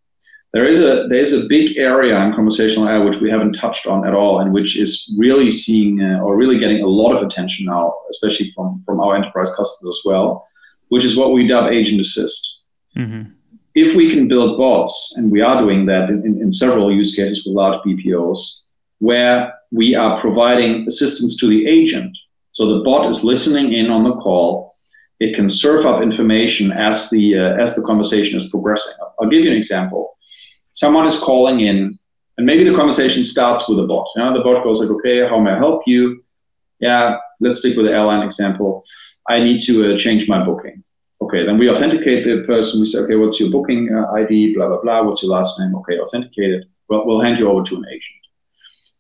There 0.55 0.65
is 0.65 0.81
a 0.81 1.09
there 1.09 1.21
is 1.21 1.35
a 1.35 1.47
big 1.47 1.77
area 1.77 2.19
in 2.25 2.33
conversational 2.33 2.89
AI 2.89 3.05
which 3.05 3.21
we 3.21 3.29
haven't 3.29 3.53
touched 3.53 3.87
on 3.87 4.07
at 4.07 4.15
all, 4.15 4.41
and 4.41 4.51
which 4.51 4.79
is 4.79 5.15
really 5.19 5.51
seeing 5.51 6.01
uh, 6.01 6.21
or 6.25 6.39
really 6.39 6.59
getting 6.59 6.81
a 6.83 6.87
lot 6.87 7.15
of 7.15 7.23
attention 7.23 7.67
now, 7.67 7.93
especially 8.09 8.51
from 8.53 8.81
from 8.81 8.99
our 8.99 9.15
enterprise 9.15 9.51
customers 9.55 9.99
as 9.99 10.01
well, 10.07 10.49
which 10.89 11.05
is 11.05 11.19
what 11.19 11.35
we 11.35 11.47
dub 11.47 11.71
agent 11.71 12.01
assist. 12.01 12.63
Mm-hmm 12.97 13.42
if 13.75 13.97
we 13.97 14.11
can 14.11 14.29
build 14.29 14.59
bots, 14.59 15.15
and 15.17 15.31
we 15.31 15.41
are 15.41 15.61
doing 15.61 15.87
that 15.87 16.11
in, 16.11 16.25
in, 16.27 16.41
in, 16.41 16.51
several 16.51 16.93
use 16.93 17.15
cases 17.15 17.45
with 17.45 17.55
large 17.55 17.77
BPOs, 17.77 18.65
where 18.99 19.55
we 19.71 19.95
are 19.95 20.21
providing 20.21 20.87
assistance 20.87 21.37
to 21.39 21.47
the 21.47 21.67
agent. 21.67 22.17
So 22.53 22.67
the 22.67 22.85
bot 22.85 23.09
is 23.09 23.25
listening 23.25 23.73
in 23.73 23.91
on 23.91 24.05
the 24.05 24.17
call. 24.17 24.75
It 25.21 25.35
can 25.35 25.49
serve 25.49 25.87
up 25.87 26.03
information 26.03 26.71
as 26.73 27.09
the 27.11 27.39
uh, 27.39 27.63
as 27.63 27.75
the 27.75 27.83
conversation 27.83 28.37
is 28.37 28.51
progressing. 28.51 28.95
I'll 29.19 29.29
give 29.29 29.45
you 29.45 29.51
an 29.51 29.57
example. 29.57 30.19
Someone 30.73 31.07
is 31.07 31.19
calling 31.19 31.61
in, 31.61 31.99
and 32.37 32.47
maybe 32.47 32.65
the 32.65 32.75
conversation 32.75 33.25
starts 33.25 33.69
with 33.69 33.79
a 33.79 33.87
bot. 33.87 34.07
You 34.17 34.23
know, 34.23 34.37
the 34.37 34.45
bot 34.45 34.63
goes 34.65 34.81
like, 34.81 34.91
"Okay, 34.91 35.27
how 35.27 35.39
may 35.41 35.53
I 35.53 35.59
help 35.59 35.83
you?" 35.87 36.23
Yeah, 36.81 37.17
let's 37.41 37.61
stick 37.61 37.77
with 37.77 37.87
the 37.87 37.93
airline 37.93 38.27
example. 38.27 38.83
I 39.29 39.39
need 39.39 39.63
to 39.67 39.95
uh, 39.95 39.97
change 39.97 40.29
my 40.29 40.45
booking. 40.45 40.83
Okay, 41.23 41.47
then 41.47 41.57
we 41.57 41.71
authenticate 41.71 42.25
the 42.25 42.45
person. 42.47 42.81
We 42.81 42.87
say, 42.87 43.01
okay, 43.01 43.15
what's 43.15 43.39
your 43.39 43.51
booking 43.51 43.95
uh, 43.95 44.11
ID? 44.13 44.55
Blah, 44.55 44.69
blah, 44.69 44.81
blah. 44.83 45.03
What's 45.03 45.23
your 45.23 45.33
last 45.33 45.59
name? 45.61 45.75
Okay, 45.77 45.99
authenticated. 45.99 46.69
Well, 46.89 47.07
we'll 47.07 47.21
hand 47.21 47.39
you 47.39 47.49
over 47.49 47.63
to 47.63 47.77
an 47.77 47.85
agent. 47.89 48.23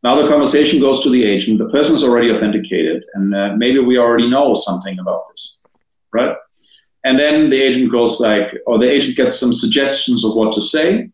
Now 0.04 0.14
the 0.20 0.28
conversation 0.28 0.80
goes 0.80 1.02
to 1.02 1.10
the 1.10 1.24
agent. 1.24 1.58
The 1.58 1.70
person 1.70 1.94
is 1.94 2.04
already 2.04 2.30
authenticated, 2.30 3.04
and 3.14 3.34
uh, 3.34 3.54
maybe 3.56 3.78
we 3.78 3.98
already 3.98 4.28
know 4.28 4.54
something 4.54 4.98
about 4.98 5.22
this, 5.30 5.62
right? 6.12 6.36
And 7.04 7.18
then 7.18 7.50
the 7.50 7.60
agent 7.60 7.90
goes 7.90 8.20
like, 8.20 8.56
or 8.66 8.78
the 8.78 8.90
agent 8.90 9.16
gets 9.16 9.38
some 9.38 9.52
suggestions 9.52 10.24
of 10.24 10.34
what 10.34 10.52
to 10.54 10.60
say. 10.60 11.10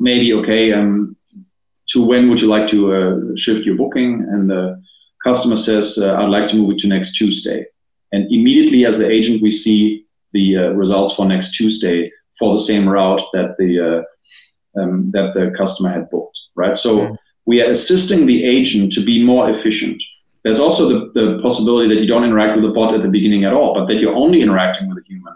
Maybe, 0.00 0.32
okay, 0.34 0.72
um, 0.72 1.16
to 1.90 2.06
when 2.06 2.28
would 2.28 2.40
you 2.40 2.48
like 2.48 2.68
to 2.68 2.92
uh, 2.94 3.36
shift 3.36 3.66
your 3.66 3.76
booking? 3.76 4.26
And 4.30 4.48
the 4.48 4.82
customer 5.22 5.56
says, 5.56 5.98
uh, 5.98 6.16
I'd 6.18 6.30
like 6.30 6.48
to 6.50 6.56
move 6.56 6.72
it 6.72 6.78
to 6.80 6.88
next 6.88 7.16
Tuesday. 7.16 7.66
And 8.12 8.30
immediately, 8.32 8.86
as 8.86 8.98
the 8.98 9.10
agent, 9.10 9.42
we 9.42 9.50
see 9.50 10.06
the 10.38 10.48
uh, 10.56 10.70
results 10.82 11.14
for 11.14 11.26
next 11.26 11.48
Tuesday 11.58 12.10
for 12.38 12.48
the 12.52 12.62
same 12.70 12.88
route 12.88 13.22
that 13.32 13.56
the 13.58 13.70
uh, 13.88 14.80
um, 14.80 15.10
that 15.10 15.34
the 15.34 15.50
customer 15.60 15.90
had 15.90 16.08
booked, 16.10 16.38
right? 16.54 16.76
So 16.76 16.90
mm-hmm. 16.98 17.14
we 17.46 17.60
are 17.62 17.70
assisting 17.70 18.26
the 18.26 18.44
agent 18.44 18.92
to 18.92 19.04
be 19.04 19.24
more 19.24 19.50
efficient. 19.50 20.00
There's 20.44 20.60
also 20.60 20.82
the, 20.88 21.00
the 21.18 21.42
possibility 21.42 21.88
that 21.88 22.00
you 22.00 22.06
don't 22.06 22.28
interact 22.28 22.54
with 22.54 22.64
the 22.64 22.74
bot 22.78 22.94
at 22.94 23.02
the 23.02 23.14
beginning 23.18 23.44
at 23.44 23.52
all, 23.52 23.74
but 23.74 23.86
that 23.86 23.96
you're 24.00 24.14
only 24.24 24.40
interacting 24.40 24.88
with 24.88 24.98
a 24.98 25.06
human 25.08 25.34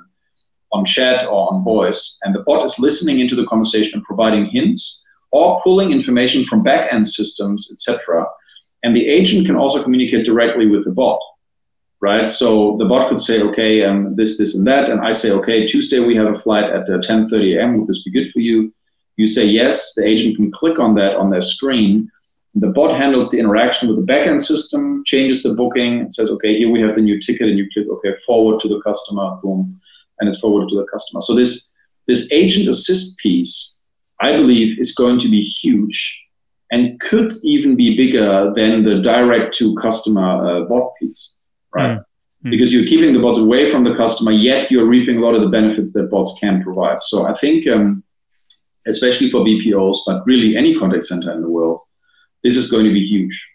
on 0.72 0.84
chat 0.84 1.26
or 1.26 1.52
on 1.52 1.64
voice, 1.64 2.20
and 2.22 2.34
the 2.34 2.44
bot 2.46 2.64
is 2.64 2.78
listening 2.78 3.18
into 3.18 3.34
the 3.34 3.46
conversation 3.46 3.98
and 3.98 4.04
providing 4.04 4.46
hints 4.46 4.82
or 5.32 5.60
pulling 5.62 5.90
information 5.90 6.44
from 6.44 6.62
back-end 6.62 7.06
systems, 7.06 7.70
etc. 7.72 8.26
And 8.84 8.94
the 8.94 9.08
agent 9.18 9.46
can 9.46 9.56
also 9.56 9.82
communicate 9.82 10.24
directly 10.24 10.66
with 10.66 10.84
the 10.84 10.94
bot 10.94 11.20
right? 12.02 12.28
So 12.28 12.76
the 12.78 12.84
bot 12.84 13.08
could 13.08 13.20
say, 13.20 13.40
okay, 13.42 13.84
um, 13.84 14.14
this, 14.16 14.36
this, 14.36 14.56
and 14.56 14.66
that, 14.66 14.90
and 14.90 15.00
I 15.00 15.12
say, 15.12 15.30
okay, 15.30 15.64
Tuesday 15.64 16.00
we 16.00 16.16
have 16.16 16.26
a 16.26 16.34
flight 16.34 16.64
at 16.64 16.82
uh, 16.90 16.98
10:30 16.98 17.56
a.m. 17.56 17.78
Would 17.78 17.88
this 17.88 18.02
be 18.02 18.10
good 18.10 18.30
for 18.30 18.40
you? 18.40 18.74
You 19.16 19.26
say 19.26 19.46
yes. 19.46 19.94
The 19.94 20.06
agent 20.06 20.36
can 20.36 20.50
click 20.50 20.78
on 20.78 20.94
that 20.96 21.16
on 21.16 21.30
their 21.30 21.40
screen. 21.40 22.10
The 22.56 22.66
bot 22.66 22.98
handles 22.98 23.30
the 23.30 23.38
interaction 23.38 23.88
with 23.88 23.96
the 23.96 24.12
backend 24.12 24.42
system, 24.42 25.04
changes 25.06 25.42
the 25.42 25.54
booking, 25.54 26.00
and 26.00 26.12
says, 26.12 26.28
okay, 26.30 26.58
here 26.58 26.70
we 26.70 26.82
have 26.82 26.96
the 26.96 27.00
new 27.00 27.18
ticket, 27.20 27.48
and 27.48 27.56
you 27.56 27.66
click, 27.72 27.86
okay, 27.88 28.12
forward 28.26 28.60
to 28.60 28.68
the 28.68 28.80
customer, 28.82 29.38
boom, 29.42 29.80
and 30.18 30.28
it's 30.28 30.40
forwarded 30.40 30.68
to 30.70 30.76
the 30.76 30.86
customer. 30.92 31.22
So 31.22 31.34
this 31.34 31.78
this 32.08 32.32
agent 32.32 32.68
assist 32.68 33.18
piece, 33.20 33.84
I 34.20 34.36
believe, 34.36 34.80
is 34.80 34.92
going 34.92 35.20
to 35.20 35.28
be 35.28 35.40
huge 35.40 36.18
and 36.72 36.98
could 37.00 37.32
even 37.44 37.76
be 37.76 37.96
bigger 37.96 38.50
than 38.56 38.82
the 38.82 39.00
direct 39.00 39.54
to 39.58 39.74
customer 39.76 40.28
uh, 40.48 40.64
bot 40.64 40.90
piece 40.98 41.41
right? 41.74 41.98
Mm-hmm. 41.98 42.50
Because 42.50 42.72
you're 42.72 42.86
keeping 42.86 43.12
the 43.12 43.20
bots 43.20 43.38
away 43.38 43.70
from 43.70 43.84
the 43.84 43.94
customer, 43.94 44.32
yet 44.32 44.70
you're 44.70 44.86
reaping 44.86 45.18
a 45.18 45.20
lot 45.20 45.34
of 45.34 45.42
the 45.42 45.48
benefits 45.48 45.92
that 45.92 46.10
bots 46.10 46.38
can 46.40 46.62
provide. 46.62 47.02
So 47.02 47.24
I 47.24 47.34
think, 47.34 47.66
um, 47.68 48.02
especially 48.86 49.30
for 49.30 49.40
BPOs, 49.42 49.98
but 50.06 50.26
really 50.26 50.56
any 50.56 50.78
contact 50.78 51.04
center 51.04 51.32
in 51.32 51.40
the 51.40 51.50
world, 51.50 51.80
this 52.42 52.56
is 52.56 52.70
going 52.70 52.84
to 52.84 52.92
be 52.92 53.06
huge. 53.06 53.48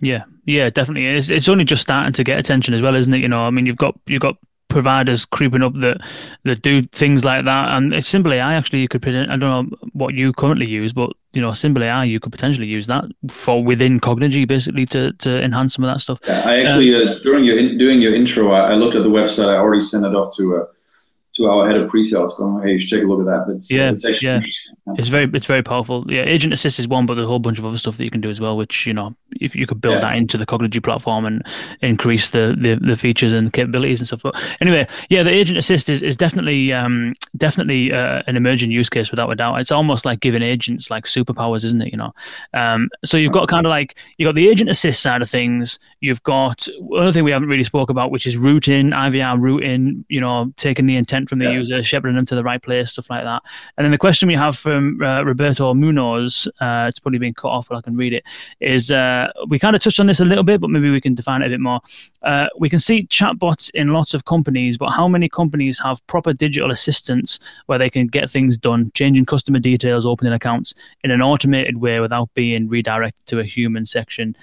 Yeah, 0.00 0.24
yeah, 0.44 0.68
definitely. 0.70 1.06
It's, 1.06 1.30
it's 1.30 1.48
only 1.48 1.64
just 1.64 1.82
starting 1.82 2.12
to 2.12 2.24
get 2.24 2.38
attention 2.38 2.74
as 2.74 2.82
well, 2.82 2.94
isn't 2.94 3.14
it? 3.14 3.20
You 3.20 3.28
know, 3.28 3.40
I 3.40 3.50
mean, 3.50 3.64
you've 3.64 3.76
got 3.76 3.98
you've 4.06 4.20
got 4.20 4.36
providers 4.68 5.24
creeping 5.24 5.62
up 5.62 5.72
that 5.80 5.98
that 6.44 6.62
do 6.62 6.82
things 6.82 7.24
like 7.24 7.44
that, 7.44 7.76
and 7.76 7.94
it's 7.94 8.12
Symbl 8.12 8.34
AI. 8.34 8.54
Actually, 8.54 8.80
you 8.80 8.88
could 8.88 9.06
I 9.06 9.36
don't 9.36 9.40
know 9.40 9.76
what 9.92 10.14
you 10.14 10.32
currently 10.32 10.68
use, 10.68 10.92
but 10.92 11.10
you 11.36 11.42
know, 11.42 11.50
Symbl 11.50 11.82
AI, 11.82 12.04
you 12.04 12.18
could 12.18 12.32
potentially 12.32 12.66
use 12.66 12.86
that 12.86 13.04
for 13.30 13.62
within 13.62 14.00
Cognigy, 14.00 14.48
basically 14.48 14.86
to, 14.86 15.12
to 15.12 15.42
enhance 15.42 15.74
some 15.74 15.84
of 15.84 15.92
that 15.92 16.00
stuff. 16.00 16.18
I 16.26 16.62
actually 16.62 16.94
um, 16.94 17.08
uh, 17.08 17.14
during 17.22 17.44
your 17.44 17.58
in, 17.58 17.76
doing 17.76 18.00
your 18.00 18.14
intro, 18.14 18.52
I, 18.52 18.70
I, 18.70 18.74
looked 18.74 18.96
at 18.96 19.02
the 19.02 19.10
website. 19.10 19.48
I 19.48 19.58
already 19.58 19.80
sent 19.80 20.06
it 20.06 20.14
off 20.14 20.34
to 20.38 20.56
uh, 20.56 20.64
to 21.36 21.46
our 21.46 21.66
head 21.66 21.76
of 21.76 21.88
pre-sales, 21.88 22.36
going, 22.38 22.62
"Hey, 22.62 22.72
you 22.72 22.78
should 22.78 22.90
take 22.90 23.04
a 23.04 23.06
look 23.06 23.20
at 23.20 23.26
that." 23.26 23.52
It's 23.52 23.70
yeah, 23.70 23.90
it's 23.90 24.04
actually 24.04 24.26
yeah. 24.26 24.36
interesting. 24.36 24.76
It's 24.98 25.08
very 25.08 25.30
it's 25.34 25.46
very 25.46 25.62
powerful. 25.62 26.04
Yeah, 26.08 26.22
Agent 26.22 26.52
Assist 26.52 26.78
is 26.78 26.88
one, 26.88 27.06
but 27.06 27.14
there's 27.14 27.26
a 27.26 27.28
whole 27.28 27.38
bunch 27.38 27.58
of 27.58 27.64
other 27.64 27.78
stuff 27.78 27.96
that 27.96 28.04
you 28.04 28.10
can 28.10 28.20
do 28.20 28.30
as 28.30 28.40
well. 28.40 28.56
Which 28.56 28.86
you 28.86 28.94
know, 28.94 29.14
if 29.40 29.54
you 29.54 29.66
could 29.66 29.80
build 29.80 29.96
Yeah. 29.96 30.00
that 30.00 30.16
into 30.16 30.38
the 30.38 30.46
Cognigy 30.46 30.82
platform 30.82 31.26
and 31.26 31.42
increase 31.82 32.30
the, 32.30 32.56
the, 32.58 32.76
the 32.76 32.96
features 32.96 33.32
and 33.32 33.52
capabilities 33.52 34.00
and 34.00 34.06
stuff. 34.06 34.20
But 34.22 34.36
anyway, 34.60 34.86
yeah, 35.10 35.22
the 35.22 35.30
Agent 35.30 35.58
Assist 35.58 35.88
is, 35.88 36.02
is 36.02 36.16
definitely 36.16 36.72
um, 36.72 37.14
definitely 37.36 37.92
uh, 37.92 38.22
an 38.26 38.36
emerging 38.36 38.70
use 38.70 38.88
case 38.88 39.10
without 39.10 39.30
a 39.30 39.34
doubt. 39.34 39.60
It's 39.60 39.72
almost 39.72 40.04
like 40.04 40.20
giving 40.20 40.42
agents 40.42 40.90
like 40.90 41.04
superpowers, 41.04 41.64
isn't 41.64 41.80
it? 41.82 41.92
You 41.92 41.98
know, 41.98 42.14
um, 42.54 42.88
so 43.04 43.16
you've 43.16 43.32
got 43.32 43.48
kind 43.48 43.66
of 43.66 43.70
like 43.70 43.96
you've 44.16 44.26
got 44.26 44.34
the 44.34 44.48
Agent 44.48 44.70
Assist 44.70 45.02
side 45.02 45.22
of 45.22 45.28
things. 45.28 45.78
You've 46.00 46.22
got 46.22 46.66
another 46.92 47.12
thing 47.12 47.24
we 47.24 47.32
haven't 47.32 47.48
really 47.48 47.64
spoke 47.64 47.90
about, 47.90 48.10
which 48.10 48.26
is 48.26 48.36
routing, 48.36 48.90
IVR 48.90 49.40
routing. 49.40 50.04
You 50.08 50.20
know, 50.20 50.52
taking 50.56 50.86
the 50.86 50.96
intent 50.96 51.25
from 51.26 51.38
the 51.38 51.46
Yeah. 51.46 51.52
user, 51.52 51.82
shepherding 51.82 52.16
them 52.16 52.26
to 52.26 52.34
the 52.34 52.42
right 52.42 52.62
place, 52.62 52.92
stuff 52.92 53.10
like 53.10 53.24
that. 53.24 53.42
And 53.76 53.84
then 53.84 53.90
the 53.90 53.98
question 53.98 54.28
we 54.28 54.34
have 54.34 54.56
from 54.56 55.02
uh, 55.02 55.22
Roberto 55.22 55.74
Munoz, 55.74 56.48
uh, 56.60 56.86
it's 56.88 56.98
probably 57.00 57.18
been 57.18 57.34
cut 57.34 57.48
off, 57.48 57.68
but 57.68 57.76
I 57.78 57.80
can 57.80 57.96
read 57.96 58.12
it. 58.12 58.24
Is 58.60 58.90
uh, 58.90 59.30
we 59.48 59.58
kind 59.58 59.76
of 59.76 59.82
touched 59.82 60.00
on 60.00 60.06
this 60.06 60.20
a 60.20 60.24
little 60.24 60.44
bit, 60.44 60.60
but 60.60 60.70
maybe 60.70 60.90
we 60.90 61.00
can 61.00 61.14
define 61.14 61.42
it 61.42 61.46
a 61.46 61.50
bit 61.50 61.60
more. 61.60 61.80
Uh, 62.22 62.46
we 62.58 62.68
can 62.68 62.78
see 62.80 63.06
chatbots 63.06 63.70
in 63.74 63.88
lots 63.88 64.14
of 64.14 64.24
companies, 64.24 64.78
but 64.78 64.90
how 64.90 65.08
many 65.08 65.28
companies 65.28 65.78
have 65.78 66.04
proper 66.06 66.32
digital 66.32 66.70
assistants 66.70 67.38
where 67.66 67.78
they 67.78 67.90
can 67.90 68.06
get 68.06 68.28
things 68.30 68.56
done, 68.56 68.90
changing 68.94 69.26
customer 69.26 69.58
details, 69.58 70.06
opening 70.06 70.32
accounts 70.32 70.74
in 71.04 71.10
an 71.10 71.22
automated 71.22 71.78
way 71.78 72.00
without 72.00 72.32
being 72.34 72.68
redirected 72.68 73.26
to 73.26 73.40
a 73.40 73.44
human 73.44 73.86
section 73.86 74.36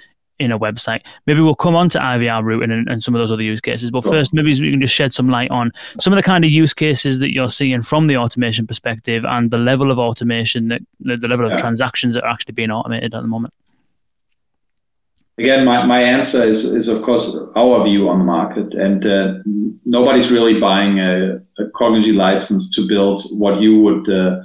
in 0.44 0.52
a 0.52 0.60
website. 0.60 1.02
Maybe 1.26 1.41
we'll 1.41 1.56
come 1.56 1.76
on 1.76 1.89
to 1.89 2.00
IVR 2.00 2.44
routing 2.44 2.72
and, 2.72 2.88
and 2.89 3.04
some 3.04 3.16
of 3.16 3.20
those 3.20 3.32
other 3.32 3.44
use 3.44 3.62
cases. 3.62 3.91
But 3.91 4.04
first, 4.04 4.34
maybe 4.34 4.50
we 4.60 4.72
can 4.72 4.82
just 4.82 4.94
shed 4.94 5.14
some 5.14 5.28
light 5.28 5.52
on 5.52 5.72
some 6.00 6.14
of 6.14 6.18
the 6.18 6.24
kind 6.24 6.44
of 6.46 6.52
use 6.52 6.74
cases 6.74 7.20
that 7.20 7.34
you're 7.34 7.50
seeing 7.50 7.82
from 7.82 8.08
the 8.08 8.18
automation 8.18 8.68
perspective 8.68 9.26
and 9.26 9.52
the 9.52 9.58
level 9.58 9.91
of 9.91 10.00
automation 10.00 10.68
that 10.70 10.82
the, 11.00 11.28
level 11.28 11.46
of 11.46 11.52
Yeah. 11.52 11.58
transactions 11.58 12.14
that 12.14 12.24
are 12.24 12.30
actually 12.30 12.54
being 12.54 12.72
automated 12.72 13.14
at 13.14 13.22
the 13.22 13.28
moment. 13.28 13.54
Again, 15.39 15.66
my, 15.66 15.84
my 15.86 16.02
answer 16.02 16.44
is, 16.44 16.64
is 16.64 16.88
of 16.88 17.02
course 17.02 17.36
our 17.56 17.84
view 17.84 18.08
on 18.08 18.20
the 18.20 18.26
market, 18.26 18.76
and 18.76 19.04
uh, 19.06 19.39
nobody's 19.84 20.32
really 20.32 20.60
buying 20.60 21.00
a, 21.00 21.38
a 21.58 21.66
Cognigy 21.74 22.16
license 22.16 22.70
to 22.76 22.88
build 22.88 23.24
what 23.39 23.60
you 23.60 23.80
would 23.80 24.08
uh, 24.10 24.41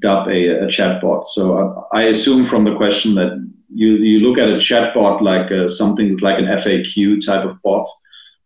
dub 0.00 0.28
a, 0.28 0.64
a 0.64 0.66
chatbot. 0.66 1.24
So 1.24 1.86
I, 1.92 2.00
I 2.00 2.02
assume 2.04 2.44
from 2.44 2.62
the 2.62 2.76
question 2.76 3.16
that 3.16 3.47
you 3.72 3.96
you 3.96 4.20
look 4.20 4.38
at 4.38 4.48
a 4.48 4.56
chatbot 4.56 5.20
like 5.20 5.50
uh, 5.52 5.68
something 5.68 6.16
like 6.18 6.38
an 6.38 6.46
FAQ 6.46 7.24
type 7.24 7.44
of 7.44 7.60
bot, 7.62 7.88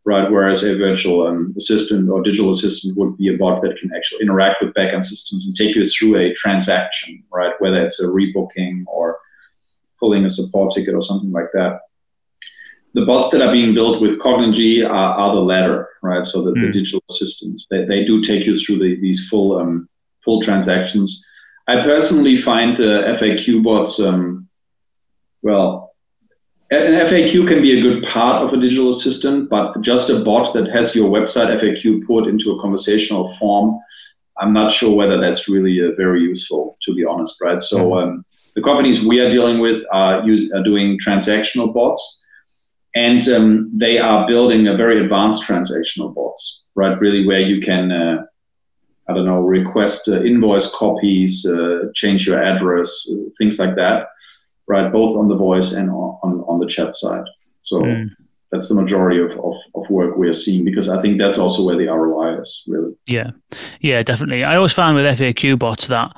right? 0.04 0.30
Whereas 0.30 0.64
a 0.64 0.76
virtual 0.76 1.26
um, 1.26 1.54
assistant 1.56 2.10
or 2.10 2.22
digital 2.22 2.50
assistant 2.50 2.96
would 2.98 3.16
be 3.16 3.28
a 3.32 3.36
bot 3.38 3.62
that 3.62 3.76
can 3.76 3.90
actually 3.94 4.22
interact 4.22 4.62
with 4.62 4.74
backend 4.74 5.04
systems 5.04 5.46
and 5.46 5.56
take 5.56 5.76
you 5.76 5.84
through 5.84 6.16
a 6.16 6.34
transaction, 6.34 7.22
right? 7.32 7.52
Whether 7.60 7.84
it's 7.84 8.00
a 8.00 8.06
rebooking 8.06 8.84
or 8.86 9.18
pulling 10.00 10.24
a 10.24 10.30
support 10.30 10.74
ticket 10.74 10.94
or 10.94 11.00
something 11.00 11.30
like 11.30 11.50
that. 11.54 11.80
The 12.94 13.06
bots 13.06 13.30
that 13.30 13.40
are 13.40 13.52
being 13.52 13.72
built 13.72 14.02
with 14.02 14.18
Cognigy 14.20 14.84
are, 14.84 14.90
are 14.92 15.34
the 15.34 15.40
latter, 15.40 15.88
right? 16.02 16.26
So 16.26 16.42
the, 16.42 16.50
the 16.50 16.66
Mm. 16.66 16.72
digital 16.72 17.02
assistants, 17.08 17.66
they, 17.70 17.84
they 17.84 18.04
do 18.04 18.20
take 18.20 18.44
you 18.44 18.54
through 18.54 18.80
the, 18.80 19.00
these 19.00 19.28
full 19.28 19.58
um, 19.58 19.88
full 20.24 20.42
transactions. 20.42 21.24
I 21.68 21.76
personally 21.82 22.36
find 22.36 22.76
the 22.76 23.16
FAQ 23.18 23.62
bots, 23.62 23.98
um, 24.00 24.48
well, 25.42 25.92
an 26.70 27.06
FAQ 27.06 27.46
can 27.46 27.60
be 27.60 27.78
a 27.78 27.82
good 27.82 28.04
part 28.04 28.42
of 28.42 28.54
a 28.54 28.60
digital 28.60 28.88
assistant, 28.88 29.50
but 29.50 29.78
just 29.82 30.08
a 30.08 30.20
bot 30.20 30.54
that 30.54 30.70
has 30.70 30.96
your 30.96 31.10
website 31.10 31.54
FAQ 31.60 32.06
put 32.06 32.26
into 32.26 32.52
a 32.52 32.60
conversational 32.60 33.28
form, 33.34 33.78
I'm 34.38 34.54
not 34.54 34.72
sure 34.72 34.96
whether 34.96 35.20
that's 35.20 35.48
really 35.48 35.78
uh, 35.84 35.94
very 35.96 36.22
useful, 36.22 36.78
to 36.82 36.94
be 36.94 37.04
honest, 37.04 37.40
right? 37.42 37.60
So 37.60 37.98
um, 37.98 38.24
the 38.54 38.62
companies 38.62 39.04
we 39.04 39.20
are 39.20 39.30
dealing 39.30 39.60
with 39.60 39.84
are, 39.92 40.26
use, 40.26 40.50
are 40.52 40.62
doing 40.62 40.98
transactional 40.98 41.74
bots, 41.74 42.24
and 42.94 43.26
um, 43.28 43.70
they 43.74 43.98
are 43.98 44.26
building 44.26 44.68
a 44.68 44.76
very 44.76 45.02
advanced 45.02 45.44
transactional 45.46 46.14
bots, 46.14 46.64
right? 46.74 46.98
Really, 46.98 47.26
where 47.26 47.40
you 47.40 47.60
can, 47.60 47.92
uh, 47.92 48.24
I 49.08 49.14
don't 49.14 49.26
know, 49.26 49.40
request 49.40 50.08
uh, 50.08 50.22
invoice 50.22 50.74
copies, 50.74 51.44
uh, 51.46 51.90
change 51.94 52.26
your 52.26 52.42
address, 52.42 53.10
uh, 53.12 53.28
things 53.38 53.58
like 53.58 53.74
that, 53.76 54.08
right? 54.68 54.92
Both 54.92 55.16
on 55.16 55.28
the 55.28 55.36
voice 55.36 55.72
and 55.72 55.90
on, 55.90 56.44
on, 56.48 56.58
the 56.60 56.66
chat 56.66 56.94
side. 56.94 57.24
So 57.62 57.82
Mm. 57.82 58.10
that's 58.50 58.68
the 58.68 58.74
majority 58.74 59.20
of, 59.20 59.32
of, 59.32 59.54
of 59.74 59.88
work 59.90 60.16
we 60.16 60.28
are 60.28 60.32
seeing 60.32 60.64
because 60.64 60.88
I 60.88 61.00
think 61.02 61.18
that's 61.18 61.38
also 61.38 61.64
where 61.64 61.76
the 61.76 61.86
ROI 61.86 62.40
is, 62.40 62.64
really. 62.68 62.94
Yeah, 63.06 63.30
yeah, 63.80 64.02
definitely. 64.02 64.44
I 64.44 64.56
always 64.56 64.72
find 64.72 64.96
with 64.96 65.18
FAQ 65.18 65.58
bots 65.58 65.86
that 65.88 66.14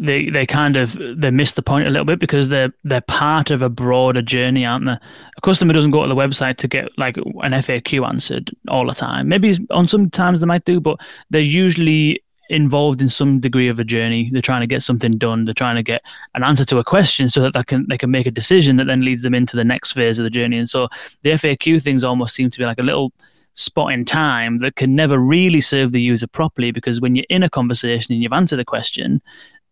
they 0.00 0.30
they 0.30 0.46
kind 0.46 0.76
of 0.76 0.96
they 1.16 1.30
miss 1.30 1.54
the 1.54 1.62
point 1.62 1.86
a 1.86 1.90
little 1.90 2.06
bit 2.06 2.18
because 2.18 2.48
they're 2.48 2.72
they're 2.84 3.02
part 3.02 3.50
of 3.50 3.62
a 3.62 3.68
broader 3.68 4.22
journey, 4.22 4.64
aren't 4.64 4.86
they? 4.86 4.92
A 4.92 5.40
customer 5.42 5.72
doesn't 5.72 5.90
go 5.90 6.02
to 6.02 6.08
the 6.08 6.14
website 6.14 6.56
to 6.58 6.68
get 6.68 6.88
like 6.96 7.18
an 7.18 7.52
FAQ 7.52 8.08
answered 8.08 8.50
all 8.68 8.86
the 8.86 8.94
time. 8.94 9.28
Maybe 9.28 9.56
on 9.70 9.86
some 9.86 10.08
times 10.10 10.40
they 10.40 10.46
might 10.46 10.64
do, 10.64 10.80
but 10.80 10.98
they're 11.28 11.40
usually 11.42 12.22
involved 12.50 13.00
in 13.00 13.08
some 13.08 13.40
degree 13.40 13.68
of 13.68 13.78
a 13.78 13.84
journey. 13.84 14.28
They're 14.32 14.42
trying 14.42 14.60
to 14.60 14.66
get 14.66 14.82
something 14.82 15.16
done. 15.16 15.44
They're 15.44 15.54
trying 15.54 15.76
to 15.76 15.82
get 15.82 16.02
an 16.34 16.42
answer 16.42 16.64
to 16.66 16.78
a 16.78 16.84
question 16.84 17.28
so 17.30 17.40
that 17.42 17.54
they 17.54 17.62
can 17.62 17.86
they 17.88 17.96
can 17.96 18.10
make 18.10 18.26
a 18.26 18.30
decision 18.30 18.76
that 18.76 18.86
then 18.86 19.04
leads 19.04 19.22
them 19.22 19.34
into 19.34 19.56
the 19.56 19.64
next 19.64 19.92
phase 19.92 20.18
of 20.18 20.24
the 20.24 20.30
journey. 20.30 20.58
And 20.58 20.68
so 20.68 20.88
the 21.22 21.30
FAQ 21.30 21.82
things 21.82 22.04
almost 22.04 22.34
seem 22.34 22.50
to 22.50 22.58
be 22.58 22.64
like 22.64 22.80
a 22.80 22.82
little 22.84 23.12
spot 23.54 23.92
in 23.92 24.04
time 24.04 24.58
that 24.58 24.76
can 24.76 24.94
never 24.94 25.18
really 25.18 25.60
serve 25.60 25.92
the 25.92 26.00
user 26.00 26.26
properly 26.26 26.70
because 26.70 27.00
when 27.00 27.16
you're 27.16 27.26
in 27.28 27.42
a 27.42 27.50
conversation 27.50 28.12
and 28.12 28.22
you've 28.22 28.32
answered 28.32 28.60
a 28.60 28.64
question, 28.64 29.20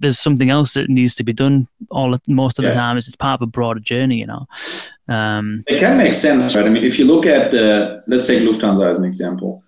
there's 0.00 0.18
something 0.18 0.50
else 0.50 0.74
that 0.74 0.88
needs 0.88 1.14
to 1.16 1.24
be 1.24 1.32
done 1.32 1.66
all 1.90 2.16
most 2.28 2.58
of 2.58 2.64
the 2.64 2.72
time. 2.72 2.96
It's 2.96 3.14
part 3.16 3.40
of 3.40 3.42
a 3.42 3.50
broader 3.50 3.80
journey, 3.80 4.18
you 4.18 4.26
know. 4.26 4.46
Um, 5.08 5.64
It 5.66 5.80
can 5.80 5.96
make 5.96 6.14
sense, 6.14 6.54
right? 6.54 6.64
I 6.64 6.68
mean, 6.68 6.84
if 6.84 6.98
you 6.98 7.04
look 7.04 7.26
at 7.26 7.50
the, 7.50 8.02
let's 8.06 8.26
take 8.26 8.40
Lufthansa 8.40 8.88
as 8.88 8.98
an 8.98 9.04
example. 9.04 9.64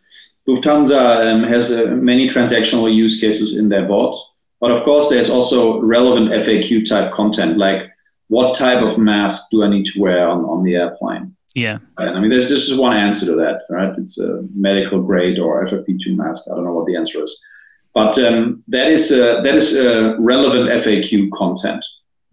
Lufthansa 0.48 1.32
um, 1.32 1.44
has 1.44 1.70
uh, 1.70 1.86
many 1.92 2.28
transactional 2.28 2.92
use 2.92 3.20
cases 3.20 3.58
in 3.58 3.68
their 3.68 3.86
bot, 3.86 4.18
but 4.60 4.70
of 4.70 4.84
course, 4.84 5.08
there's 5.08 5.30
also 5.30 5.80
relevant 5.80 6.30
FAQ 6.30 6.88
type 6.88 7.12
content, 7.12 7.56
like 7.58 7.90
what 8.28 8.56
type 8.56 8.82
of 8.82 8.98
mask 8.98 9.50
do 9.50 9.64
I 9.64 9.68
need 9.68 9.86
to 9.86 10.00
wear 10.00 10.28
on, 10.28 10.44
on 10.44 10.62
the 10.62 10.76
airplane? 10.76 11.34
yeah, 11.54 11.78
Right? 11.98 12.08
I 12.08 12.20
mean, 12.20 12.30
there's, 12.30 12.48
there's 12.48 12.68
just 12.68 12.80
one 12.80 12.96
answer 12.96 13.26
to 13.26 13.34
that, 13.36 13.62
right? 13.70 13.92
It's 13.98 14.20
a 14.20 14.46
medical 14.54 15.02
grade 15.02 15.38
or 15.38 15.64
FFP2 15.66 16.16
mask. 16.16 16.44
I 16.50 16.54
don't 16.54 16.64
know 16.64 16.74
what 16.74 16.86
the 16.86 16.96
answer 16.96 17.22
is, 17.22 17.44
but 17.92 18.16
um, 18.18 18.62
that 18.68 18.88
is 18.88 19.10
uh, 19.10 19.40
that 19.42 19.54
is 19.56 19.76
uh, 19.76 20.16
relevant 20.20 20.70
FAQ 20.82 21.30
content, 21.32 21.84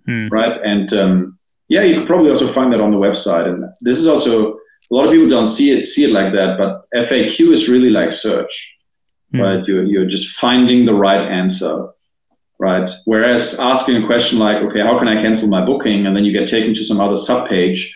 Hmm. 0.05 0.27
right? 0.29 0.61
And 0.63 0.93
um, 0.93 1.39
yeah, 1.67 1.81
you 1.83 1.95
could 1.97 2.07
probably 2.07 2.29
also 2.29 2.47
find 2.47 2.71
that 2.73 2.79
on 2.79 2.91
the 2.91 2.97
website. 2.97 3.47
And 3.47 3.65
this 3.81 3.97
is 3.97 4.07
also 4.07 4.56
a 4.89 4.95
lot 4.95 5.05
of 5.05 5.11
people 5.11 5.27
don't 5.27 5.47
see 5.47 5.71
it 5.71 5.85
see 5.85 6.03
it 6.05 6.11
like 6.11 6.33
that, 6.33 6.57
but 6.57 6.87
FAQ 6.93 7.53
is 7.53 7.69
really 7.69 7.89
like 7.89 8.11
search, 8.11 8.75
Hmm. 9.31 9.41
right? 9.41 9.67
You're 9.67 9.83
you're 9.83 10.05
just 10.05 10.37
finding 10.37 10.85
the 10.85 10.93
right 10.93 11.21
answer. 11.41 11.89
Right. 12.59 12.89
Whereas 13.05 13.59
asking 13.59 14.03
a 14.03 14.05
question 14.07 14.39
like, 14.39 14.57
okay, 14.63 14.81
how 14.81 14.97
can 14.97 15.07
I 15.07 15.21
cancel 15.21 15.47
my 15.47 15.63
booking? 15.63 16.07
And 16.07 16.15
then 16.15 16.25
you 16.25 16.31
get 16.33 16.49
taken 16.49 16.73
to 16.73 16.83
some 16.83 16.99
other 16.99 17.15
subpage 17.15 17.91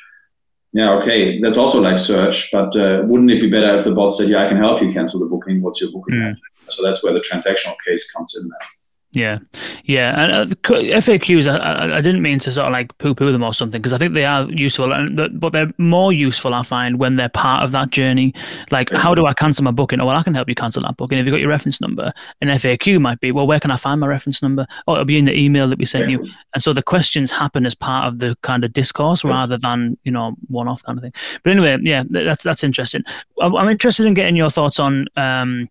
yeah, 0.74 0.92
okay, 0.92 1.40
that's 1.42 1.58
also 1.58 1.82
like 1.82 1.98
search, 1.98 2.50
but 2.52 2.74
uh, 2.78 3.02
wouldn't 3.06 3.30
it 3.30 3.42
be 3.42 3.50
better 3.50 3.76
if 3.78 3.84
the 3.84 3.92
bot 3.94 4.14
said, 4.14 4.30
"Yeah, 4.30 4.46
I 4.46 4.48
can 4.48 4.56
help 4.56 4.82
you 4.82 4.94
cancel 4.94 5.20
the 5.20 5.26
booking. 5.26 5.62
What's 5.62 5.82
your 5.82 5.92
booking?" 5.92 6.16
Mm. 6.16 6.38
So 6.68 6.82
that's 6.82 7.04
where 7.04 7.12
the 7.12 7.20
transactional 7.20 7.76
case 7.86 8.10
comes 8.12 8.38
in 8.38 8.50
there. 8.50 8.68
Yeah, 9.14 9.40
yeah, 9.84 10.24
and 10.24 10.32
uh, 10.32 10.46
the 10.46 10.56
FAQs. 10.56 11.46
I, 11.46 11.58
I, 11.58 11.98
I 11.98 12.02
didn't 12.02 12.22
mean 12.22 12.40
to 12.40 12.52
sort 12.52 12.68
of 12.68 12.72
like 12.72 12.98
poo-poo 12.98 13.34
them 13.34 13.44
or 13.44 13.54
something 13.54 13.82
because 13.82 13.92
I 13.92 13.98
think 13.98 14.14
they 14.14 14.24
are 14.24 14.50
useful, 14.50 14.94
and 14.94 15.38
but 15.38 15.52
they're 15.52 15.70
more 15.78 16.14
useful. 16.14 16.54
I 16.54 16.64
find 16.64 16.98
when 16.98 17.18
they're 17.18 17.28
part 17.28 17.66
of 17.66 17.74
that 17.74 17.90
journey. 17.90 18.34
Like, 18.72 18.90
how 18.90 19.14
do 19.14 19.26
I 19.26 19.34
cancel 19.34 19.66
my 19.66 19.72
booking? 19.72 20.00
Oh, 20.00 20.06
well, 20.06 20.16
I 20.16 20.24
can 20.24 20.34
help 20.34 20.48
you 20.48 20.56
cancel 20.56 20.82
that 20.84 20.96
booking. 20.96 21.18
If 21.18 21.26
you've 21.26 21.34
got 21.34 21.42
your 21.42 21.50
reference 21.50 21.82
number, 21.82 22.14
an 22.40 22.48
FAQ 22.48 23.02
might 23.02 23.20
be, 23.20 23.34
well, 23.34 23.46
where 23.46 23.60
can 23.60 23.70
I 23.70 23.76
find 23.76 24.00
my 24.00 24.08
reference 24.08 24.42
number? 24.42 24.66
Oh, 24.88 24.94
it'll 24.94 25.04
be 25.04 25.18
in 25.18 25.26
the 25.26 25.38
email 25.38 25.68
that 25.68 25.78
we 25.78 25.86
sent 25.86 26.10
you. 26.10 26.26
And 26.54 26.64
so 26.64 26.72
the 26.72 26.82
questions 26.84 27.34
happen 27.34 27.66
as 27.66 27.76
part 27.76 28.08
of 28.08 28.20
the 28.20 28.38
kind 28.44 28.64
of 28.64 28.72
discourse 28.72 29.26
Yes. 29.26 29.34
rather 29.34 29.58
than 29.58 29.98
you 30.04 30.12
know 30.12 30.36
one-off 30.48 30.84
kind 30.84 30.98
of 30.98 31.04
thing. 31.04 31.14
But 31.44 31.52
anyway, 31.52 31.78
yeah, 31.82 32.04
that's 32.10 32.44
that's 32.44 32.64
interesting. 32.64 33.04
I'm, 33.42 33.56
I'm 33.58 33.68
interested 33.68 34.06
in 34.06 34.14
getting 34.14 34.38
your 34.38 34.50
thoughts 34.50 34.80
on, 34.80 35.08
um, 35.18 35.68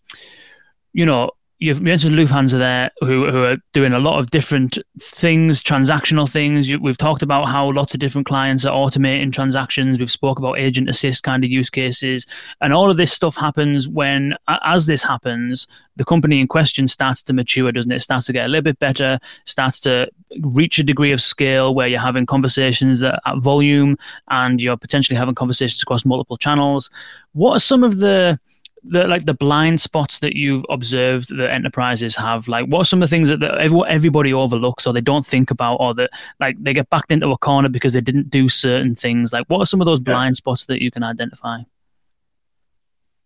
you 0.93 1.07
know, 1.07 1.30
you've 1.61 1.82
mentioned 1.82 2.16
Lufthansa 2.16 2.58
there, 2.58 2.90
who 3.00 3.30
who 3.30 3.44
are 3.44 3.58
doing 3.72 3.92
a 3.92 3.98
lot 3.98 4.18
of 4.18 4.30
different 4.30 4.78
things, 5.00 5.62
transactional 5.62 6.28
things. 6.28 6.68
You, 6.68 6.80
we've 6.80 6.96
talked 6.96 7.22
about 7.22 7.48
how 7.48 7.70
lots 7.70 7.94
of 7.94 8.00
different 8.00 8.26
clients 8.26 8.64
are 8.64 8.74
automating 8.74 9.32
transactions. 9.32 9.98
We've 9.98 10.11
spoke 10.11 10.38
about 10.38 10.58
agent 10.58 10.88
assist 10.88 11.22
kind 11.22 11.44
of 11.44 11.50
use 11.50 11.70
cases, 11.70 12.26
and 12.61 12.72
all 12.72 12.90
of 12.90 12.96
this 12.96 13.12
stuff 13.12 13.36
happens 13.36 13.86
when, 13.88 14.34
as 14.48 14.86
this 14.86 15.02
happens, 15.02 15.68
the 15.96 16.04
company 16.04 16.40
in 16.40 16.48
question 16.48 16.88
starts 16.88 17.22
to 17.24 17.34
mature, 17.34 17.70
doesn't 17.70 17.92
it? 17.92 18.00
Starts 18.00 18.26
to 18.26 18.32
get 18.32 18.46
a 18.46 18.48
little 18.48 18.62
bit 18.62 18.78
better, 18.78 19.18
starts 19.44 19.78
to 19.80 20.11
reach 20.40 20.78
a 20.78 20.82
degree 20.82 21.12
of 21.12 21.20
scale 21.20 21.74
where 21.74 21.86
you're 21.86 22.00
having 22.00 22.24
conversations 22.24 23.00
that 23.00 23.20
at 23.26 23.38
volume, 23.38 23.98
and 24.30 24.62
you're 24.62 24.78
potentially 24.78 25.16
having 25.16 25.34
conversations 25.34 25.82
across 25.82 26.06
multiple 26.06 26.38
channels. 26.38 26.90
What 27.32 27.56
are 27.56 27.61
some 27.61 27.84
of 27.84 27.98
the 27.98 28.40
the 28.85 29.07
like 29.07 29.26
the 29.26 29.35
blind 29.35 29.81
spots 29.81 30.18
that 30.20 30.37
you've 30.37 30.64
observed 30.68 31.37
that 31.37 31.51
enterprises 31.51 32.16
have? 32.16 32.49
Like, 32.49 32.66
what 32.66 32.81
are 32.81 32.85
some 32.85 33.03
of 33.03 33.09
the 33.09 33.14
things 33.14 33.28
that, 33.28 33.41
that 33.41 33.59
everybody 33.89 34.33
overlooks 34.33 34.87
or 34.87 34.93
they 34.93 35.01
don't 35.01 35.26
think 35.26 35.51
about, 35.51 35.76
or 35.76 35.95
that 35.95 36.11
like 36.39 36.57
they 36.62 36.72
get 36.72 36.91
backed 36.91 37.12
into 37.12 37.31
a 37.31 37.39
corner 37.39 37.68
because 37.68 37.93
they 37.93 38.01
didn't 38.01 38.31
do 38.31 38.49
certain 38.49 38.95
things? 38.95 39.33
Like, 39.33 39.47
what 39.49 39.59
are 39.61 39.66
some 39.66 39.81
of 39.81 39.87
those 39.87 40.01
blind 40.01 40.37
spots 40.37 40.66
that 40.66 40.83
you 40.83 40.91
can 40.91 41.03
identify? 41.03 41.59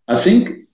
I 0.07 0.19
think 0.19 0.67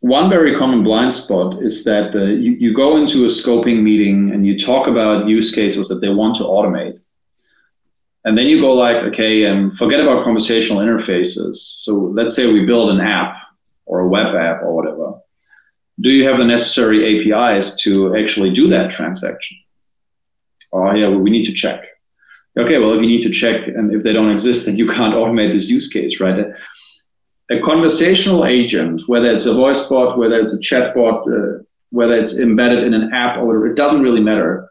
one 0.00 0.30
very 0.30 0.54
common 0.54 0.82
blind 0.84 1.12
spot 1.12 1.62
is 1.62 1.84
that 1.84 2.14
uh, 2.14 2.24
you, 2.24 2.52
you 2.52 2.74
go 2.74 2.96
into 2.96 3.24
a 3.24 3.28
scoping 3.28 3.82
meeting 3.82 4.30
and 4.32 4.46
you 4.46 4.58
talk 4.58 4.86
about 4.86 5.26
use 5.26 5.54
cases 5.54 5.88
that 5.88 5.96
they 5.96 6.08
want 6.08 6.36
to 6.36 6.44
automate. 6.44 7.00
And 8.24 8.36
then 8.36 8.46
you 8.46 8.60
go 8.60 8.72
like, 8.72 8.96
okay, 9.04 9.44
and 9.44 9.66
um, 9.66 9.70
forget 9.70 10.00
about 10.00 10.24
conversational 10.24 10.82
interfaces. 10.82 11.56
So 11.56 11.92
let's 11.92 12.34
say 12.34 12.52
we 12.52 12.66
build 12.66 12.90
an 12.90 13.00
app 13.00 13.36
or 13.86 14.00
a 14.00 14.08
web 14.08 14.34
app 14.34 14.62
or 14.62 14.74
whatever. 14.74 15.14
Do 16.00 16.10
you 16.10 16.24
have 16.24 16.38
the 16.38 16.44
necessary 16.44 17.32
APIs 17.32 17.76
to 17.82 18.16
actually 18.16 18.50
do 18.50 18.68
that 18.68 18.90
transaction? 18.90 19.58
Oh 20.72 20.92
yeah, 20.92 21.08
well, 21.08 21.20
we 21.20 21.30
need 21.30 21.44
to 21.44 21.52
check. 21.52 21.86
Okay, 22.58 22.78
well, 22.78 22.92
if 22.94 23.00
you 23.00 23.06
need 23.06 23.22
to 23.22 23.30
check 23.30 23.68
and 23.68 23.92
if 23.92 24.02
they 24.02 24.12
don't 24.12 24.30
exist, 24.30 24.66
then 24.66 24.76
you 24.76 24.88
can't 24.88 25.14
automate 25.20 25.52
this 25.52 25.68
use 25.68 25.88
case, 25.88 26.20
right? 26.20 26.46
a 27.50 27.60
conversational 27.60 28.44
agent, 28.44 29.02
whether 29.06 29.30
it's 29.30 29.46
a 29.46 29.54
voice 29.54 29.88
bot, 29.88 30.18
whether 30.18 30.36
it's 30.36 30.54
a 30.54 30.60
chat 30.60 30.94
bot, 30.94 31.26
uh, 31.28 31.62
whether 31.90 32.14
it's 32.14 32.40
embedded 32.40 32.84
in 32.84 32.94
an 32.94 33.12
app 33.12 33.38
or 33.38 33.46
whatever, 33.46 33.66
it 33.68 33.76
doesn't 33.76 34.02
really 34.02 34.20
matter. 34.20 34.68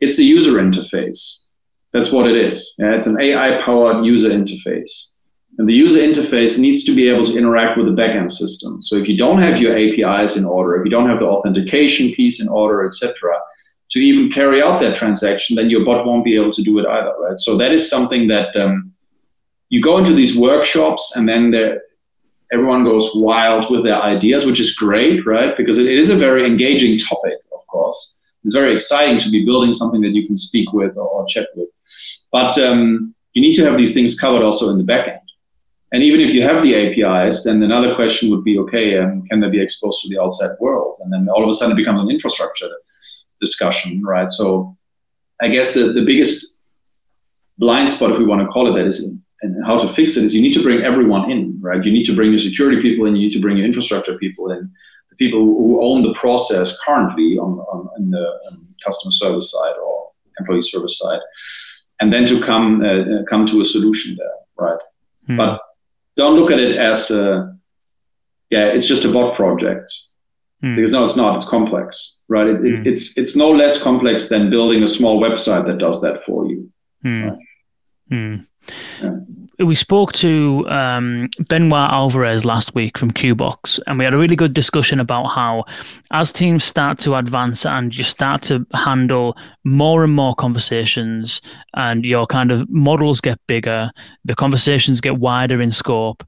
It's 0.00 0.18
a 0.18 0.24
user 0.24 0.52
interface. 0.52 1.48
That's 1.92 2.12
what 2.12 2.30
it 2.30 2.36
is. 2.36 2.74
Yeah, 2.78 2.94
it's 2.94 3.06
an 3.06 3.20
AI 3.20 3.60
powered 3.62 4.04
user 4.04 4.30
interface. 4.30 5.11
And 5.58 5.68
the 5.68 5.74
user 5.74 6.00
interface 6.00 6.58
needs 6.58 6.84
to 6.84 6.94
be 6.94 7.08
able 7.08 7.24
to 7.24 7.36
interact 7.36 7.76
with 7.76 7.86
the 7.86 7.92
backend 7.92 8.30
system. 8.30 8.82
So 8.82 8.96
if 8.96 9.06
you 9.06 9.16
don't 9.16 9.38
have 9.38 9.60
your 9.60 9.76
APIs 9.76 10.36
in 10.36 10.44
order, 10.44 10.76
if 10.76 10.84
you 10.84 10.90
don't 10.90 11.08
have 11.08 11.18
the 11.18 11.26
authentication 11.26 12.12
piece 12.12 12.40
in 12.40 12.48
order, 12.48 12.86
etc., 12.86 13.12
to 13.90 13.98
even 13.98 14.30
carry 14.30 14.62
out 14.62 14.80
that 14.80 14.96
transaction, 14.96 15.54
then 15.54 15.68
your 15.68 15.84
bot 15.84 16.06
won't 16.06 16.24
be 16.24 16.34
able 16.34 16.50
to 16.50 16.62
do 16.62 16.78
it 16.78 16.86
either, 16.86 17.12
right? 17.20 17.38
So 17.38 17.58
that 17.58 17.72
is 17.72 17.90
something 17.90 18.26
that 18.28 18.56
um, 18.56 18.92
you 19.68 19.82
go 19.82 19.98
into 19.98 20.14
these 20.14 20.36
workshops, 20.36 21.14
and 21.16 21.28
then 21.28 21.52
everyone 22.52 22.84
goes 22.84 23.10
wild 23.14 23.70
with 23.70 23.84
their 23.84 24.00
ideas, 24.00 24.46
which 24.46 24.60
is 24.60 24.74
great, 24.74 25.26
right? 25.26 25.54
Because 25.56 25.78
it, 25.78 25.86
it 25.86 25.98
is 25.98 26.08
a 26.08 26.16
very 26.16 26.46
engaging 26.46 26.98
topic, 26.98 27.34
of 27.52 27.66
course. 27.66 28.20
It's 28.44 28.54
very 28.54 28.72
exciting 28.72 29.18
to 29.18 29.30
be 29.30 29.44
building 29.44 29.72
something 29.72 30.00
that 30.00 30.10
you 30.10 30.26
can 30.26 30.36
speak 30.36 30.72
with 30.72 30.96
or, 30.96 31.08
or 31.08 31.26
chat 31.26 31.48
with. 31.54 31.68
But 32.30 32.58
um, 32.58 33.14
you 33.34 33.42
need 33.42 33.54
to 33.54 33.64
have 33.64 33.76
these 33.76 33.94
things 33.94 34.18
covered 34.18 34.42
also 34.42 34.70
in 34.70 34.78
the 34.78 34.84
backend. 34.84 35.21
And 35.92 36.02
even 36.02 36.20
if 36.20 36.32
you 36.32 36.42
have 36.42 36.62
the 36.62 36.74
APIs, 36.74 37.44
then 37.44 37.62
another 37.62 37.94
question 37.94 38.30
would 38.30 38.44
be, 38.44 38.58
okay, 38.58 38.98
um, 38.98 39.22
can 39.26 39.40
they 39.40 39.50
be 39.50 39.60
exposed 39.60 40.00
to 40.02 40.08
the 40.08 40.20
outside 40.20 40.50
world? 40.58 40.96
And 41.00 41.12
then 41.12 41.28
all 41.28 41.42
of 41.42 41.48
a 41.48 41.52
sudden 41.52 41.72
it 41.72 41.76
becomes 41.76 42.00
an 42.00 42.10
infrastructure 42.10 42.68
discussion, 43.40 44.02
right? 44.02 44.30
So 44.30 44.76
I 45.42 45.48
guess 45.48 45.74
the, 45.74 45.92
the 45.92 46.04
biggest 46.04 46.60
blind 47.58 47.90
spot, 47.90 48.10
if 48.10 48.18
we 48.18 48.24
want 48.24 48.40
to 48.40 48.48
call 48.48 48.68
it 48.68 48.76
that, 48.78 48.86
is 48.86 49.18
and 49.42 49.64
how 49.66 49.76
to 49.76 49.88
fix 49.88 50.16
it 50.16 50.24
is 50.24 50.34
you 50.34 50.40
need 50.40 50.54
to 50.54 50.62
bring 50.62 50.82
everyone 50.82 51.30
in, 51.30 51.58
right? 51.60 51.84
You 51.84 51.92
need 51.92 52.06
to 52.06 52.14
bring 52.14 52.30
your 52.30 52.38
security 52.38 52.80
people 52.80 53.06
in, 53.06 53.16
you 53.16 53.26
need 53.26 53.34
to 53.34 53.40
bring 53.40 53.56
your 53.56 53.66
infrastructure 53.66 54.16
people 54.16 54.52
in, 54.52 54.70
the 55.10 55.16
people 55.16 55.40
who 55.40 55.82
own 55.82 56.02
the 56.02 56.14
process 56.14 56.78
currently 56.80 57.38
on, 57.38 57.58
on, 57.58 57.88
on 57.96 58.10
the 58.10 58.40
um, 58.48 58.68
customer 58.84 59.10
service 59.10 59.50
side 59.50 59.74
or 59.84 60.10
employee 60.38 60.62
service 60.62 60.96
side, 60.96 61.20
and 62.00 62.12
then 62.12 62.24
to 62.26 62.40
come 62.40 62.82
uh, 62.82 63.02
uh 63.02 63.22
come 63.28 63.44
to 63.46 63.60
a 63.60 63.64
solution 63.64 64.16
there, 64.16 64.36
right? 64.56 64.80
Hmm. 65.26 65.36
But 65.36 65.60
don't 66.16 66.36
look 66.36 66.50
at 66.50 66.58
it 66.58 66.76
as 66.76 67.10
a, 67.10 67.56
yeah, 68.50 68.66
it's 68.66 68.86
just 68.86 69.04
a 69.04 69.12
bot 69.12 69.34
project. 69.34 69.92
Hmm. 70.60 70.76
Because 70.76 70.92
no, 70.92 71.04
it's 71.04 71.16
not. 71.16 71.36
It's 71.36 71.48
complex, 71.48 72.22
right? 72.28 72.46
It, 72.46 72.64
it, 72.64 72.78
hmm. 72.78 72.86
It's 72.86 73.18
it's 73.18 73.34
no 73.34 73.50
less 73.50 73.82
complex 73.82 74.28
than 74.28 74.50
building 74.50 74.82
a 74.82 74.86
small 74.86 75.20
website 75.20 75.66
that 75.66 75.78
does 75.78 76.00
that 76.02 76.22
for 76.24 76.46
you. 76.46 76.70
Hmm. 77.02 77.24
Right? 77.24 77.38
Hmm 78.10 78.36
we 79.64 79.74
spoke 79.74 80.12
to 80.14 80.68
um, 80.68 81.28
Benoit 81.48 81.90
Alvarez 81.90 82.44
last 82.44 82.74
week 82.74 82.98
from 82.98 83.10
Qbox, 83.10 83.78
and 83.86 83.98
we 83.98 84.04
had 84.04 84.14
a 84.14 84.18
really 84.18 84.36
good 84.36 84.54
discussion 84.54 85.00
about 85.00 85.26
how, 85.26 85.64
as 86.10 86.32
teams 86.32 86.64
start 86.64 86.98
to 87.00 87.14
advance 87.14 87.64
and 87.64 87.96
you 87.96 88.04
start 88.04 88.42
to 88.42 88.66
handle 88.74 89.36
more 89.64 90.04
and 90.04 90.14
more 90.14 90.34
conversations, 90.34 91.40
and 91.74 92.04
your 92.04 92.26
kind 92.26 92.50
of 92.50 92.68
models 92.70 93.20
get 93.20 93.38
bigger, 93.46 93.90
the 94.24 94.34
conversations 94.34 95.00
get 95.00 95.18
wider 95.18 95.60
in 95.60 95.72
scope 95.72 96.24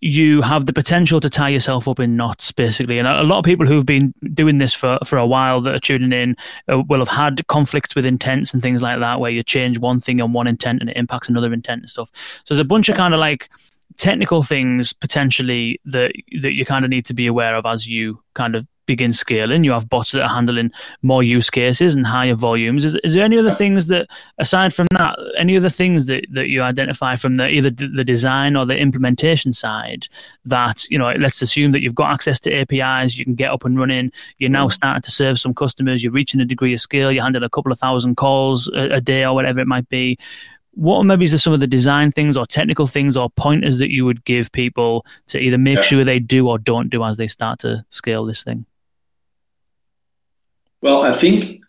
you 0.00 0.42
have 0.42 0.66
the 0.66 0.72
potential 0.72 1.20
to 1.20 1.28
tie 1.28 1.48
yourself 1.48 1.88
up 1.88 1.98
in 1.98 2.16
knots, 2.16 2.52
basically. 2.52 2.98
And 2.98 3.08
a 3.08 3.22
lot 3.24 3.38
of 3.38 3.44
people 3.44 3.66
who've 3.66 3.86
been 3.86 4.14
doing 4.32 4.58
this 4.58 4.72
for, 4.72 4.98
for 5.04 5.18
a 5.18 5.26
while 5.26 5.60
that 5.62 5.74
are 5.74 5.80
tuning 5.80 6.12
in 6.12 6.36
uh, 6.72 6.82
will 6.88 7.00
have 7.00 7.08
had 7.08 7.46
conflicts 7.48 7.94
with 7.94 8.06
intents 8.06 8.52
and 8.52 8.62
things 8.62 8.80
like 8.80 9.00
that, 9.00 9.18
where 9.18 9.30
you 9.30 9.42
change 9.42 9.78
one 9.78 9.98
thing 9.98 10.20
on 10.20 10.32
one 10.32 10.46
intent 10.46 10.80
and 10.80 10.90
it 10.90 10.96
impacts 10.96 11.28
another 11.28 11.52
intent 11.52 11.82
and 11.82 11.90
stuff. 11.90 12.10
So 12.44 12.54
there's 12.54 12.60
a 12.60 12.64
bunch 12.64 12.88
of 12.88 12.96
kind 12.96 13.12
of 13.12 13.20
like 13.20 13.50
technical 13.96 14.42
things 14.42 14.92
potentially 14.92 15.80
that 15.86 16.12
that 16.42 16.54
you 16.54 16.64
kind 16.64 16.84
of 16.84 16.90
need 16.90 17.06
to 17.06 17.14
be 17.14 17.26
aware 17.26 17.56
of 17.56 17.66
as 17.66 17.88
you 17.88 18.22
kind 18.34 18.54
of 18.54 18.66
begin 18.88 19.12
scaling. 19.12 19.62
You 19.62 19.70
have 19.72 19.88
bots 19.88 20.10
that 20.12 20.22
are 20.22 20.28
handling 20.28 20.72
more 21.02 21.22
use 21.22 21.50
cases 21.50 21.94
and 21.94 22.04
higher 22.04 22.34
volumes. 22.34 22.84
Is, 22.84 22.96
is 23.04 23.14
there 23.14 23.22
any 23.22 23.38
other 23.38 23.52
things 23.52 23.86
that, 23.86 24.08
aside 24.38 24.74
from 24.74 24.86
that, 24.92 25.16
any 25.36 25.56
other 25.56 25.68
things 25.68 26.06
that, 26.06 26.26
that 26.30 26.48
you 26.48 26.62
identify 26.62 27.14
from 27.14 27.36
the 27.36 27.48
either 27.48 27.70
the 27.70 28.04
design 28.04 28.56
or 28.56 28.66
the 28.66 28.76
implementation 28.76 29.52
side 29.52 30.08
that 30.46 30.84
you 30.90 30.98
know? 30.98 31.12
Let's 31.12 31.40
assume 31.42 31.70
that 31.72 31.82
you've 31.82 31.94
got 31.94 32.12
access 32.12 32.40
to 32.40 32.52
APIs, 32.52 33.16
you 33.16 33.24
can 33.24 33.36
get 33.36 33.52
up 33.52 33.64
and 33.64 33.78
running. 33.78 34.10
You're 34.38 34.50
now 34.50 34.66
mm. 34.66 34.72
starting 34.72 35.02
to 35.02 35.10
serve 35.10 35.38
some 35.38 35.54
customers. 35.54 36.02
You're 36.02 36.12
reaching 36.12 36.40
a 36.40 36.46
degree 36.46 36.72
of 36.72 36.80
scale. 36.80 37.12
You're 37.12 37.22
handling 37.22 37.44
a 37.44 37.50
couple 37.50 37.70
of 37.70 37.78
thousand 37.78 38.16
calls 38.16 38.68
a, 38.74 38.96
a 38.96 39.00
day 39.00 39.24
or 39.24 39.34
whatever 39.34 39.60
it 39.60 39.68
might 39.68 39.88
be 39.88 40.18
what 40.78 41.02
maybe 41.02 41.24
is 41.24 41.42
some 41.42 41.52
of 41.52 41.58
the 41.58 41.66
design 41.66 42.12
things 42.12 42.36
or 42.36 42.46
technical 42.46 42.86
things 42.86 43.16
or 43.16 43.28
pointers 43.30 43.78
that 43.78 43.90
you 43.90 44.04
would 44.04 44.24
give 44.24 44.52
people 44.52 45.04
to 45.26 45.36
either 45.36 45.58
make 45.58 45.78
yeah. 45.78 45.82
sure 45.82 46.04
they 46.04 46.20
do 46.20 46.48
or 46.48 46.56
don't 46.56 46.88
do 46.88 47.02
as 47.02 47.16
they 47.16 47.26
start 47.26 47.58
to 47.58 47.84
scale 47.88 48.24
this 48.24 48.44
thing? 48.44 48.64
Well, 50.80 51.02
I 51.02 51.12
think 51.12 51.62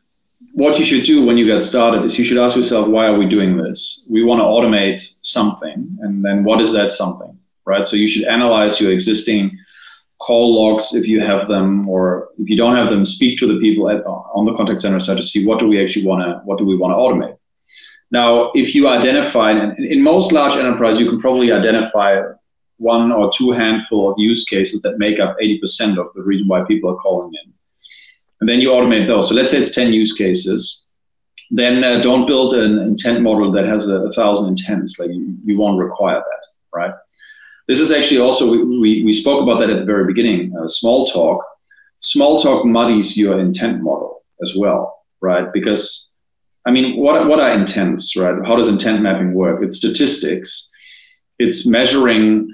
what 0.53 0.77
you 0.77 0.85
should 0.85 1.03
do 1.03 1.25
when 1.25 1.37
you 1.37 1.45
get 1.45 1.63
started 1.63 2.03
is 2.03 2.17
you 2.17 2.25
should 2.25 2.37
ask 2.37 2.55
yourself, 2.55 2.87
why 2.87 3.07
are 3.07 3.17
we 3.17 3.27
doing 3.27 3.57
this? 3.57 4.07
We 4.11 4.23
want 4.23 4.39
to 4.39 4.43
automate 4.43 5.01
something. 5.21 5.97
And 6.01 6.23
then 6.23 6.43
what 6.43 6.61
is 6.61 6.71
that 6.73 6.91
something, 6.91 7.37
right? 7.65 7.87
So 7.87 7.95
you 7.95 8.07
should 8.07 8.25
analyze 8.25 8.79
your 8.79 8.91
existing 8.91 9.57
call 10.19 10.53
logs 10.53 10.93
if 10.93 11.07
you 11.07 11.21
have 11.21 11.47
them, 11.47 11.87
or 11.87 12.29
if 12.37 12.49
you 12.49 12.57
don't 12.57 12.75
have 12.75 12.89
them, 12.89 13.05
speak 13.05 13.39
to 13.39 13.47
the 13.47 13.59
people 13.59 13.89
at, 13.89 14.05
on 14.05 14.45
the 14.45 14.53
contact 14.53 14.81
center 14.81 14.99
side 14.99 15.17
to 15.17 15.23
see 15.23 15.45
what 15.45 15.59
do 15.59 15.67
we 15.67 15.83
actually 15.83 16.05
want 16.05 16.21
to, 16.23 16.41
what 16.45 16.59
do 16.59 16.65
we 16.65 16.75
want 16.75 16.91
to 16.91 16.97
automate. 16.97 17.37
Now, 18.11 18.51
if 18.53 18.75
you 18.75 18.89
identify, 18.89 19.51
and 19.51 19.77
in 19.79 20.03
most 20.03 20.31
large 20.31 20.55
enterprise, 20.55 20.99
you 20.99 21.09
can 21.09 21.19
probably 21.19 21.51
identify 21.51 22.21
one 22.77 23.11
or 23.11 23.31
two 23.33 23.51
handful 23.51 24.11
of 24.11 24.15
use 24.17 24.45
cases 24.45 24.81
that 24.81 24.97
make 24.97 25.19
up 25.19 25.37
80% 25.41 25.97
of 25.97 26.11
the 26.13 26.21
reason 26.21 26.47
why 26.47 26.63
people 26.63 26.89
are 26.91 26.95
calling 26.95 27.33
in 27.43 27.53
and 28.39 28.49
then 28.49 28.59
you 28.59 28.69
automate 28.69 29.07
those. 29.07 29.29
So 29.29 29.35
let's 29.35 29.51
say 29.51 29.59
it's 29.59 29.75
10 29.75 29.93
use 29.93 30.13
cases. 30.13 30.87
Then 31.51 31.83
uh, 31.83 31.99
don't 32.01 32.27
build 32.27 32.53
an 32.53 32.77
intent 32.79 33.21
model 33.21 33.51
that 33.51 33.65
has 33.65 33.87
a, 33.87 34.03
a 34.03 34.13
thousand 34.13 34.49
intents. 34.49 34.99
Like 34.99 35.09
you, 35.09 35.35
you, 35.43 35.57
won't 35.57 35.79
require 35.79 36.19
that, 36.19 36.45
right? 36.73 36.93
This 37.67 37.79
is 37.79 37.91
actually 37.91 38.19
also, 38.19 38.49
we, 38.51 38.79
we, 38.79 39.03
we 39.03 39.11
spoke 39.11 39.41
about 39.41 39.59
that 39.59 39.69
at 39.69 39.79
the 39.79 39.85
very 39.85 40.05
beginning, 40.05 40.53
uh, 40.55 40.63
Smalltalk. 40.63 41.39
Small 42.01 42.39
talk 42.39 42.65
muddies 42.65 43.17
your 43.17 43.39
intent 43.39 43.81
model 43.81 44.23
as 44.41 44.55
well, 44.55 45.03
right? 45.21 45.51
Because, 45.51 46.15
I 46.65 46.71
mean, 46.71 46.97
what, 46.97 47.27
what 47.27 47.39
are 47.39 47.51
intents, 47.51 48.15
right? 48.15 48.35
How 48.45 48.55
does 48.55 48.69
intent 48.69 49.01
mapping 49.01 49.33
work? 49.33 49.61
It's 49.63 49.77
statistics. 49.77 50.71
It's 51.39 51.67
measuring 51.67 52.53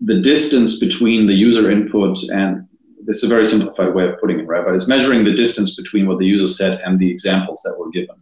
the 0.00 0.20
distance 0.20 0.78
between 0.78 1.26
the 1.26 1.34
user 1.34 1.70
input 1.70 2.16
and 2.30 2.66
it's 3.06 3.22
a 3.22 3.28
very 3.28 3.44
simplified 3.44 3.94
way 3.94 4.08
of 4.08 4.18
putting 4.20 4.40
it, 4.40 4.46
right? 4.46 4.64
But 4.64 4.74
it's 4.74 4.88
measuring 4.88 5.24
the 5.24 5.34
distance 5.34 5.76
between 5.76 6.06
what 6.06 6.18
the 6.18 6.26
user 6.26 6.48
said 6.48 6.80
and 6.84 6.98
the 6.98 7.10
examples 7.10 7.62
that 7.64 7.76
were 7.78 7.90
given. 7.90 8.16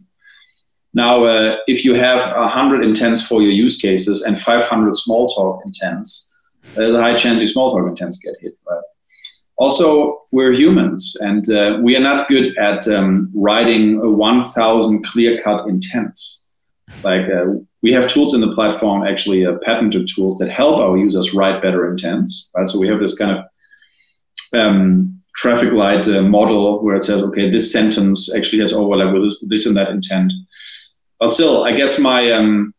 Now, 0.93 1.25
uh, 1.25 1.57
if 1.67 1.85
you 1.85 1.93
have 1.93 2.35
100 2.35 2.83
intents 2.83 3.25
for 3.25 3.41
your 3.41 3.51
use 3.51 3.79
cases 3.79 4.23
and 4.23 4.39
500 4.39 4.95
small 4.95 5.27
talk 5.27 5.61
intents, 5.65 6.29
there's 6.75 6.95
a 6.95 7.01
high 7.01 7.15
chance 7.15 7.39
your 7.39 7.47
Smalltalk 7.47 7.87
intents 7.89 8.19
get 8.19 8.35
hit, 8.39 8.57
right? 8.67 8.81
Also, 9.57 10.21
we're 10.31 10.53
humans, 10.53 11.17
and 11.21 11.49
uh, 11.51 11.79
we 11.81 11.95
are 11.95 12.01
not 12.01 12.29
good 12.29 12.57
at 12.57 12.87
um, 12.87 13.29
writing 13.35 14.17
1,000 14.17 15.05
clear-cut 15.05 15.67
intents. 15.67 16.47
Like 17.03 17.29
uh, 17.29 17.55
we 17.81 17.91
have 17.91 18.09
tools 18.09 18.33
in 18.33 18.41
the 18.41 18.53
platform, 18.53 19.05
actually 19.05 19.45
uh, 19.45 19.57
patented 19.61 20.09
tools 20.15 20.37
that 20.37 20.49
help 20.49 20.77
our 20.77 20.97
users 20.97 21.33
write 21.33 21.61
better 21.61 21.91
intents. 21.91 22.51
Right, 22.55 22.69
so 22.69 22.79
we 22.79 22.87
have 22.87 22.99
this 22.99 23.17
kind 23.17 23.37
of 23.37 23.43
um, 24.53 25.21
traffic 25.35 25.71
light 25.71 26.07
uh, 26.07 26.21
model 26.21 26.83
where 26.83 26.95
it 26.95 27.03
says, 27.03 27.21
okay, 27.21 27.49
this 27.49 27.71
sentence 27.71 28.33
actually 28.35 28.59
has 28.59 28.73
overlap 28.73 29.13
with 29.13 29.23
this, 29.23 29.45
this 29.47 29.65
and 29.65 29.75
that 29.77 29.89
intent. 29.89 30.31
But 31.19 31.29
still, 31.29 31.63
I 31.63 31.73
guess 31.73 31.99
my, 31.99 32.31
um, 32.31 32.73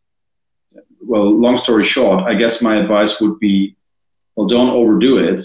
well, 1.03 1.31
long 1.31 1.57
story 1.57 1.85
short, 1.85 2.25
I 2.25 2.35
guess 2.35 2.63
my 2.63 2.77
advice 2.77 3.21
would 3.21 3.39
be 3.39 3.77
well, 4.41 4.47
don't 4.47 4.71
overdo 4.71 5.19
it. 5.19 5.43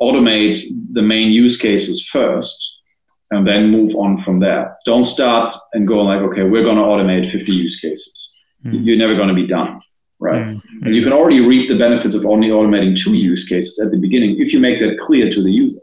Automate 0.00 0.58
the 0.92 1.02
main 1.02 1.32
use 1.32 1.56
cases 1.56 2.06
first, 2.06 2.82
and 3.30 3.44
then 3.44 3.70
move 3.70 3.94
on 3.96 4.16
from 4.18 4.38
there. 4.38 4.76
Don't 4.84 5.04
start 5.04 5.52
and 5.72 5.88
go 5.88 6.02
like, 6.02 6.20
okay, 6.20 6.42
we're 6.42 6.62
going 6.62 6.76
to 6.76 6.82
automate 6.82 7.28
50 7.28 7.52
use 7.52 7.80
cases. 7.80 8.34
Mm. 8.64 8.84
You're 8.84 8.98
never 8.98 9.16
going 9.16 9.28
to 9.28 9.34
be 9.34 9.46
done, 9.46 9.80
right? 10.18 10.42
Mm. 10.46 10.62
And 10.82 10.94
you 10.94 11.02
can 11.02 11.12
already 11.12 11.40
reap 11.40 11.68
the 11.68 11.78
benefits 11.78 12.14
of 12.14 12.24
only 12.24 12.48
automating 12.48 12.96
two 12.98 13.14
use 13.14 13.48
cases 13.48 13.78
at 13.78 13.90
the 13.90 13.98
beginning 13.98 14.40
if 14.40 14.52
you 14.52 14.60
make 14.60 14.80
that 14.80 14.98
clear 14.98 15.30
to 15.30 15.42
the 15.42 15.50
user. 15.50 15.80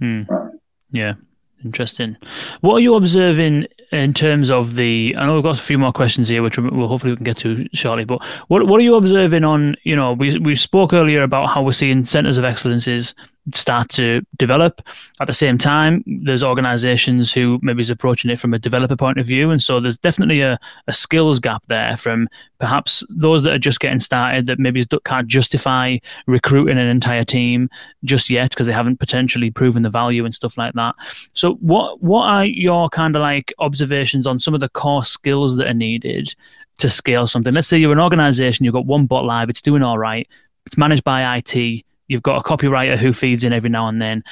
Mm. 0.00 0.28
Right. 0.28 0.52
Yeah. 0.92 1.14
Interesting. 1.64 2.16
What 2.60 2.74
are 2.74 2.80
you 2.80 2.94
observing 2.94 3.66
in 3.90 4.14
terms 4.14 4.50
of 4.50 4.76
the? 4.76 5.14
I 5.18 5.26
know 5.26 5.34
we've 5.34 5.42
got 5.42 5.58
a 5.58 5.60
few 5.60 5.78
more 5.78 5.92
questions 5.92 6.28
here, 6.28 6.42
which 6.42 6.58
we'll 6.58 6.86
hopefully 6.86 7.12
we 7.12 7.16
can 7.16 7.24
get 7.24 7.38
to 7.38 7.66
shortly. 7.72 8.04
But 8.04 8.22
what 8.48 8.66
what 8.66 8.78
are 8.78 8.84
you 8.84 8.94
observing 8.94 9.42
on? 9.42 9.74
You 9.82 9.96
know, 9.96 10.12
we 10.12 10.38
we 10.38 10.54
spoke 10.54 10.92
earlier 10.92 11.22
about 11.22 11.48
how 11.48 11.62
we're 11.62 11.72
seeing 11.72 12.04
centers 12.04 12.38
of 12.38 12.44
excellences 12.44 13.14
start 13.54 13.88
to 13.90 14.22
develop. 14.36 14.82
At 15.20 15.26
the 15.26 15.34
same 15.34 15.58
time, 15.58 16.02
there's 16.06 16.42
organizations 16.42 17.32
who 17.32 17.58
maybe 17.62 17.80
is 17.80 17.90
approaching 17.90 18.30
it 18.30 18.38
from 18.38 18.54
a 18.54 18.58
developer 18.58 18.96
point 18.96 19.18
of 19.18 19.26
view. 19.26 19.50
And 19.50 19.62
so 19.62 19.78
there's 19.78 19.98
definitely 19.98 20.40
a, 20.40 20.58
a 20.88 20.92
skills 20.92 21.38
gap 21.38 21.62
there 21.68 21.96
from 21.96 22.28
perhaps 22.58 23.04
those 23.08 23.42
that 23.44 23.54
are 23.54 23.58
just 23.58 23.80
getting 23.80 23.98
started 23.98 24.46
that 24.46 24.58
maybe 24.58 24.84
can't 25.04 25.28
justify 25.28 25.98
recruiting 26.26 26.78
an 26.78 26.86
entire 26.86 27.24
team 27.24 27.68
just 28.04 28.30
yet 28.30 28.50
because 28.50 28.66
they 28.66 28.72
haven't 28.72 28.98
potentially 28.98 29.50
proven 29.50 29.82
the 29.82 29.90
value 29.90 30.24
and 30.24 30.34
stuff 30.34 30.58
like 30.58 30.74
that. 30.74 30.94
So 31.32 31.54
what 31.54 32.02
what 32.02 32.26
are 32.26 32.44
your 32.44 32.88
kind 32.88 33.14
of 33.14 33.22
like 33.22 33.52
observations 33.58 34.26
on 34.26 34.38
some 34.38 34.54
of 34.54 34.60
the 34.60 34.68
core 34.68 35.04
skills 35.04 35.56
that 35.56 35.68
are 35.68 35.74
needed 35.74 36.34
to 36.78 36.88
scale 36.88 37.26
something? 37.26 37.54
Let's 37.54 37.68
say 37.68 37.78
you're 37.78 37.92
an 37.92 38.00
organization, 38.00 38.64
you've 38.64 38.74
got 38.74 38.86
one 38.86 39.06
bot 39.06 39.24
live, 39.24 39.48
it's 39.50 39.62
doing 39.62 39.82
all 39.82 39.98
right, 39.98 40.28
it's 40.66 40.76
managed 40.76 41.04
by 41.04 41.36
IT 41.38 41.84
You've 42.08 42.22
got 42.22 42.38
a 42.38 42.48
copywriter 42.48 42.96
who 42.96 43.12
feeds 43.12 43.44
in 43.44 43.52
every 43.52 43.70
now 43.70 43.88
and 43.88 44.00
then. 44.00 44.22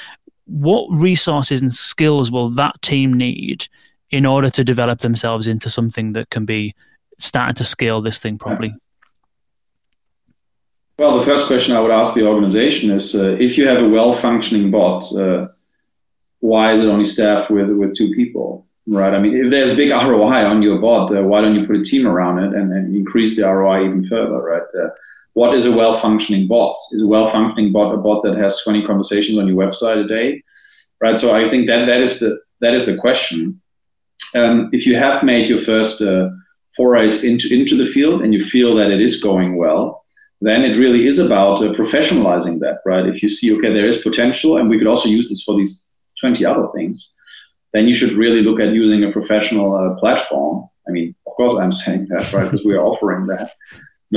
What 0.47 0.87
resources 0.91 1.61
and 1.61 1.73
skills 1.73 2.31
will 2.31 2.51
that 2.51 2.81
team 2.83 3.13
need 3.13 3.67
in 4.11 4.27
order 4.27 4.51
to 4.51 4.63
develop 4.63 5.01
themselves 5.01 5.49
into 5.49 5.69
something 5.69 6.13
that 6.13 6.31
can 6.31 6.45
be 6.45 6.75
starting 7.19 7.55
to 7.57 7.65
scale 7.65 8.01
this 8.01 8.19
thing 8.19 8.39
properly? 8.39 8.75
Well, 10.99 11.19
the 11.19 11.25
first 11.25 11.47
question 11.47 11.75
I 11.75 11.81
would 11.81 11.91
ask 11.91 12.15
the 12.15 12.27
organization 12.27 12.91
is 12.91 13.17
uh, 13.17 13.37
if 13.41 13.59
you 13.59 13.67
have 13.67 13.83
a 13.83 13.89
well 13.89 14.15
functioning 14.15 14.71
bot, 14.71 15.13
uh, 15.13 15.49
why 16.39 16.73
is 16.73 16.83
it 16.83 16.89
only 16.89 17.05
staffed 17.05 17.51
with, 17.51 17.71
with 17.71 17.97
two 17.97 18.13
people? 18.15 18.67
Right. 18.87 19.15
I 19.15 19.19
mean, 19.19 19.35
if 19.35 19.51
there's 19.51 19.77
big 19.77 19.91
ROI 19.91 20.45
on 20.45 20.63
your 20.63 20.79
bot, 20.79 21.17
uh, 21.17 21.23
why 21.23 21.41
don't 21.41 21.55
you 21.55 21.67
put 21.67 21.77
a 21.77 21.83
team 21.83 22.07
around 22.07 22.39
it 22.39 22.55
and, 22.55 22.71
and 22.73 22.95
increase 22.95 23.35
the 23.35 23.43
ROI 23.43 23.87
even 23.87 24.05
further? 24.05 24.41
Right. 24.41 24.63
What 25.35 25.55
is 25.55 25.67
a 25.67 25.73
well 25.73 25.95
functioning 25.95 26.47
bot? 26.47 26.77
Is 26.93 27.03
a 27.03 27.07
well 27.07 27.29
functioning 27.29 27.73
bot 27.73 27.95
a 27.95 27.99
bot 27.99 28.23
that 28.25 28.37
has 28.37 28.63
20 28.63 28.87
conversations 28.87 29.39
on 29.39 29.47
your 29.49 29.57
website 29.57 30.03
a 30.03 30.07
day? 30.07 30.43
Right. 31.01 31.19
So 31.19 31.35
I 31.35 31.51
think 31.51 31.67
that 31.67 31.87
that 31.87 32.01
is 32.01 32.21
the 32.21 32.41
that 32.61 32.75
is 32.75 32.87
the 32.87 32.97
question. 32.97 33.61
Um, 34.35 34.71
if 34.73 34.87
you 34.87 34.97
have 34.97 35.23
made 35.23 35.49
your 35.49 35.59
first 35.59 36.01
uh, 36.01 36.31
forays 36.77 37.25
into 37.25 37.53
into 37.53 37.77
the 37.77 37.87
field 37.87 38.23
and 38.23 38.33
you 38.33 38.41
feel 38.41 38.75
that 38.77 38.91
it 38.91 39.01
is 39.01 39.21
going 39.21 39.57
well, 39.57 40.05
then 40.41 40.63
it 40.63 40.77
really 40.77 41.07
is 41.07 41.19
about 41.19 41.61
uh, 41.61 41.73
professionalizing 41.73 42.61
that, 42.61 42.79
right? 42.87 43.07
If 43.07 43.23
you 43.23 43.29
see, 43.29 43.55
okay, 43.57 43.73
there 43.73 43.89
is 43.89 44.03
potential, 44.03 44.57
and 44.57 44.71
we 44.71 44.79
could 44.79 44.87
also 44.87 45.09
use 45.09 45.29
this 45.29 45.43
for 45.43 45.57
these 45.57 45.89
20 46.21 46.45
other 46.45 46.67
things, 46.75 47.19
then 47.73 47.89
you 47.89 47.95
should 47.95 48.13
really 48.13 48.43
look 48.43 48.61
at 48.61 48.73
using 48.73 49.03
a 49.05 49.11
professional 49.13 49.75
uh, 49.75 49.95
platform. 49.99 50.69
I 50.87 50.93
mean, 50.93 51.15
of 51.27 51.33
course, 51.35 51.55
I'm 51.55 51.73
saying 51.73 52.09
that, 52.11 52.33
right? 52.33 52.51
Because 52.51 52.65
we 52.65 52.75
are 52.75 52.85
offering 52.85 53.27
that 53.27 53.53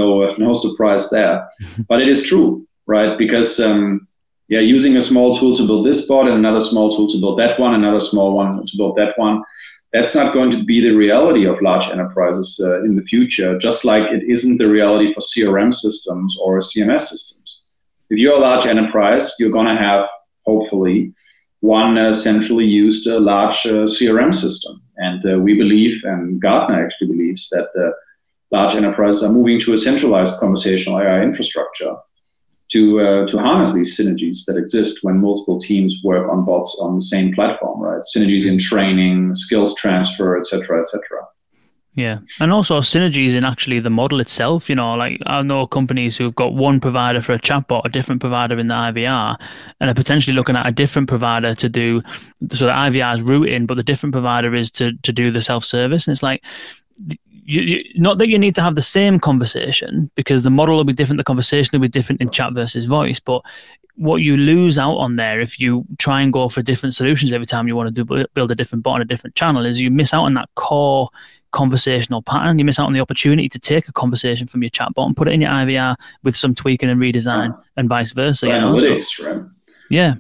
no 0.01 0.09
no 0.45 0.53
surprise 0.53 1.09
there. 1.09 1.35
but 1.89 2.01
it 2.01 2.07
is 2.07 2.27
true, 2.29 2.49
right? 2.85 3.17
Because 3.17 3.59
um, 3.59 4.07
yeah, 4.47 4.61
using 4.61 4.95
a 4.95 5.01
small 5.01 5.35
tool 5.37 5.55
to 5.57 5.67
build 5.67 5.85
this 5.85 6.07
bot 6.07 6.27
and 6.27 6.37
another 6.37 6.61
small 6.61 6.89
tool 6.95 7.07
to 7.09 7.19
build 7.19 7.39
that 7.39 7.59
one, 7.59 7.73
another 7.73 7.99
small 7.99 8.33
one 8.33 8.65
to 8.65 8.77
build 8.77 8.95
that 8.97 9.17
one, 9.17 9.43
that's 9.93 10.15
not 10.15 10.33
going 10.33 10.51
to 10.51 10.63
be 10.63 10.79
the 10.81 10.95
reality 10.95 11.45
of 11.45 11.61
large 11.61 11.87
enterprises 11.87 12.61
uh, 12.63 12.83
in 12.83 12.95
the 12.95 13.01
future. 13.01 13.57
Just 13.57 13.83
like 13.83 14.11
it 14.11 14.23
isn't 14.23 14.57
the 14.57 14.67
reality 14.67 15.13
for 15.13 15.21
CRM 15.21 15.73
systems 15.73 16.37
or 16.41 16.59
CMS 16.59 17.07
systems. 17.11 17.63
If 18.09 18.17
you're 18.17 18.37
a 18.37 18.47
large 18.49 18.65
enterprise, 18.65 19.33
you're 19.37 19.57
going 19.57 19.67
to 19.67 19.81
have 19.81 20.07
hopefully 20.45 21.13
one 21.59 21.97
uh, 21.97 22.13
centrally 22.13 22.65
used 22.65 23.07
uh, 23.07 23.19
large 23.19 23.65
uh, 23.65 23.83
CRM 23.95 24.33
system. 24.33 24.81
And 24.97 25.25
uh, 25.25 25.39
we 25.39 25.55
believe, 25.57 26.03
and 26.03 26.41
Gartner 26.41 26.85
actually 26.85 27.07
believes, 27.07 27.49
that 27.49 27.69
uh, 27.77 27.91
large 28.51 28.75
enterprises 28.75 29.23
are 29.23 29.31
moving 29.31 29.59
to 29.59 29.73
a 29.73 29.77
centralized 29.77 30.39
conversational 30.39 30.99
AI 30.99 31.21
infrastructure 31.21 31.95
to 32.69 32.99
uh, 32.99 33.27
to 33.27 33.37
harness 33.37 33.73
these 33.73 33.97
synergies 33.97 34.45
that 34.45 34.57
exist 34.57 34.99
when 35.01 35.19
multiple 35.19 35.59
teams 35.59 36.01
work 36.03 36.29
on 36.29 36.45
bots 36.45 36.77
on 36.81 36.95
the 36.95 37.01
same 37.01 37.33
platform, 37.33 37.79
right? 37.79 38.01
Synergies 38.15 38.47
in 38.47 38.59
training, 38.59 39.33
skills 39.33 39.75
transfer, 39.75 40.37
etc., 40.37 40.81
etc. 40.81 41.01
Yeah, 41.95 42.19
and 42.39 42.51
also 42.51 42.79
synergies 42.81 43.35
in 43.35 43.43
actually 43.43 43.79
the 43.79 43.89
model 43.89 44.19
itself. 44.19 44.69
You 44.69 44.75
know, 44.75 44.93
like 44.93 45.19
I 45.25 45.41
know 45.41 45.65
companies 45.65 46.15
who've 46.15 46.35
got 46.35 46.53
one 46.53 46.79
provider 46.79 47.21
for 47.21 47.31
a 47.31 47.39
chatbot, 47.39 47.85
a 47.85 47.89
different 47.89 48.21
provider 48.21 48.59
in 48.59 48.67
the 48.67 48.75
IVR, 48.75 49.35
and 49.79 49.89
are 49.89 49.95
potentially 49.95 50.35
looking 50.35 50.55
at 50.55 50.67
a 50.67 50.71
different 50.71 51.07
provider 51.07 51.55
to 51.55 51.69
do. 51.69 52.03
So 52.53 52.67
the 52.67 52.71
IVR 52.71 53.17
is 53.17 53.23
routing, 53.23 53.65
but 53.65 53.77
the 53.77 53.83
different 53.83 54.13
provider 54.13 54.53
is 54.53 54.69
to 54.71 54.91
to 55.03 55.11
do 55.11 55.31
the 55.31 55.41
self 55.41 55.65
service, 55.65 56.05
and 56.05 56.13
it's 56.13 56.21
like 56.21 56.43
you, 57.47 57.61
you, 57.61 57.83
not 57.95 58.17
that 58.17 58.27
you 58.27 58.37
need 58.37 58.55
to 58.55 58.61
have 58.61 58.75
the 58.75 58.81
same 58.81 59.19
conversation 59.19 60.11
because 60.15 60.43
the 60.43 60.49
model 60.49 60.75
will 60.75 60.83
be 60.83 60.93
different, 60.93 61.17
the 61.17 61.23
conversation 61.23 61.69
will 61.71 61.79
be 61.79 61.87
different 61.87 62.21
in 62.21 62.29
chat 62.29 62.53
versus 62.53 62.83
voice. 62.85 63.21
But 63.21 63.41
what 63.95 64.17
you 64.17 64.35
lose 64.35 64.77
out 64.77 64.97
on 64.97 65.15
there 65.15 65.39
if 65.39 65.59
you 65.59 65.85
try 65.97 66.21
and 66.21 66.31
go 66.31 66.49
for 66.49 66.61
different 66.61 66.93
solutions 66.93 67.31
every 67.31 67.47
time 67.47 67.67
you 67.67 67.75
want 67.75 67.87
to 67.87 68.03
do, 68.03 68.25
build 68.33 68.51
a 68.51 68.55
different 68.55 68.83
bot 68.83 68.95
on 68.95 69.01
a 69.01 69.05
different 69.05 69.35
channel 69.35 69.65
is 69.65 69.79
you 69.79 69.89
miss 69.89 70.13
out 70.13 70.25
on 70.25 70.33
that 70.33 70.49
core 70.55 71.09
conversational 71.51 72.21
pattern. 72.21 72.59
You 72.59 72.65
miss 72.65 72.79
out 72.79 72.85
on 72.85 72.93
the 72.93 72.99
opportunity 72.99 73.47
to 73.47 73.59
take 73.59 73.87
a 73.87 73.93
conversation 73.93 74.45
from 74.45 74.61
your 74.61 74.69
chatbot 74.69 75.05
and 75.05 75.15
put 75.15 75.29
it 75.29 75.31
in 75.31 75.41
your 75.41 75.51
IVR 75.51 75.95
with 76.23 76.35
some 76.35 76.53
tweaking 76.53 76.89
and 76.89 76.99
redesign, 76.99 77.57
and 77.77 77.87
vice 77.87 78.11
versa. 78.11 78.47
You 78.47 78.53
know? 78.53 78.73
Analytics, 78.75 79.03
so, 79.05 79.33
right? 79.33 79.45
Yeah, 79.89 80.15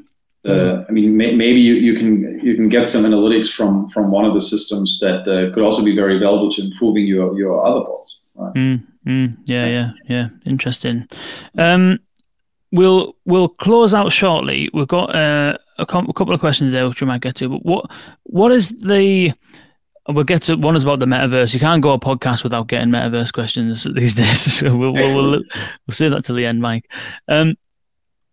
uh, 0.47 0.85
I 0.87 0.91
mean, 0.91 1.17
may, 1.17 1.35
maybe 1.35 1.59
you, 1.59 1.75
you 1.75 1.95
can 1.95 2.39
you 2.43 2.55
can 2.55 2.69
get 2.69 2.87
some 2.87 3.03
analytics 3.03 3.51
from 3.51 3.89
from 3.89 4.11
one 4.11 4.25
of 4.25 4.33
the 4.33 4.41
systems 4.41 4.99
that 4.99 5.21
uh, 5.21 5.53
could 5.53 5.63
also 5.63 5.83
be 5.83 5.95
very 5.95 6.19
valuable 6.19 6.49
to 6.51 6.61
improving 6.61 7.05
your 7.05 7.37
your 7.37 7.65
other 7.65 7.81
bots. 7.81 8.21
Right? 8.35 8.53
Mm, 8.53 8.87
mm, 9.05 9.37
yeah, 9.45 9.65
yeah, 9.67 9.91
yeah. 10.07 10.29
Interesting. 10.45 11.07
Um, 11.57 11.99
we'll 12.71 13.15
we'll 13.25 13.49
close 13.49 13.93
out 13.93 14.11
shortly. 14.11 14.69
We've 14.73 14.87
got 14.87 15.15
uh, 15.15 15.57
a, 15.77 15.85
com- 15.85 16.09
a 16.09 16.13
couple 16.13 16.33
of 16.33 16.39
questions 16.39 16.71
there 16.71 16.87
which 16.87 17.01
we 17.01 17.07
might 17.07 17.21
get 17.21 17.35
to. 17.37 17.49
But 17.49 17.65
what 17.65 17.91
what 18.23 18.51
is 18.51 18.69
the 18.69 19.33
We'll 20.09 20.23
get 20.23 20.43
to 20.43 20.55
one 20.55 20.77
is 20.77 20.83
about 20.83 20.99
the 20.99 21.05
metaverse. 21.05 21.53
You 21.53 21.59
can't 21.59 21.81
go 21.81 21.91
a 21.91 21.99
podcast 21.99 22.43
without 22.43 22.67
getting 22.67 22.89
metaverse 22.89 23.33
questions 23.33 23.85
these 23.93 24.15
days. 24.15 24.39
So 24.53 24.73
we'll 24.75 24.93
we'll, 24.93 25.13
we'll, 25.13 25.31
we'll 25.31 25.41
say 25.91 26.07
that 26.07 26.23
to 26.25 26.33
the 26.33 26.45
end, 26.45 26.61
Mike. 26.61 26.89
Um, 27.27 27.55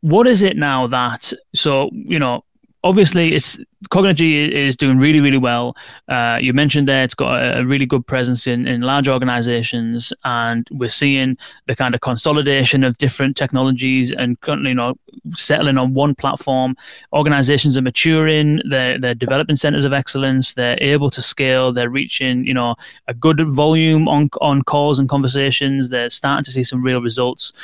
what 0.04 0.26
is 0.26 0.42
it 0.42 0.54
now 0.54 0.86
that 0.86 1.32
so 1.54 1.88
you 1.94 2.18
know 2.18 2.44
obviously 2.82 3.34
it's 3.34 3.58
Cognigy 3.90 4.50
is 4.50 4.76
doing 4.76 4.98
really 4.98 5.20
really 5.20 5.38
well. 5.38 5.76
Uh, 6.08 6.38
you 6.40 6.52
mentioned 6.52 6.86
there 6.86 7.02
it's 7.02 7.14
got 7.14 7.36
a, 7.36 7.64
really 7.64 7.86
good 7.86 8.06
presence 8.06 8.46
in, 8.46 8.66
in 8.66 8.82
large 8.82 9.08
organizations, 9.08 10.12
and 10.24 10.68
we're 10.70 10.90
seeing 10.90 11.38
the 11.66 11.76
kind 11.76 11.94
of 11.94 12.02
consolidation 12.02 12.84
of 12.84 12.98
different 12.98 13.36
technologies 13.36 14.12
and 14.12 14.40
currently 14.42 14.70
you 14.70 14.74
know 14.74 14.94
settling 15.34 15.78
on 15.78 15.94
one 15.94 16.14
platform. 16.14 16.76
Organizations 17.14 17.78
are 17.78 17.82
maturing. 17.82 18.60
They're 18.68 18.98
they're 18.98 19.14
developing 19.14 19.56
centers 19.56 19.86
of 19.86 19.94
excellence. 19.94 20.52
They're 20.52 20.78
able 20.82 21.10
to 21.12 21.22
scale. 21.22 21.72
They're 21.72 21.90
reaching 21.90 22.44
you 22.44 22.54
know 22.54 22.74
a 23.08 23.14
good 23.14 23.40
volume 23.48 24.06
on 24.06 24.28
on 24.42 24.62
calls 24.62 24.98
and 24.98 25.08
conversations. 25.08 25.88
They're 25.88 26.10
starting 26.10 26.44
to 26.44 26.50
see 26.50 26.64
some 26.64 26.82
real 26.82 27.00
results 27.00 27.54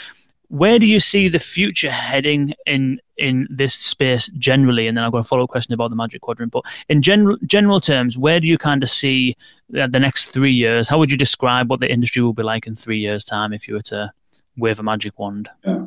where 0.50 0.80
do 0.80 0.86
you 0.86 0.98
see 0.98 1.28
the 1.28 1.38
future 1.38 1.90
heading 1.90 2.52
in 2.66 3.00
in 3.16 3.46
this 3.48 3.72
space 3.74 4.28
generally? 4.36 4.88
And 4.88 4.96
then 4.96 5.04
I've 5.04 5.12
got 5.12 5.18
a 5.18 5.24
follow 5.24 5.44
up 5.44 5.50
question 5.50 5.72
about 5.72 5.90
the 5.90 5.96
Magic 5.96 6.22
Quadrant. 6.22 6.50
But 6.50 6.64
in 6.88 7.02
general 7.02 7.38
general 7.46 7.80
terms, 7.80 8.18
where 8.18 8.40
do 8.40 8.48
you 8.48 8.58
kind 8.58 8.82
of 8.82 8.90
see 8.90 9.36
the, 9.68 9.86
the 9.86 10.00
next 10.00 10.26
three 10.26 10.52
years? 10.52 10.88
How 10.88 10.98
would 10.98 11.10
you 11.10 11.16
describe 11.16 11.70
what 11.70 11.78
the 11.78 11.90
industry 11.90 12.20
will 12.20 12.32
be 12.32 12.42
like 12.42 12.66
in 12.66 12.74
three 12.74 12.98
years' 12.98 13.24
time 13.24 13.52
if 13.52 13.68
you 13.68 13.74
were 13.74 13.82
to 13.82 14.12
wave 14.56 14.80
a 14.80 14.82
magic 14.82 15.18
wand? 15.20 15.48
Yeah. 15.64 15.84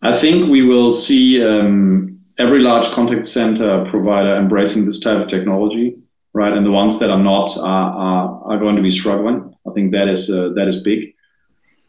I 0.00 0.16
think 0.16 0.48
we 0.48 0.62
will 0.62 0.90
see 0.90 1.44
um, 1.44 2.18
every 2.38 2.60
large 2.60 2.86
contact 2.88 3.26
center 3.26 3.84
provider 3.84 4.36
embracing 4.36 4.86
this 4.86 5.00
type 5.00 5.18
of 5.18 5.28
technology, 5.28 5.98
right? 6.32 6.52
And 6.52 6.64
the 6.64 6.70
ones 6.70 6.98
that 7.00 7.10
are 7.10 7.22
not 7.22 7.54
are, 7.58 7.92
are, 7.92 8.52
are 8.52 8.58
going 8.58 8.76
to 8.76 8.82
be 8.82 8.90
struggling. 8.90 9.54
I 9.68 9.72
think 9.72 9.92
that 9.92 10.08
is 10.08 10.30
uh, 10.30 10.50
that 10.54 10.66
is 10.66 10.82
big. 10.82 11.12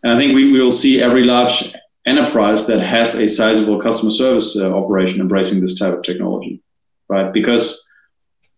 And 0.03 0.13
I 0.13 0.19
think 0.19 0.35
we, 0.35 0.51
we 0.51 0.59
will 0.59 0.71
see 0.71 1.01
every 1.01 1.23
large 1.23 1.73
enterprise 2.05 2.65
that 2.67 2.79
has 2.79 3.15
a 3.15 3.27
sizable 3.27 3.81
customer 3.81 4.11
service 4.11 4.57
uh, 4.57 4.73
operation 4.75 5.21
embracing 5.21 5.59
this 5.59 5.77
type 5.77 5.93
of 5.93 6.03
technology, 6.03 6.61
right? 7.09 7.33
Because 7.33 7.83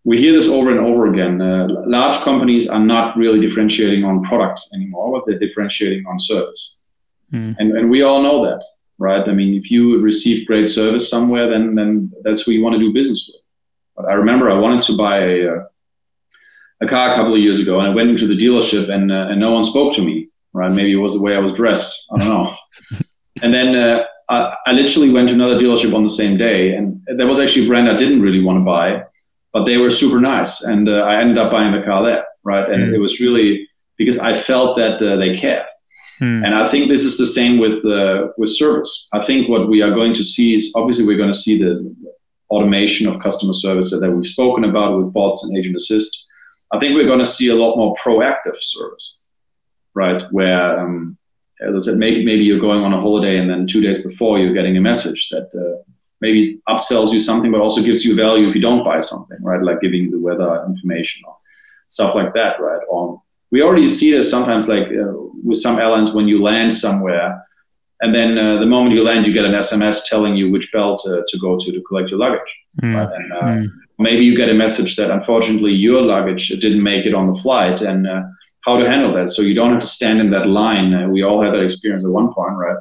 we 0.04 0.18
hear 0.18 0.32
this 0.32 0.48
over 0.48 0.70
and 0.70 0.80
over 0.80 1.12
again. 1.12 1.40
Uh, 1.40 1.68
large 1.86 2.16
companies 2.22 2.68
are 2.68 2.80
not 2.80 3.16
really 3.16 3.40
differentiating 3.40 4.04
on 4.04 4.22
product 4.22 4.60
anymore, 4.74 5.12
but 5.12 5.26
they're 5.26 5.38
differentiating 5.38 6.06
on 6.06 6.18
service. 6.18 6.80
Mm. 7.32 7.56
And, 7.58 7.76
and 7.76 7.90
we 7.90 8.02
all 8.02 8.22
know 8.22 8.44
that, 8.44 8.64
right? 8.98 9.28
I 9.28 9.32
mean, 9.32 9.54
if 9.54 9.70
you 9.70 10.00
receive 10.00 10.46
great 10.46 10.68
service 10.68 11.08
somewhere, 11.08 11.50
then 11.50 11.74
then 11.74 12.12
that's 12.22 12.42
who 12.42 12.52
you 12.52 12.62
want 12.62 12.74
to 12.74 12.80
do 12.80 12.92
business 12.92 13.30
with. 13.32 13.42
But 13.96 14.10
I 14.10 14.14
remember 14.14 14.50
I 14.50 14.58
wanted 14.58 14.82
to 14.84 14.96
buy 14.96 15.18
a 15.20 15.48
uh, 15.48 15.64
a 16.80 16.86
car 16.86 17.12
a 17.12 17.14
couple 17.14 17.34
of 17.34 17.40
years 17.40 17.60
ago, 17.60 17.78
and 17.78 17.88
I 17.88 17.94
went 17.94 18.10
into 18.10 18.26
the 18.26 18.36
dealership, 18.36 18.88
and 18.88 19.12
uh, 19.12 19.28
and 19.30 19.38
no 19.38 19.52
one 19.52 19.64
spoke 19.64 19.94
to 19.96 20.02
me. 20.02 20.29
Right? 20.52 20.72
Maybe 20.72 20.92
it 20.92 20.96
was 20.96 21.14
the 21.14 21.22
way 21.22 21.36
I 21.36 21.38
was 21.38 21.52
dressed. 21.52 22.06
I 22.12 22.18
don't 22.18 22.28
know. 22.28 22.54
and 23.42 23.54
then 23.54 23.76
uh, 23.76 24.04
I, 24.28 24.56
I 24.66 24.72
literally 24.72 25.10
went 25.10 25.28
to 25.28 25.34
another 25.34 25.58
dealership 25.58 25.94
on 25.94 26.02
the 26.02 26.08
same 26.08 26.36
day, 26.36 26.74
and 26.74 27.00
there 27.16 27.26
was 27.26 27.38
actually 27.38 27.66
a 27.66 27.68
brand 27.68 27.88
I 27.88 27.96
didn't 27.96 28.22
really 28.22 28.42
want 28.42 28.58
to 28.58 28.64
buy, 28.64 29.04
but 29.52 29.64
they 29.64 29.76
were 29.76 29.90
super 29.90 30.20
nice, 30.20 30.62
and 30.62 30.88
uh, 30.88 31.02
I 31.02 31.20
ended 31.20 31.38
up 31.38 31.52
buying 31.52 31.72
the 31.72 31.84
car 31.84 32.02
there. 32.02 32.24
Right? 32.42 32.68
And 32.70 32.82
mm. 32.84 32.94
it 32.94 32.98
was 32.98 33.20
really 33.20 33.68
because 33.98 34.18
I 34.18 34.32
felt 34.32 34.78
that 34.78 35.02
uh, 35.02 35.16
they 35.16 35.36
cared. 35.36 35.66
Hmm. 36.20 36.44
And 36.44 36.54
I 36.54 36.68
think 36.68 36.88
this 36.88 37.04
is 37.04 37.16
the 37.16 37.26
same 37.26 37.58
with 37.58 37.84
uh, 37.84 38.28
with 38.36 38.50
service. 38.50 39.08
I 39.12 39.20
think 39.20 39.48
what 39.48 39.68
we 39.68 39.80
are 39.82 39.90
going 39.90 40.14
to 40.14 40.24
see 40.24 40.54
is 40.54 40.72
obviously 40.76 41.06
we're 41.06 41.16
going 41.16 41.32
to 41.32 41.44
see 41.46 41.58
the 41.58 41.94
automation 42.50 43.06
of 43.06 43.20
customer 43.20 43.54
service 43.54 43.90
that 43.90 44.12
we've 44.12 44.26
spoken 44.26 44.64
about 44.64 44.98
with 44.98 45.12
bots 45.12 45.44
and 45.44 45.56
agent 45.56 45.76
assist. 45.76 46.26
I 46.72 46.78
think 46.78 46.94
we're 46.94 47.06
going 47.06 47.20
to 47.20 47.34
see 47.36 47.48
a 47.48 47.54
lot 47.54 47.76
more 47.76 47.94
proactive 47.94 48.56
service, 48.60 49.19
right? 49.94 50.22
Where, 50.30 50.78
um, 50.78 51.16
as 51.60 51.74
I 51.74 51.78
said, 51.78 51.98
maybe 51.98 52.24
maybe 52.24 52.44
you're 52.44 52.60
going 52.60 52.82
on 52.82 52.92
a 52.92 53.00
holiday 53.00 53.38
and 53.38 53.48
then 53.50 53.66
two 53.66 53.80
days 53.80 54.04
before 54.04 54.38
you're 54.38 54.54
getting 54.54 54.76
a 54.76 54.80
message 54.80 55.28
that 55.30 55.48
uh, 55.54 55.82
maybe 56.20 56.60
upsells 56.68 57.12
you 57.12 57.20
something, 57.20 57.50
but 57.50 57.60
also 57.60 57.82
gives 57.82 58.04
you 58.04 58.14
value 58.14 58.48
if 58.48 58.54
you 58.54 58.60
don't 58.60 58.84
buy 58.84 59.00
something, 59.00 59.38
right? 59.42 59.62
Like 59.62 59.80
giving 59.80 60.04
you 60.04 60.10
the 60.10 60.18
weather 60.18 60.64
information 60.66 61.22
or 61.26 61.36
stuff 61.88 62.14
like 62.14 62.32
that, 62.34 62.60
right? 62.60 62.82
Or 62.88 63.22
we 63.50 63.62
already 63.62 63.88
see 63.88 64.12
this 64.12 64.30
sometimes, 64.30 64.68
like 64.68 64.88
uh, 64.88 65.12
with 65.44 65.58
some 65.58 65.78
airlines, 65.78 66.12
when 66.12 66.28
you 66.28 66.42
land 66.42 66.72
somewhere, 66.72 67.44
and 68.02 68.14
then 68.14 68.38
uh, 68.38 68.58
the 68.58 68.66
moment 68.66 68.94
you 68.94 69.04
land, 69.04 69.26
you 69.26 69.32
get 69.32 69.44
an 69.44 69.52
SMS 69.52 70.06
telling 70.08 70.34
you 70.34 70.50
which 70.50 70.72
belt 70.72 71.02
uh, 71.06 71.20
to 71.28 71.38
go 71.38 71.58
to 71.58 71.72
to 71.72 71.82
collect 71.82 72.10
your 72.10 72.18
luggage. 72.18 72.64
Mm. 72.82 72.94
Right? 72.94 73.14
And 73.14 73.32
uh, 73.32 73.42
mm. 73.42 73.70
maybe 73.98 74.24
you 74.24 74.36
get 74.36 74.48
a 74.48 74.54
message 74.54 74.96
that 74.96 75.10
unfortunately 75.10 75.72
your 75.72 76.00
luggage 76.00 76.48
didn't 76.48 76.82
make 76.82 77.04
it 77.04 77.14
on 77.14 77.30
the 77.30 77.38
flight, 77.38 77.80
and 77.82 78.06
uh, 78.06 78.22
how 78.62 78.76
to 78.76 78.88
handle 78.88 79.12
that. 79.14 79.30
So 79.30 79.42
you 79.42 79.54
don't 79.54 79.72
have 79.72 79.80
to 79.80 79.86
stand 79.86 80.20
in 80.20 80.30
that 80.30 80.46
line. 80.46 80.92
Uh, 80.92 81.08
we 81.08 81.22
all 81.22 81.42
had 81.42 81.52
that 81.52 81.62
experience 81.62 82.04
at 82.04 82.10
one 82.10 82.32
point, 82.32 82.54
right? 82.56 82.76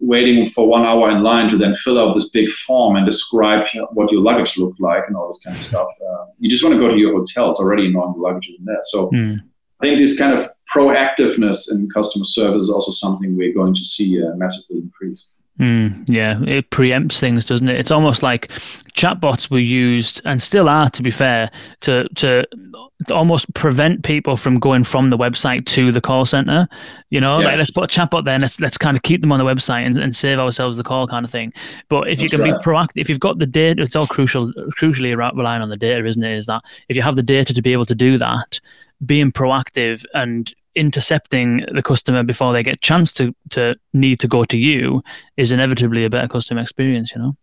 Waiting 0.00 0.46
for 0.46 0.66
one 0.66 0.84
hour 0.84 1.10
in 1.10 1.22
line 1.22 1.48
to 1.48 1.56
then 1.56 1.74
fill 1.74 1.98
out 1.98 2.14
this 2.14 2.30
big 2.30 2.50
form 2.50 2.96
and 2.96 3.06
describe 3.06 3.66
what 3.92 4.10
your 4.10 4.22
luggage 4.22 4.56
looked 4.58 4.80
like 4.80 5.04
and 5.06 5.16
all 5.16 5.28
this 5.28 5.40
kind 5.44 5.54
of 5.54 5.62
stuff. 5.62 5.88
you 6.38 6.48
just 6.48 6.64
want 6.64 6.74
to 6.74 6.80
go 6.80 6.88
to 6.88 6.96
your 6.96 7.12
hotel. 7.12 7.50
It's 7.50 7.60
already 7.60 7.92
knowing 7.92 8.14
the 8.14 8.20
luggage 8.20 8.48
isn't 8.48 8.64
there. 8.66 8.80
So. 8.82 9.10
Mm 9.10 9.40
I 9.80 9.86
think 9.86 9.98
this 9.98 10.18
kind 10.18 10.38
of 10.38 10.50
proactiveness 10.72 11.72
in 11.72 11.88
customer 11.90 12.24
service 12.24 12.62
is 12.62 12.70
also 12.70 12.90
something 12.90 13.36
we're 13.36 13.54
going 13.54 13.74
to 13.74 13.84
see 13.84 14.22
uh, 14.22 14.34
massively 14.36 14.78
increase. 14.78 15.30
Mm, 15.60 16.08
yeah, 16.08 16.40
it 16.46 16.70
preempts 16.70 17.20
things, 17.20 17.44
doesn't 17.44 17.68
it? 17.68 17.78
It's 17.78 17.90
almost 17.90 18.22
like 18.22 18.48
chatbots 18.94 19.50
were 19.50 19.58
used 19.58 20.22
and 20.24 20.42
still 20.42 20.70
are, 20.70 20.88
to 20.88 21.02
be 21.02 21.10
fair, 21.10 21.50
to 21.80 22.08
to 22.16 22.46
almost 23.10 23.52
prevent 23.52 24.02
people 24.02 24.38
from 24.38 24.58
going 24.58 24.84
from 24.84 25.10
the 25.10 25.18
website 25.18 25.66
to 25.66 25.92
the 25.92 26.00
call 26.00 26.24
center. 26.24 26.66
You 27.10 27.20
know, 27.20 27.40
yeah. 27.40 27.48
like 27.48 27.58
let's 27.58 27.70
put 27.70 27.94
a 27.94 28.00
chatbot 28.00 28.24
there 28.24 28.34
and 28.34 28.42
let's 28.42 28.58
let's 28.58 28.78
kind 28.78 28.96
of 28.96 29.02
keep 29.02 29.20
them 29.20 29.32
on 29.32 29.38
the 29.38 29.44
website 29.44 29.84
and, 29.84 29.98
and 29.98 30.16
save 30.16 30.38
ourselves 30.38 30.78
the 30.78 30.82
call 30.82 31.06
kind 31.06 31.26
of 31.26 31.30
thing. 31.30 31.52
But 31.90 32.08
if 32.08 32.18
That's 32.18 32.32
you 32.32 32.38
can 32.38 32.50
right. 32.50 32.58
be 32.58 32.64
proactive, 32.64 32.96
if 32.96 33.10
you've 33.10 33.20
got 33.20 33.38
the 33.38 33.46
data, 33.46 33.82
it's 33.82 33.96
all 33.96 34.06
crucial, 34.06 34.54
crucially 34.78 35.14
relying 35.14 35.60
on 35.60 35.68
the 35.68 35.76
data, 35.76 36.06
isn't 36.06 36.22
it? 36.22 36.38
Is 36.38 36.46
that 36.46 36.62
if 36.88 36.96
you 36.96 37.02
have 37.02 37.16
the 37.16 37.22
data 37.22 37.52
to 37.52 37.60
be 37.60 37.74
able 37.74 37.86
to 37.86 37.94
do 37.94 38.16
that, 38.16 38.60
being 39.04 39.30
proactive 39.30 40.06
and 40.14 40.54
intercepting 40.80 41.64
the 41.72 41.82
customer 41.82 42.22
before 42.22 42.52
they 42.52 42.62
get 42.62 42.74
a 42.74 42.78
chance 42.78 43.12
to, 43.12 43.34
to 43.50 43.76
need 43.92 44.18
to 44.20 44.28
go 44.28 44.44
to 44.44 44.56
you 44.56 45.02
is 45.36 45.52
inevitably 45.52 46.04
a 46.04 46.10
better 46.10 46.28
customer 46.28 46.62
experience, 46.62 47.12
you 47.14 47.20
know? 47.20 47.36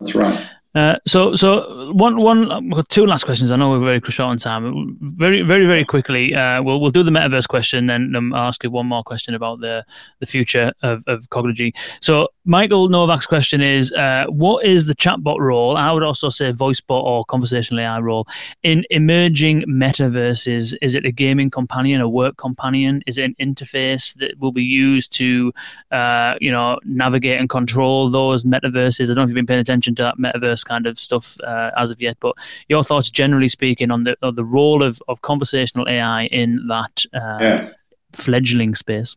That's 0.00 0.14
right. 0.14 0.48
Uh, 0.74 0.96
so, 1.06 1.34
so 1.34 1.92
one, 1.92 2.16
one, 2.18 2.72
two 2.88 3.04
last 3.04 3.24
questions. 3.24 3.50
I 3.50 3.56
know 3.56 3.70
we're 3.70 3.84
very 3.84 4.00
short 4.10 4.30
on 4.30 4.38
time. 4.38 4.96
Very, 5.00 5.42
very, 5.42 5.66
very 5.66 5.84
quickly. 5.84 6.34
Uh, 6.34 6.62
we'll 6.62 6.80
we'll 6.80 6.90
do 6.90 7.02
the 7.02 7.10
metaverse 7.10 7.46
question, 7.46 7.86
then 7.86 8.14
um, 8.16 8.32
I'll 8.32 8.48
ask 8.48 8.64
you 8.64 8.70
one 8.70 8.86
more 8.86 9.02
question 9.02 9.34
about 9.34 9.60
the 9.60 9.84
the 10.20 10.26
future 10.26 10.72
of 10.82 11.04
of 11.06 11.28
Cognigy. 11.28 11.74
So, 12.00 12.28
Michael 12.44 12.88
Novak's 12.88 13.26
question 13.26 13.60
is, 13.60 13.92
uh, 13.92 14.24
what 14.28 14.64
is 14.64 14.86
the 14.86 14.96
chatbot 14.96 15.38
role? 15.38 15.76
I 15.76 15.92
would 15.92 16.02
also 16.02 16.28
say 16.28 16.52
voicebot 16.52 17.00
or 17.02 17.24
conversational 17.24 17.78
AI 17.80 18.00
role 18.00 18.26
in 18.64 18.84
emerging 18.90 19.62
metaverses. 19.68 20.74
Is 20.82 20.96
it 20.96 21.06
a 21.06 21.12
gaming 21.12 21.50
companion, 21.50 22.00
a 22.00 22.08
work 22.08 22.36
companion? 22.38 23.00
Is 23.06 23.16
it 23.16 23.22
an 23.22 23.36
interface 23.40 24.14
that 24.18 24.40
will 24.40 24.50
be 24.50 24.64
used 24.64 25.12
to, 25.14 25.52
uh, 25.92 26.34
you 26.40 26.50
know, 26.50 26.80
navigate 26.84 27.38
and 27.38 27.48
control 27.48 28.10
those 28.10 28.42
metaverses? 28.42 29.04
I 29.04 29.06
don't 29.08 29.16
know 29.16 29.22
if 29.22 29.28
you've 29.28 29.36
been 29.36 29.46
paying 29.46 29.60
attention 29.60 29.94
to 29.94 30.02
that 30.02 30.18
metaverse 30.18 30.64
kind 30.66 30.88
of 30.88 30.98
stuff 30.98 31.40
uh, 31.42 31.70
as 31.76 31.90
of 31.90 32.02
yet, 32.02 32.16
but 32.18 32.34
your 32.68 32.82
thoughts, 32.82 33.08
generally 33.08 33.48
speaking, 33.48 33.92
on 33.92 34.02
the 34.02 34.16
on 34.20 34.34
the 34.34 34.44
role 34.44 34.82
of, 34.82 35.00
of 35.06 35.22
conversational 35.22 35.88
AI 35.88 36.24
in 36.24 36.66
that 36.66 37.04
uh, 37.14 37.38
yeah. 37.40 37.70
fledgling 38.12 38.74
space. 38.74 39.16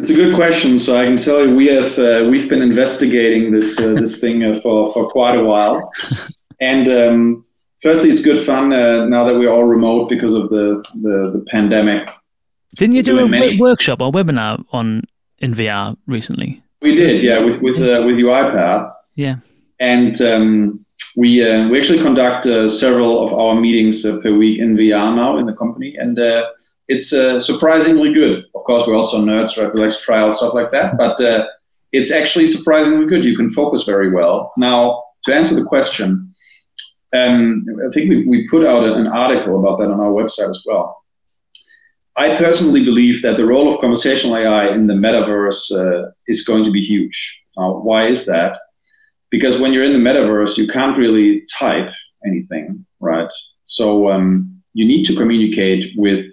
It's 0.00 0.08
a 0.08 0.14
good 0.14 0.34
question. 0.34 0.78
So 0.78 0.96
I 0.96 1.04
can 1.04 1.18
tell 1.18 1.46
you, 1.46 1.54
we 1.54 1.66
have 1.66 1.98
uh, 1.98 2.26
we've 2.30 2.48
been 2.48 2.62
investigating 2.62 3.52
this 3.52 3.78
uh, 3.78 3.92
this 3.92 4.18
thing 4.18 4.42
uh, 4.42 4.58
for 4.60 4.90
for 4.94 5.10
quite 5.10 5.36
a 5.36 5.44
while, 5.44 5.92
and 6.58 6.88
um, 6.88 7.44
firstly, 7.82 8.08
it's 8.08 8.22
good 8.22 8.42
fun 8.46 8.72
uh, 8.72 9.04
now 9.04 9.24
that 9.24 9.34
we're 9.34 9.52
all 9.52 9.64
remote 9.64 10.08
because 10.08 10.32
of 10.32 10.48
the 10.48 10.82
the, 11.02 11.32
the 11.32 11.44
pandemic. 11.50 12.08
Didn't 12.76 12.94
you 12.94 13.02
do 13.02 13.18
a 13.18 13.28
many... 13.28 13.58
workshop 13.58 14.00
or 14.00 14.10
webinar 14.10 14.64
on 14.72 15.02
in 15.40 15.52
VR 15.52 15.94
recently? 16.06 16.62
We 16.80 16.94
did, 16.94 17.22
yeah, 17.22 17.38
with 17.44 17.60
with 17.60 17.76
uh, 17.76 18.02
with 18.06 18.16
UiPath. 18.16 18.90
Yeah, 19.16 19.36
and 19.80 20.18
um, 20.22 20.82
we 21.18 21.46
uh, 21.46 21.68
we 21.68 21.78
actually 21.78 22.02
conduct 22.02 22.44
several 22.70 23.22
of 23.22 23.34
our 23.34 23.54
meetings 23.54 24.02
per 24.02 24.32
week 24.32 24.60
in 24.60 24.78
VR 24.78 25.14
now 25.14 25.36
in 25.36 25.44
the 25.44 25.52
company, 25.52 25.94
and 25.96 26.18
it's 26.90 27.12
uh, 27.12 27.38
surprisingly 27.38 28.12
good. 28.12 28.46
Of 28.56 28.64
course, 28.64 28.84
we're 28.84 28.96
also 28.96 29.24
nerds, 29.24 29.56
right? 29.56 29.72
We 29.72 29.80
like 29.80 29.92
to 29.92 30.02
try 30.02 30.18
out 30.20 30.34
stuff 30.34 30.54
like 30.54 30.72
that, 30.72 30.96
but 30.98 31.20
uh, 31.20 31.46
it's 31.92 32.10
actually 32.10 32.46
surprisingly 32.46 33.06
good. 33.06 33.24
You 33.24 33.36
can 33.36 33.48
focus 33.48 33.84
very 33.84 34.10
well. 34.10 34.52
Now, 34.56 35.04
to 35.24 35.34
answer 35.34 35.54
the 35.54 35.64
question, 35.64 36.32
um, 37.16 37.64
I 37.86 37.92
think 37.92 38.10
we, 38.10 38.26
we 38.26 38.48
put 38.48 38.66
out 38.66 38.82
an 38.82 39.06
article 39.06 39.60
about 39.60 39.78
that 39.78 39.90
on 39.90 40.00
our 40.00 40.10
website 40.10 40.50
as 40.50 40.64
well. 40.66 41.00
I 42.16 42.36
personally 42.36 42.84
believe 42.84 43.22
that 43.22 43.36
the 43.36 43.46
role 43.46 43.72
of 43.72 43.80
conversational 43.80 44.36
AI 44.36 44.74
in 44.74 44.88
the 44.88 44.94
metaverse 44.94 45.70
uh, 45.70 46.10
is 46.26 46.44
going 46.44 46.64
to 46.64 46.72
be 46.72 46.82
huge. 46.82 47.46
Now, 47.56 47.78
why 47.78 48.08
is 48.08 48.26
that? 48.26 48.58
Because 49.30 49.60
when 49.60 49.72
you're 49.72 49.84
in 49.84 49.92
the 49.92 50.10
metaverse, 50.10 50.56
you 50.56 50.66
can't 50.66 50.98
really 50.98 51.44
type 51.56 51.92
anything, 52.26 52.84
right? 52.98 53.30
So 53.66 54.10
um, 54.10 54.60
you 54.74 54.84
need 54.84 55.04
to 55.04 55.14
communicate 55.14 55.92
with 55.96 56.26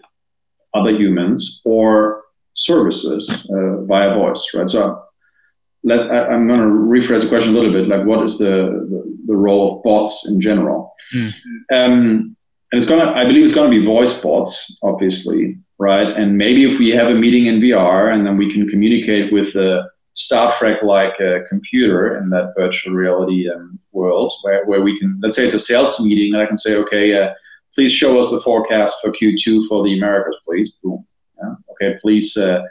other 0.73 0.91
humans 0.91 1.61
or 1.65 2.23
services 2.53 3.49
uh, 3.53 3.83
via 3.83 4.13
voice, 4.15 4.49
right? 4.53 4.69
So 4.69 5.03
let, 5.83 6.11
I, 6.11 6.33
am 6.33 6.47
going 6.47 6.59
to 6.59 6.65
rephrase 6.65 7.23
the 7.23 7.29
question 7.29 7.53
a 7.53 7.57
little 7.57 7.71
bit, 7.71 7.87
like 7.87 8.05
what 8.05 8.23
is 8.23 8.37
the, 8.37 8.85
the, 8.89 9.17
the 9.27 9.35
role 9.35 9.77
of 9.77 9.83
bots 9.83 10.29
in 10.29 10.41
general? 10.41 10.93
Mm. 11.15 11.33
Um, 11.73 12.37
and 12.71 12.81
it's 12.81 12.87
going 12.87 13.05
to, 13.05 13.15
I 13.15 13.25
believe 13.25 13.45
it's 13.45 13.53
going 13.53 13.71
to 13.71 13.79
be 13.79 13.85
voice 13.85 14.19
bots, 14.19 14.77
obviously, 14.83 15.57
right? 15.77 16.07
And 16.07 16.37
maybe 16.37 16.69
if 16.69 16.79
we 16.79 16.89
have 16.89 17.07
a 17.07 17.15
meeting 17.15 17.45
in 17.45 17.59
VR 17.59 18.13
and 18.13 18.25
then 18.25 18.37
we 18.37 18.51
can 18.51 18.67
communicate 18.67 19.31
with 19.31 19.55
a 19.55 19.89
Star 20.15 20.51
Trek 20.53 20.81
like 20.83 21.21
uh, 21.21 21.39
computer 21.47 22.17
in 22.17 22.29
that 22.31 22.53
virtual 22.57 22.95
reality 22.95 23.49
um, 23.49 23.79
world 23.91 24.33
where, 24.41 24.65
where 24.65 24.81
we 24.81 24.99
can, 24.99 25.19
let's 25.21 25.35
say 25.35 25.45
it's 25.45 25.53
a 25.53 25.59
sales 25.59 26.03
meeting 26.03 26.33
and 26.33 26.41
I 26.41 26.47
can 26.47 26.57
say, 26.57 26.75
okay, 26.75 27.21
uh, 27.21 27.33
please 27.77 27.91
show 27.91 28.17
us 28.17 28.31
the 28.31 28.41
forecast 28.41 28.95
for 29.03 29.11
Q2 29.11 29.67
for 29.67 29.83
the 29.83 29.95
Americas, 29.95 30.35
please. 30.43 30.79
Boom. 30.83 31.05
Yeah. 31.37 31.53
Okay, 31.73 31.99
please 32.01 32.35
uh, 32.35 32.63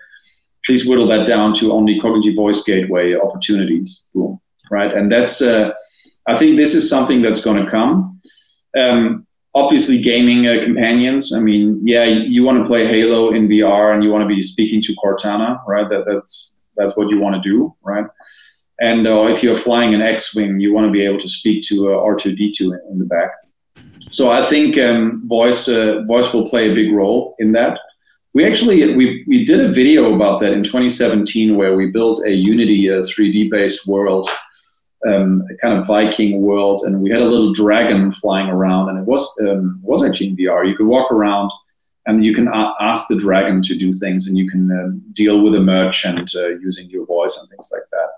please 0.65 0.85
whittle 0.89 1.07
that 1.07 1.29
down 1.29 1.55
to 1.55 1.73
only 1.73 2.01
Cognigy 2.01 2.35
Voice 2.35 2.65
Gateway 2.65 3.15
opportunities. 3.15 4.09
Boom. 4.13 4.41
Right, 4.69 4.93
and 4.93 5.11
that's 5.11 5.43
uh, 5.43 5.71
I 6.27 6.37
think 6.37 6.57
this 6.57 6.75
is 6.75 6.91
something 6.91 7.23
that's 7.23 7.45
going 7.45 7.65
to 7.65 7.71
come. 7.71 8.21
Um, 8.77 9.29
obviously, 9.55 10.03
gaming 10.03 10.49
uh, 10.49 10.65
companions. 10.65 11.33
I 11.33 11.39
mean, 11.39 11.81
yeah, 11.85 12.03
you 12.05 12.43
want 12.43 12.59
to 12.59 12.67
play 12.67 12.89
Halo 12.89 13.31
in 13.31 13.47
VR 13.47 13.95
and 13.95 14.03
you 14.03 14.11
want 14.11 14.29
to 14.29 14.35
be 14.35 14.43
speaking 14.43 14.83
to 14.83 14.97
Cortana, 14.97 15.65
right? 15.69 15.89
That, 15.89 16.05
that's 16.05 16.65
that's 16.77 16.97
what 16.97 17.11
you 17.11 17.21
want 17.21 17.41
to 17.41 17.49
do, 17.49 17.73
right? 17.85 18.07
And 18.81 19.07
uh, 19.07 19.27
if 19.29 19.43
you're 19.43 19.57
flying 19.57 19.95
an 19.95 20.03
X-wing, 20.03 20.59
you 20.61 20.75
want 20.75 20.87
to 20.87 20.93
be 20.93 21.03
able 21.03 21.21
to 21.21 21.29
speak 21.29 21.65
to 21.69 21.95
uh, 21.95 21.97
R2D2 21.97 22.61
in, 22.61 22.81
in 22.91 22.99
the 22.99 23.07
back 23.07 23.31
so 24.01 24.31
I 24.31 24.47
think 24.47 24.79
um, 24.79 25.23
voice 25.27 25.69
uh, 25.69 26.03
voice 26.07 26.33
will 26.33 26.49
play 26.49 26.71
a 26.71 26.75
big 26.75 26.93
role 26.93 27.35
in 27.39 27.53
that. 27.53 27.79
We 28.35 28.45
actually 28.45 28.95
we, 28.95 29.25
we 29.27 29.45
did 29.45 29.65
a 29.65 29.69
video 29.69 30.15
about 30.15 30.41
that 30.41 30.53
in 30.53 30.63
2017 30.63 31.57
where 31.57 31.77
we 31.77 31.91
built 31.91 32.25
a 32.25 32.33
Unity 32.33 32.91
uh, 32.91 32.97
3D 32.97 33.51
based 33.51 33.87
world, 33.87 34.29
um, 35.09 35.43
a 35.51 35.57
kind 35.57 35.79
of 35.79 35.87
Viking 35.87 36.41
world, 36.41 36.83
and 36.85 37.01
we 37.01 37.11
had 37.11 37.21
a 37.21 37.27
little 37.27 37.53
dragon 37.53 38.11
flying 38.11 38.49
around, 38.49 38.89
and 38.91 38.99
it 38.99 39.05
was 39.05 39.27
um, 39.43 39.81
was 39.83 40.05
actually 40.05 40.29
in 40.29 40.37
VR. 40.37 40.69
You 40.69 40.77
could 40.77 40.87
walk 40.87 41.11
around, 41.11 41.51
and 42.07 42.25
you 42.25 42.35
can 42.35 42.49
a- 42.49 42.75
ask 42.81 43.09
the 43.09 43.17
dragon 43.17 43.63
to 43.63 43.77
do 43.77 43.93
things, 43.93 44.29
and 44.29 44.37
you 44.37 44.49
can 44.49 44.71
uh, 44.71 44.91
deal 45.15 45.41
with 45.41 45.55
a 45.55 45.61
merchant 45.61 46.31
uh, 46.37 46.49
using 46.49 46.89
your 46.91 47.07
voice 47.07 47.17
voice 47.27 47.41
and 47.41 47.49
things 47.51 47.71
like 47.73 47.89
that. 47.93 48.11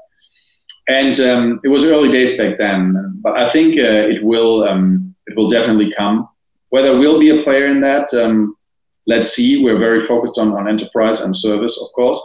And 0.89 1.20
um, 1.20 1.61
it 1.64 1.68
was 1.68 1.85
early 1.85 2.11
days 2.11 2.39
back 2.39 2.57
then, 2.59 3.18
but 3.22 3.37
I 3.37 3.49
think 3.49 3.76
uh, 3.76 4.14
it 4.14 4.22
will 4.24 4.64
um, 4.64 5.08
it 5.29 5.37
will 5.37 5.49
definitely 5.49 5.93
come. 5.93 6.29
Whether 6.70 6.99
we'll 6.99 7.20
be 7.20 7.31
a 7.31 7.43
player 7.43 7.66
in 7.66 7.81
that, 7.81 8.12
um, 8.14 8.57
let's 9.07 9.31
see. 9.31 9.62
We're 9.62 9.79
very 9.79 10.01
focused 10.01 10.39
on, 10.39 10.53
on 10.53 10.68
enterprise 10.68 11.20
and 11.20 11.35
service, 11.35 11.81
of 11.81 11.89
course. 11.95 12.20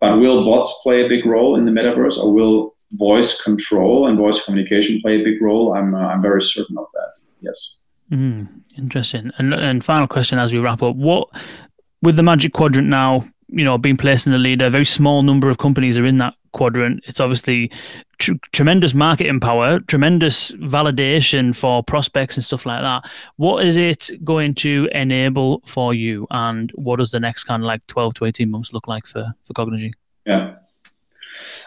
But 0.00 0.18
will 0.18 0.44
bots 0.44 0.80
play 0.82 1.04
a 1.04 1.08
big 1.08 1.24
role 1.24 1.56
in 1.56 1.64
the 1.64 1.72
metaverse, 1.72 2.18
or 2.18 2.32
will 2.32 2.76
voice 2.92 3.40
control 3.40 4.06
and 4.06 4.18
voice 4.18 4.44
communication 4.44 5.00
play 5.00 5.20
a 5.20 5.24
big 5.24 5.40
role? 5.40 5.74
I'm 5.74 5.94
uh, 5.94 5.98
I'm 5.98 6.22
very 6.22 6.42
certain 6.42 6.76
of 6.78 6.86
that. 6.92 7.12
Yes. 7.40 7.78
Mm, 8.12 8.62
interesting. 8.76 9.30
And 9.38 9.54
and 9.54 9.84
final 9.84 10.06
question 10.06 10.38
as 10.38 10.52
we 10.52 10.58
wrap 10.58 10.82
up: 10.82 10.96
What 10.96 11.28
with 12.02 12.16
the 12.16 12.22
Magic 12.22 12.52
Quadrant 12.52 12.88
now? 12.88 13.26
You 13.48 13.64
know, 13.64 13.78
being 13.78 13.96
placed 13.96 14.26
in 14.26 14.32
the 14.32 14.38
leader, 14.38 14.66
a 14.66 14.70
very 14.70 14.84
small 14.84 15.22
number 15.22 15.48
of 15.48 15.58
companies 15.58 15.96
are 15.96 16.04
in 16.04 16.16
that 16.18 16.34
quadrant. 16.56 17.04
It's 17.06 17.20
obviously 17.20 17.70
tr- 18.18 18.32
tremendous 18.52 18.94
marketing 18.94 19.40
power, 19.40 19.80
tremendous 19.80 20.52
validation 20.52 21.54
for 21.54 21.82
prospects 21.82 22.36
and 22.36 22.44
stuff 22.44 22.66
like 22.66 22.80
that. 22.80 23.08
What 23.36 23.64
is 23.64 23.76
it 23.76 24.10
going 24.24 24.54
to 24.56 24.88
enable 24.92 25.60
for 25.66 25.94
you, 25.94 26.26
and 26.30 26.70
what 26.74 26.96
does 26.98 27.10
the 27.10 27.20
next 27.20 27.44
kind 27.44 27.62
of 27.62 27.66
like 27.66 27.86
twelve 27.86 28.14
to 28.14 28.24
eighteen 28.24 28.50
months 28.50 28.72
look 28.72 28.88
like 28.88 29.06
for 29.06 29.32
for 29.44 29.52
Cognigy? 29.52 29.92
Yeah. 30.24 30.54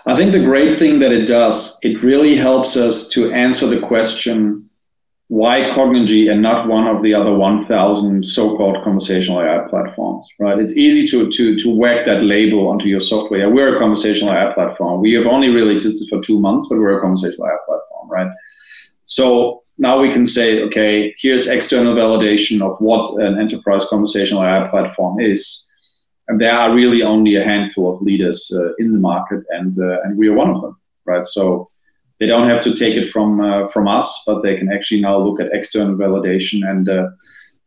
I 0.05 0.15
think 0.15 0.31
the 0.31 0.43
great 0.43 0.79
thing 0.79 0.99
that 0.99 1.11
it 1.11 1.25
does, 1.25 1.77
it 1.83 2.01
really 2.01 2.35
helps 2.35 2.75
us 2.75 3.07
to 3.09 3.31
answer 3.31 3.67
the 3.67 3.79
question 3.79 4.68
why 5.29 5.61
Cognigy 5.75 6.31
and 6.31 6.41
not 6.41 6.67
one 6.67 6.87
of 6.87 7.03
the 7.03 7.13
other 7.13 7.31
1,000 7.31 8.25
so-called 8.25 8.83
conversational 8.83 9.41
AI 9.41 9.67
platforms, 9.69 10.27
right? 10.39 10.57
It's 10.57 10.75
easy 10.75 11.07
to, 11.09 11.29
to, 11.29 11.55
to 11.55 11.75
whack 11.75 12.07
that 12.07 12.23
label 12.23 12.67
onto 12.67 12.87
your 12.87 12.99
software. 12.99 13.47
We're 13.47 13.75
a 13.75 13.79
conversational 13.79 14.33
AI 14.33 14.51
platform. 14.53 15.01
We 15.01 15.13
have 15.13 15.27
only 15.27 15.49
really 15.49 15.73
existed 15.73 16.09
for 16.09 16.19
two 16.19 16.41
months, 16.41 16.67
but 16.67 16.79
we're 16.79 16.97
a 16.97 17.01
conversational 17.01 17.45
AI 17.45 17.57
platform, 17.67 18.09
right? 18.09 18.31
So 19.05 19.61
now 19.77 20.01
we 20.01 20.11
can 20.11 20.25
say, 20.25 20.63
okay, 20.63 21.13
here's 21.19 21.47
external 21.47 21.93
validation 21.93 22.61
of 22.63 22.79
what 22.79 23.21
an 23.21 23.37
enterprise 23.39 23.85
conversational 23.87 24.43
AI 24.43 24.67
platform 24.67 25.19
is. 25.19 25.71
And 26.27 26.41
there 26.41 26.57
are 26.57 26.73
really 26.73 27.03
only 27.03 27.35
a 27.35 27.43
handful 27.43 27.93
of 27.93 28.01
leaders 28.01 28.51
uh, 28.55 28.73
in 28.79 28.93
the 28.93 28.99
market, 28.99 29.43
and, 29.51 29.77
uh, 29.77 30.01
and 30.03 30.17
we 30.17 30.27
are 30.27 30.33
one 30.33 30.49
of 30.49 30.61
them, 30.61 30.75
right? 31.05 31.25
So 31.27 31.67
they 32.19 32.25
don't 32.25 32.49
have 32.49 32.61
to 32.63 32.75
take 32.75 32.95
it 32.95 33.09
from 33.09 33.39
uh, 33.39 33.67
from 33.67 33.87
us, 33.87 34.23
but 34.27 34.41
they 34.41 34.57
can 34.57 34.71
actually 34.71 35.01
now 35.01 35.17
look 35.17 35.39
at 35.39 35.53
external 35.53 35.95
validation. 35.95 36.69
And 36.69 36.89
uh, 36.89 37.09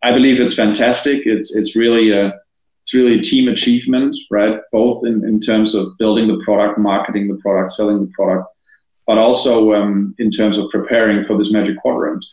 I 0.02 0.12
believe 0.12 0.40
it's 0.40 0.54
fantastic. 0.54 1.26
It's 1.26 1.56
it's 1.56 1.74
really 1.74 2.10
a 2.10 2.34
it's 2.82 2.94
really 2.94 3.18
a 3.18 3.22
team 3.22 3.48
achievement, 3.48 4.14
right? 4.30 4.60
Both 4.70 5.06
in, 5.06 5.24
in 5.24 5.40
terms 5.40 5.74
of 5.74 5.96
building 5.98 6.28
the 6.28 6.42
product, 6.44 6.78
marketing 6.78 7.28
the 7.28 7.40
product, 7.40 7.70
selling 7.70 8.00
the 8.00 8.12
product, 8.12 8.48
but 9.06 9.18
also 9.18 9.72
um, 9.72 10.14
in 10.18 10.30
terms 10.30 10.58
of 10.58 10.68
preparing 10.70 11.24
for 11.24 11.38
this 11.38 11.52
magic 11.52 11.78
quadrant, 11.78 12.24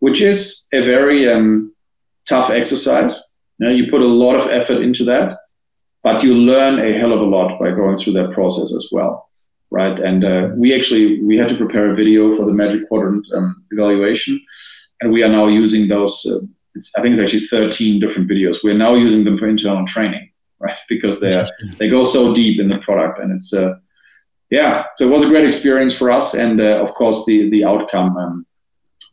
which 0.00 0.20
is 0.20 0.68
a 0.72 0.82
very 0.82 1.28
um, 1.28 1.74
tough 2.28 2.50
exercise. 2.50 3.34
You, 3.58 3.66
know, 3.66 3.72
you 3.72 3.90
put 3.90 4.02
a 4.02 4.06
lot 4.06 4.36
of 4.36 4.50
effort 4.50 4.82
into 4.82 5.02
that, 5.04 5.38
but 6.02 6.22
you 6.22 6.34
learn 6.34 6.78
a 6.78 6.98
hell 6.98 7.14
of 7.14 7.22
a 7.22 7.24
lot 7.24 7.58
by 7.58 7.70
going 7.70 7.96
through 7.96 8.12
that 8.12 8.32
process 8.32 8.74
as 8.74 8.90
well 8.92 9.25
right? 9.70 9.98
And 9.98 10.24
uh, 10.24 10.50
we 10.56 10.74
actually 10.74 11.22
we 11.22 11.36
had 11.36 11.48
to 11.48 11.56
prepare 11.56 11.90
a 11.90 11.94
video 11.94 12.36
for 12.36 12.46
the 12.46 12.52
Magic 12.52 12.88
Quadrant 12.88 13.26
um, 13.34 13.64
evaluation, 13.70 14.40
and 15.00 15.12
we 15.12 15.22
are 15.22 15.28
now 15.28 15.46
using 15.46 15.88
those. 15.88 16.24
Uh, 16.26 16.44
I 16.98 17.00
think 17.00 17.16
it's 17.16 17.20
actually 17.20 17.46
13 17.46 18.00
different 18.00 18.28
videos. 18.28 18.58
We're 18.62 18.74
now 18.74 18.94
using 18.94 19.24
them 19.24 19.38
for 19.38 19.48
internal 19.48 19.86
training, 19.86 20.30
right? 20.58 20.76
Because 20.88 21.20
they 21.20 21.44
they 21.78 21.88
go 21.88 22.04
so 22.04 22.34
deep 22.34 22.60
in 22.60 22.68
the 22.68 22.78
product, 22.78 23.18
and 23.18 23.32
it's 23.32 23.52
uh, 23.52 23.74
yeah. 24.50 24.86
So 24.96 25.06
it 25.06 25.10
was 25.10 25.22
a 25.22 25.28
great 25.28 25.46
experience 25.46 25.94
for 25.94 26.10
us, 26.10 26.34
and 26.34 26.60
uh, 26.60 26.82
of 26.82 26.94
course 26.94 27.24
the 27.26 27.50
the 27.50 27.64
outcome 27.64 28.16
um, 28.16 28.46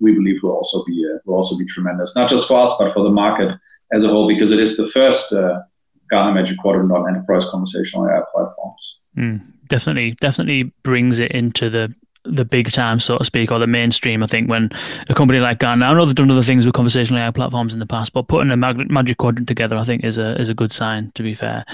we 0.01 0.13
believe 0.13 0.41
will 0.43 0.51
also 0.51 0.83
be 0.85 1.05
uh, 1.09 1.17
will 1.25 1.35
also 1.35 1.57
be 1.57 1.65
tremendous, 1.65 2.15
not 2.15 2.29
just 2.29 2.47
for 2.47 2.59
us 2.59 2.75
but 2.79 2.93
for 2.93 3.03
the 3.03 3.09
market 3.09 3.57
as 3.91 4.03
a 4.03 4.07
whole, 4.07 4.27
because 4.27 4.51
it 4.51 4.59
is 4.59 4.75
the 4.75 4.87
first 4.87 5.31
uh, 5.33 5.59
Gartner 6.09 6.33
Magic 6.33 6.57
Quadrant 6.57 6.91
on 6.91 7.07
enterprise 7.07 7.47
conversational 7.49 8.07
AI 8.07 8.21
platforms. 8.31 9.01
Mm 9.15 9.53
definitely 9.73 10.11
definitely 10.21 10.63
brings 10.83 11.19
it 11.19 11.31
into 11.31 11.69
the 11.69 11.93
the 12.25 12.45
big 12.45 12.71
time, 12.71 12.99
so 12.99 13.17
to 13.17 13.25
speak, 13.25 13.51
or 13.51 13.59
the 13.59 13.67
mainstream. 13.67 14.23
I 14.23 14.27
think 14.27 14.49
when 14.49 14.69
a 15.09 15.13
company 15.13 15.39
like 15.39 15.59
Gartner, 15.59 15.87
I 15.87 15.93
know 15.93 16.05
they've 16.05 16.15
done 16.15 16.31
other 16.31 16.43
things 16.43 16.65
with 16.65 16.73
conversational 16.73 17.21
AI 17.21 17.31
platforms 17.31 17.73
in 17.73 17.79
the 17.79 17.85
past, 17.85 18.13
but 18.13 18.27
putting 18.29 18.51
a 18.51 18.55
mag- 18.55 18.89
magic 18.89 19.17
quadrant 19.17 19.47
together, 19.47 19.75
I 19.75 19.83
think, 19.83 20.05
is 20.05 20.17
a 20.17 20.39
is 20.39 20.47
a 20.47 20.53
good 20.53 20.71
sign. 20.71 21.11
To 21.15 21.23
be 21.23 21.33
fair, 21.33 21.65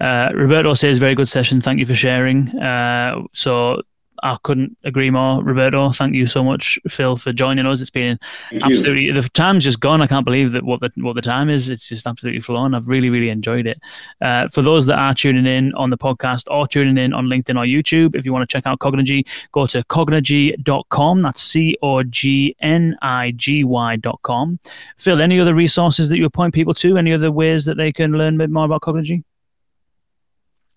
uh, 0.00 0.30
Roberto 0.34 0.74
says 0.74 0.98
very 0.98 1.14
good 1.14 1.28
session. 1.28 1.60
Thank 1.60 1.80
you 1.80 1.86
for 1.86 1.96
sharing. 1.96 2.48
Uh, 2.58 3.22
so 3.32 3.82
I 4.22 4.36
couldn't 4.42 4.76
agree 4.84 5.10
more, 5.10 5.42
Roberto. 5.42 5.90
Thank 5.90 6.14
you 6.14 6.26
so 6.26 6.42
much, 6.42 6.78
Phil, 6.88 7.16
for 7.16 7.32
joining 7.32 7.66
us. 7.66 7.80
It's 7.80 7.90
been 7.90 8.18
thank 8.50 8.64
absolutely 8.64 9.04
you. 9.04 9.12
the 9.12 9.28
time's 9.30 9.64
just 9.64 9.80
gone. 9.80 10.02
I 10.02 10.06
can't 10.06 10.24
believe 10.24 10.52
that 10.52 10.64
what 10.64 10.80
the 10.80 10.90
what 10.96 11.14
the 11.14 11.22
time 11.22 11.48
is. 11.50 11.70
It's 11.70 11.88
just 11.88 12.06
absolutely 12.06 12.40
flown. 12.40 12.74
I've 12.74 12.88
really 12.88 13.10
really 13.10 13.30
enjoyed 13.30 13.66
it. 13.66 13.80
Uh, 14.20 14.48
for 14.48 14.62
those 14.62 14.86
that 14.86 14.98
are 14.98 15.14
tuning 15.14 15.46
in 15.46 15.74
on 15.74 15.90
the 15.90 15.98
podcast 15.98 16.44
or 16.50 16.66
tuning 16.66 16.98
in 16.98 17.12
on 17.12 17.26
LinkedIn 17.26 17.56
or 17.56 17.64
YouTube, 17.64 18.14
if 18.14 18.24
you 18.24 18.32
want 18.32 18.48
to 18.48 18.52
check 18.52 18.66
out 18.66 18.78
Cognigy, 18.80 19.26
go 19.52 19.66
to 19.66 19.82
cognigy.com. 19.84 21.22
That's 21.22 21.42
c 21.42 21.76
o 21.82 22.02
g 22.02 22.56
n 22.60 22.96
i 23.02 23.32
g 23.32 23.64
y 23.64 23.96
dot 23.96 24.20
com. 24.22 24.58
Phil, 24.96 25.20
any 25.20 25.40
other 25.40 25.54
resources 25.54 26.08
that 26.08 26.16
you 26.16 26.24
would 26.24 26.32
point 26.32 26.54
people 26.54 26.74
to? 26.74 26.96
Any 26.96 27.12
other 27.12 27.30
ways 27.30 27.64
that 27.64 27.76
they 27.76 27.92
can 27.92 28.12
learn 28.12 28.34
a 28.34 28.38
bit 28.38 28.50
more 28.50 28.64
about 28.64 28.82
Cognigy? 28.82 29.22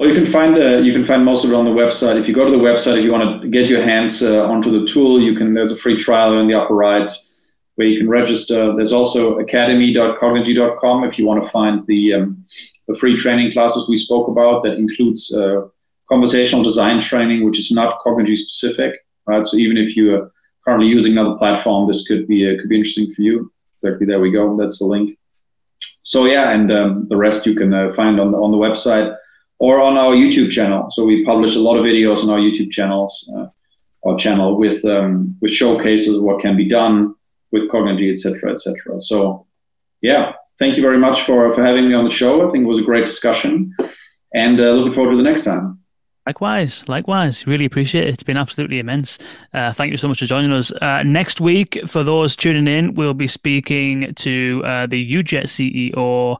Well, 0.01 0.09
you 0.09 0.15
can 0.15 0.25
find 0.25 0.57
uh, 0.57 0.77
you 0.79 0.93
can 0.93 1.03
find 1.03 1.23
most 1.23 1.45
of 1.45 1.51
it 1.51 1.55
on 1.55 1.63
the 1.63 1.69
website. 1.69 2.17
If 2.17 2.27
you 2.27 2.33
go 2.33 2.43
to 2.43 2.49
the 2.49 2.57
website, 2.57 2.97
if 2.97 3.03
you 3.03 3.11
want 3.11 3.39
to 3.43 3.47
get 3.47 3.69
your 3.69 3.83
hands 3.83 4.23
uh, 4.23 4.49
onto 4.49 4.71
the 4.71 4.91
tool, 4.91 5.21
you 5.21 5.35
can. 5.35 5.53
There's 5.53 5.73
a 5.73 5.75
free 5.75 5.95
trial 5.95 6.39
in 6.39 6.47
the 6.47 6.55
upper 6.55 6.73
right 6.73 7.07
where 7.75 7.87
you 7.87 7.99
can 7.99 8.09
register. 8.09 8.75
There's 8.75 8.93
also 8.93 9.37
academy.cognigy.com 9.37 11.03
if 11.03 11.19
you 11.19 11.27
want 11.27 11.43
to 11.43 11.49
find 11.49 11.85
the 11.85 12.15
um, 12.15 12.43
the 12.87 12.95
free 12.95 13.15
training 13.15 13.51
classes 13.51 13.87
we 13.87 13.95
spoke 13.95 14.27
about. 14.27 14.63
That 14.63 14.79
includes 14.79 15.37
uh, 15.37 15.67
conversational 16.09 16.63
design 16.63 16.99
training, 16.99 17.45
which 17.45 17.59
is 17.59 17.71
not 17.71 17.99
Cognigy 17.99 18.35
specific. 18.35 19.05
Right. 19.27 19.45
So 19.45 19.57
even 19.57 19.77
if 19.77 19.95
you 19.95 20.15
are 20.15 20.31
currently 20.65 20.87
using 20.87 21.11
another 21.11 21.37
platform, 21.37 21.87
this 21.87 22.07
could 22.07 22.27
be 22.27 22.49
uh, 22.49 22.59
could 22.59 22.69
be 22.69 22.77
interesting 22.77 23.13
for 23.13 23.21
you. 23.21 23.53
Exactly. 23.75 24.07
There 24.07 24.19
we 24.19 24.31
go. 24.31 24.57
That's 24.57 24.79
the 24.79 24.85
link. 24.85 25.19
So 25.77 26.25
yeah, 26.25 26.49
and 26.49 26.71
um, 26.71 27.07
the 27.07 27.17
rest 27.17 27.45
you 27.45 27.53
can 27.53 27.71
uh, 27.71 27.93
find 27.93 28.19
on 28.19 28.31
the 28.31 28.39
on 28.39 28.49
the 28.49 28.57
website 28.57 29.15
or 29.61 29.79
on 29.79 29.95
our 29.95 30.13
YouTube 30.15 30.49
channel. 30.49 30.89
So 30.89 31.05
we 31.05 31.23
publish 31.23 31.55
a 31.55 31.59
lot 31.59 31.77
of 31.77 31.85
videos 31.85 32.23
on 32.23 32.31
our 32.31 32.39
YouTube 32.39 32.71
channels, 32.71 33.31
uh, 33.37 33.45
our 34.03 34.17
channel 34.17 34.57
with 34.57 34.83
um, 34.85 35.37
with 35.39 35.51
showcases 35.51 36.19
what 36.19 36.41
can 36.41 36.57
be 36.57 36.67
done 36.67 37.13
with 37.51 37.69
Cognigy, 37.69 38.11
etc., 38.11 38.53
etc. 38.53 38.99
So, 38.99 39.45
yeah, 40.01 40.33
thank 40.57 40.77
you 40.77 40.81
very 40.81 40.97
much 40.97 41.21
for 41.21 41.53
for 41.53 41.63
having 41.63 41.87
me 41.87 41.93
on 41.93 42.05
the 42.05 42.11
show. 42.21 42.47
I 42.47 42.51
think 42.51 42.63
it 42.63 42.67
was 42.67 42.79
a 42.79 42.89
great 42.91 43.05
discussion, 43.05 43.75
and 44.33 44.59
uh, 44.59 44.71
looking 44.71 44.93
forward 44.93 45.11
to 45.11 45.17
the 45.17 45.29
next 45.31 45.43
time. 45.43 45.77
Likewise, 46.25 46.83
likewise. 46.87 47.45
Really 47.45 47.65
appreciate 47.65 48.07
it. 48.07 48.13
It's 48.13 48.23
been 48.23 48.37
absolutely 48.37 48.79
immense. 48.79 49.17
Uh, 49.53 49.73
thank 49.73 49.91
you 49.91 49.97
so 49.97 50.07
much 50.07 50.19
for 50.19 50.25
joining 50.25 50.51
us. 50.51 50.71
Uh, 50.71 51.01
next 51.03 51.41
week, 51.41 51.79
for 51.87 52.03
those 52.03 52.35
tuning 52.35 52.67
in, 52.67 52.93
we'll 52.93 53.15
be 53.15 53.27
speaking 53.27 54.13
to 54.15 54.61
uh, 54.63 54.85
the 54.85 55.01
UJet 55.13 55.45
CEO 55.45 56.37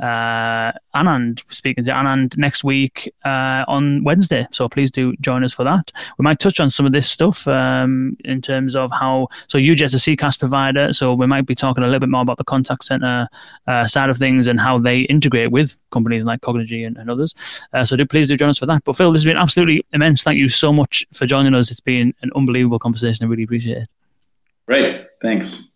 uh, 0.00 0.72
Anand, 0.94 1.42
speaking 1.50 1.84
to 1.84 1.90
Anand 1.90 2.36
next 2.36 2.64
week 2.64 3.12
uh, 3.24 3.64
on 3.68 4.02
Wednesday. 4.04 4.46
So 4.50 4.68
please 4.68 4.90
do 4.90 5.14
join 5.20 5.44
us 5.44 5.52
for 5.52 5.64
that. 5.64 5.92
We 6.18 6.22
might 6.22 6.38
touch 6.38 6.60
on 6.60 6.70
some 6.70 6.86
of 6.86 6.92
this 6.92 7.08
stuff 7.08 7.46
um, 7.46 8.16
in 8.24 8.40
terms 8.40 8.74
of 8.74 8.90
how. 8.90 9.28
So 9.48 9.58
you 9.58 9.74
UJet's 9.74 9.94
a 9.94 9.96
CCaaS 9.96 10.38
provider, 10.38 10.92
so 10.92 11.14
we 11.14 11.26
might 11.26 11.46
be 11.46 11.54
talking 11.54 11.82
a 11.82 11.86
little 11.86 12.00
bit 12.00 12.08
more 12.08 12.22
about 12.22 12.38
the 12.38 12.44
contact 12.44 12.84
center 12.84 13.28
uh, 13.66 13.86
side 13.86 14.08
of 14.08 14.18
things 14.18 14.46
and 14.46 14.60
how 14.60 14.78
they 14.78 15.00
integrate 15.00 15.50
with 15.50 15.76
companies 15.90 16.24
like 16.24 16.40
Cognigy 16.40 16.86
and, 16.86 16.96
and 16.96 17.10
others. 17.10 17.34
Uh, 17.72 17.84
so 17.84 17.96
do 17.96 18.06
please 18.06 18.28
do 18.28 18.36
join 18.36 18.50
us 18.50 18.58
for 18.58 18.66
that. 18.66 18.84
But 18.84 18.96
Phil, 18.96 19.12
this 19.12 19.22
has 19.22 19.24
been 19.24 19.36
absolutely 19.36 19.84
immense. 19.92 20.22
Thank 20.22 20.38
you 20.38 20.48
so 20.48 20.72
much 20.72 21.04
for 21.12 21.26
joining 21.26 21.54
us. 21.54 21.70
It's 21.70 21.80
been 21.80 22.14
an 22.22 22.30
unbelievable 22.36 22.78
conversation. 22.78 23.24
I 23.24 23.28
really 23.28 23.44
appreciate 23.44 23.78
it. 23.78 23.88
Great. 24.66 25.06
Thanks. 25.20 25.72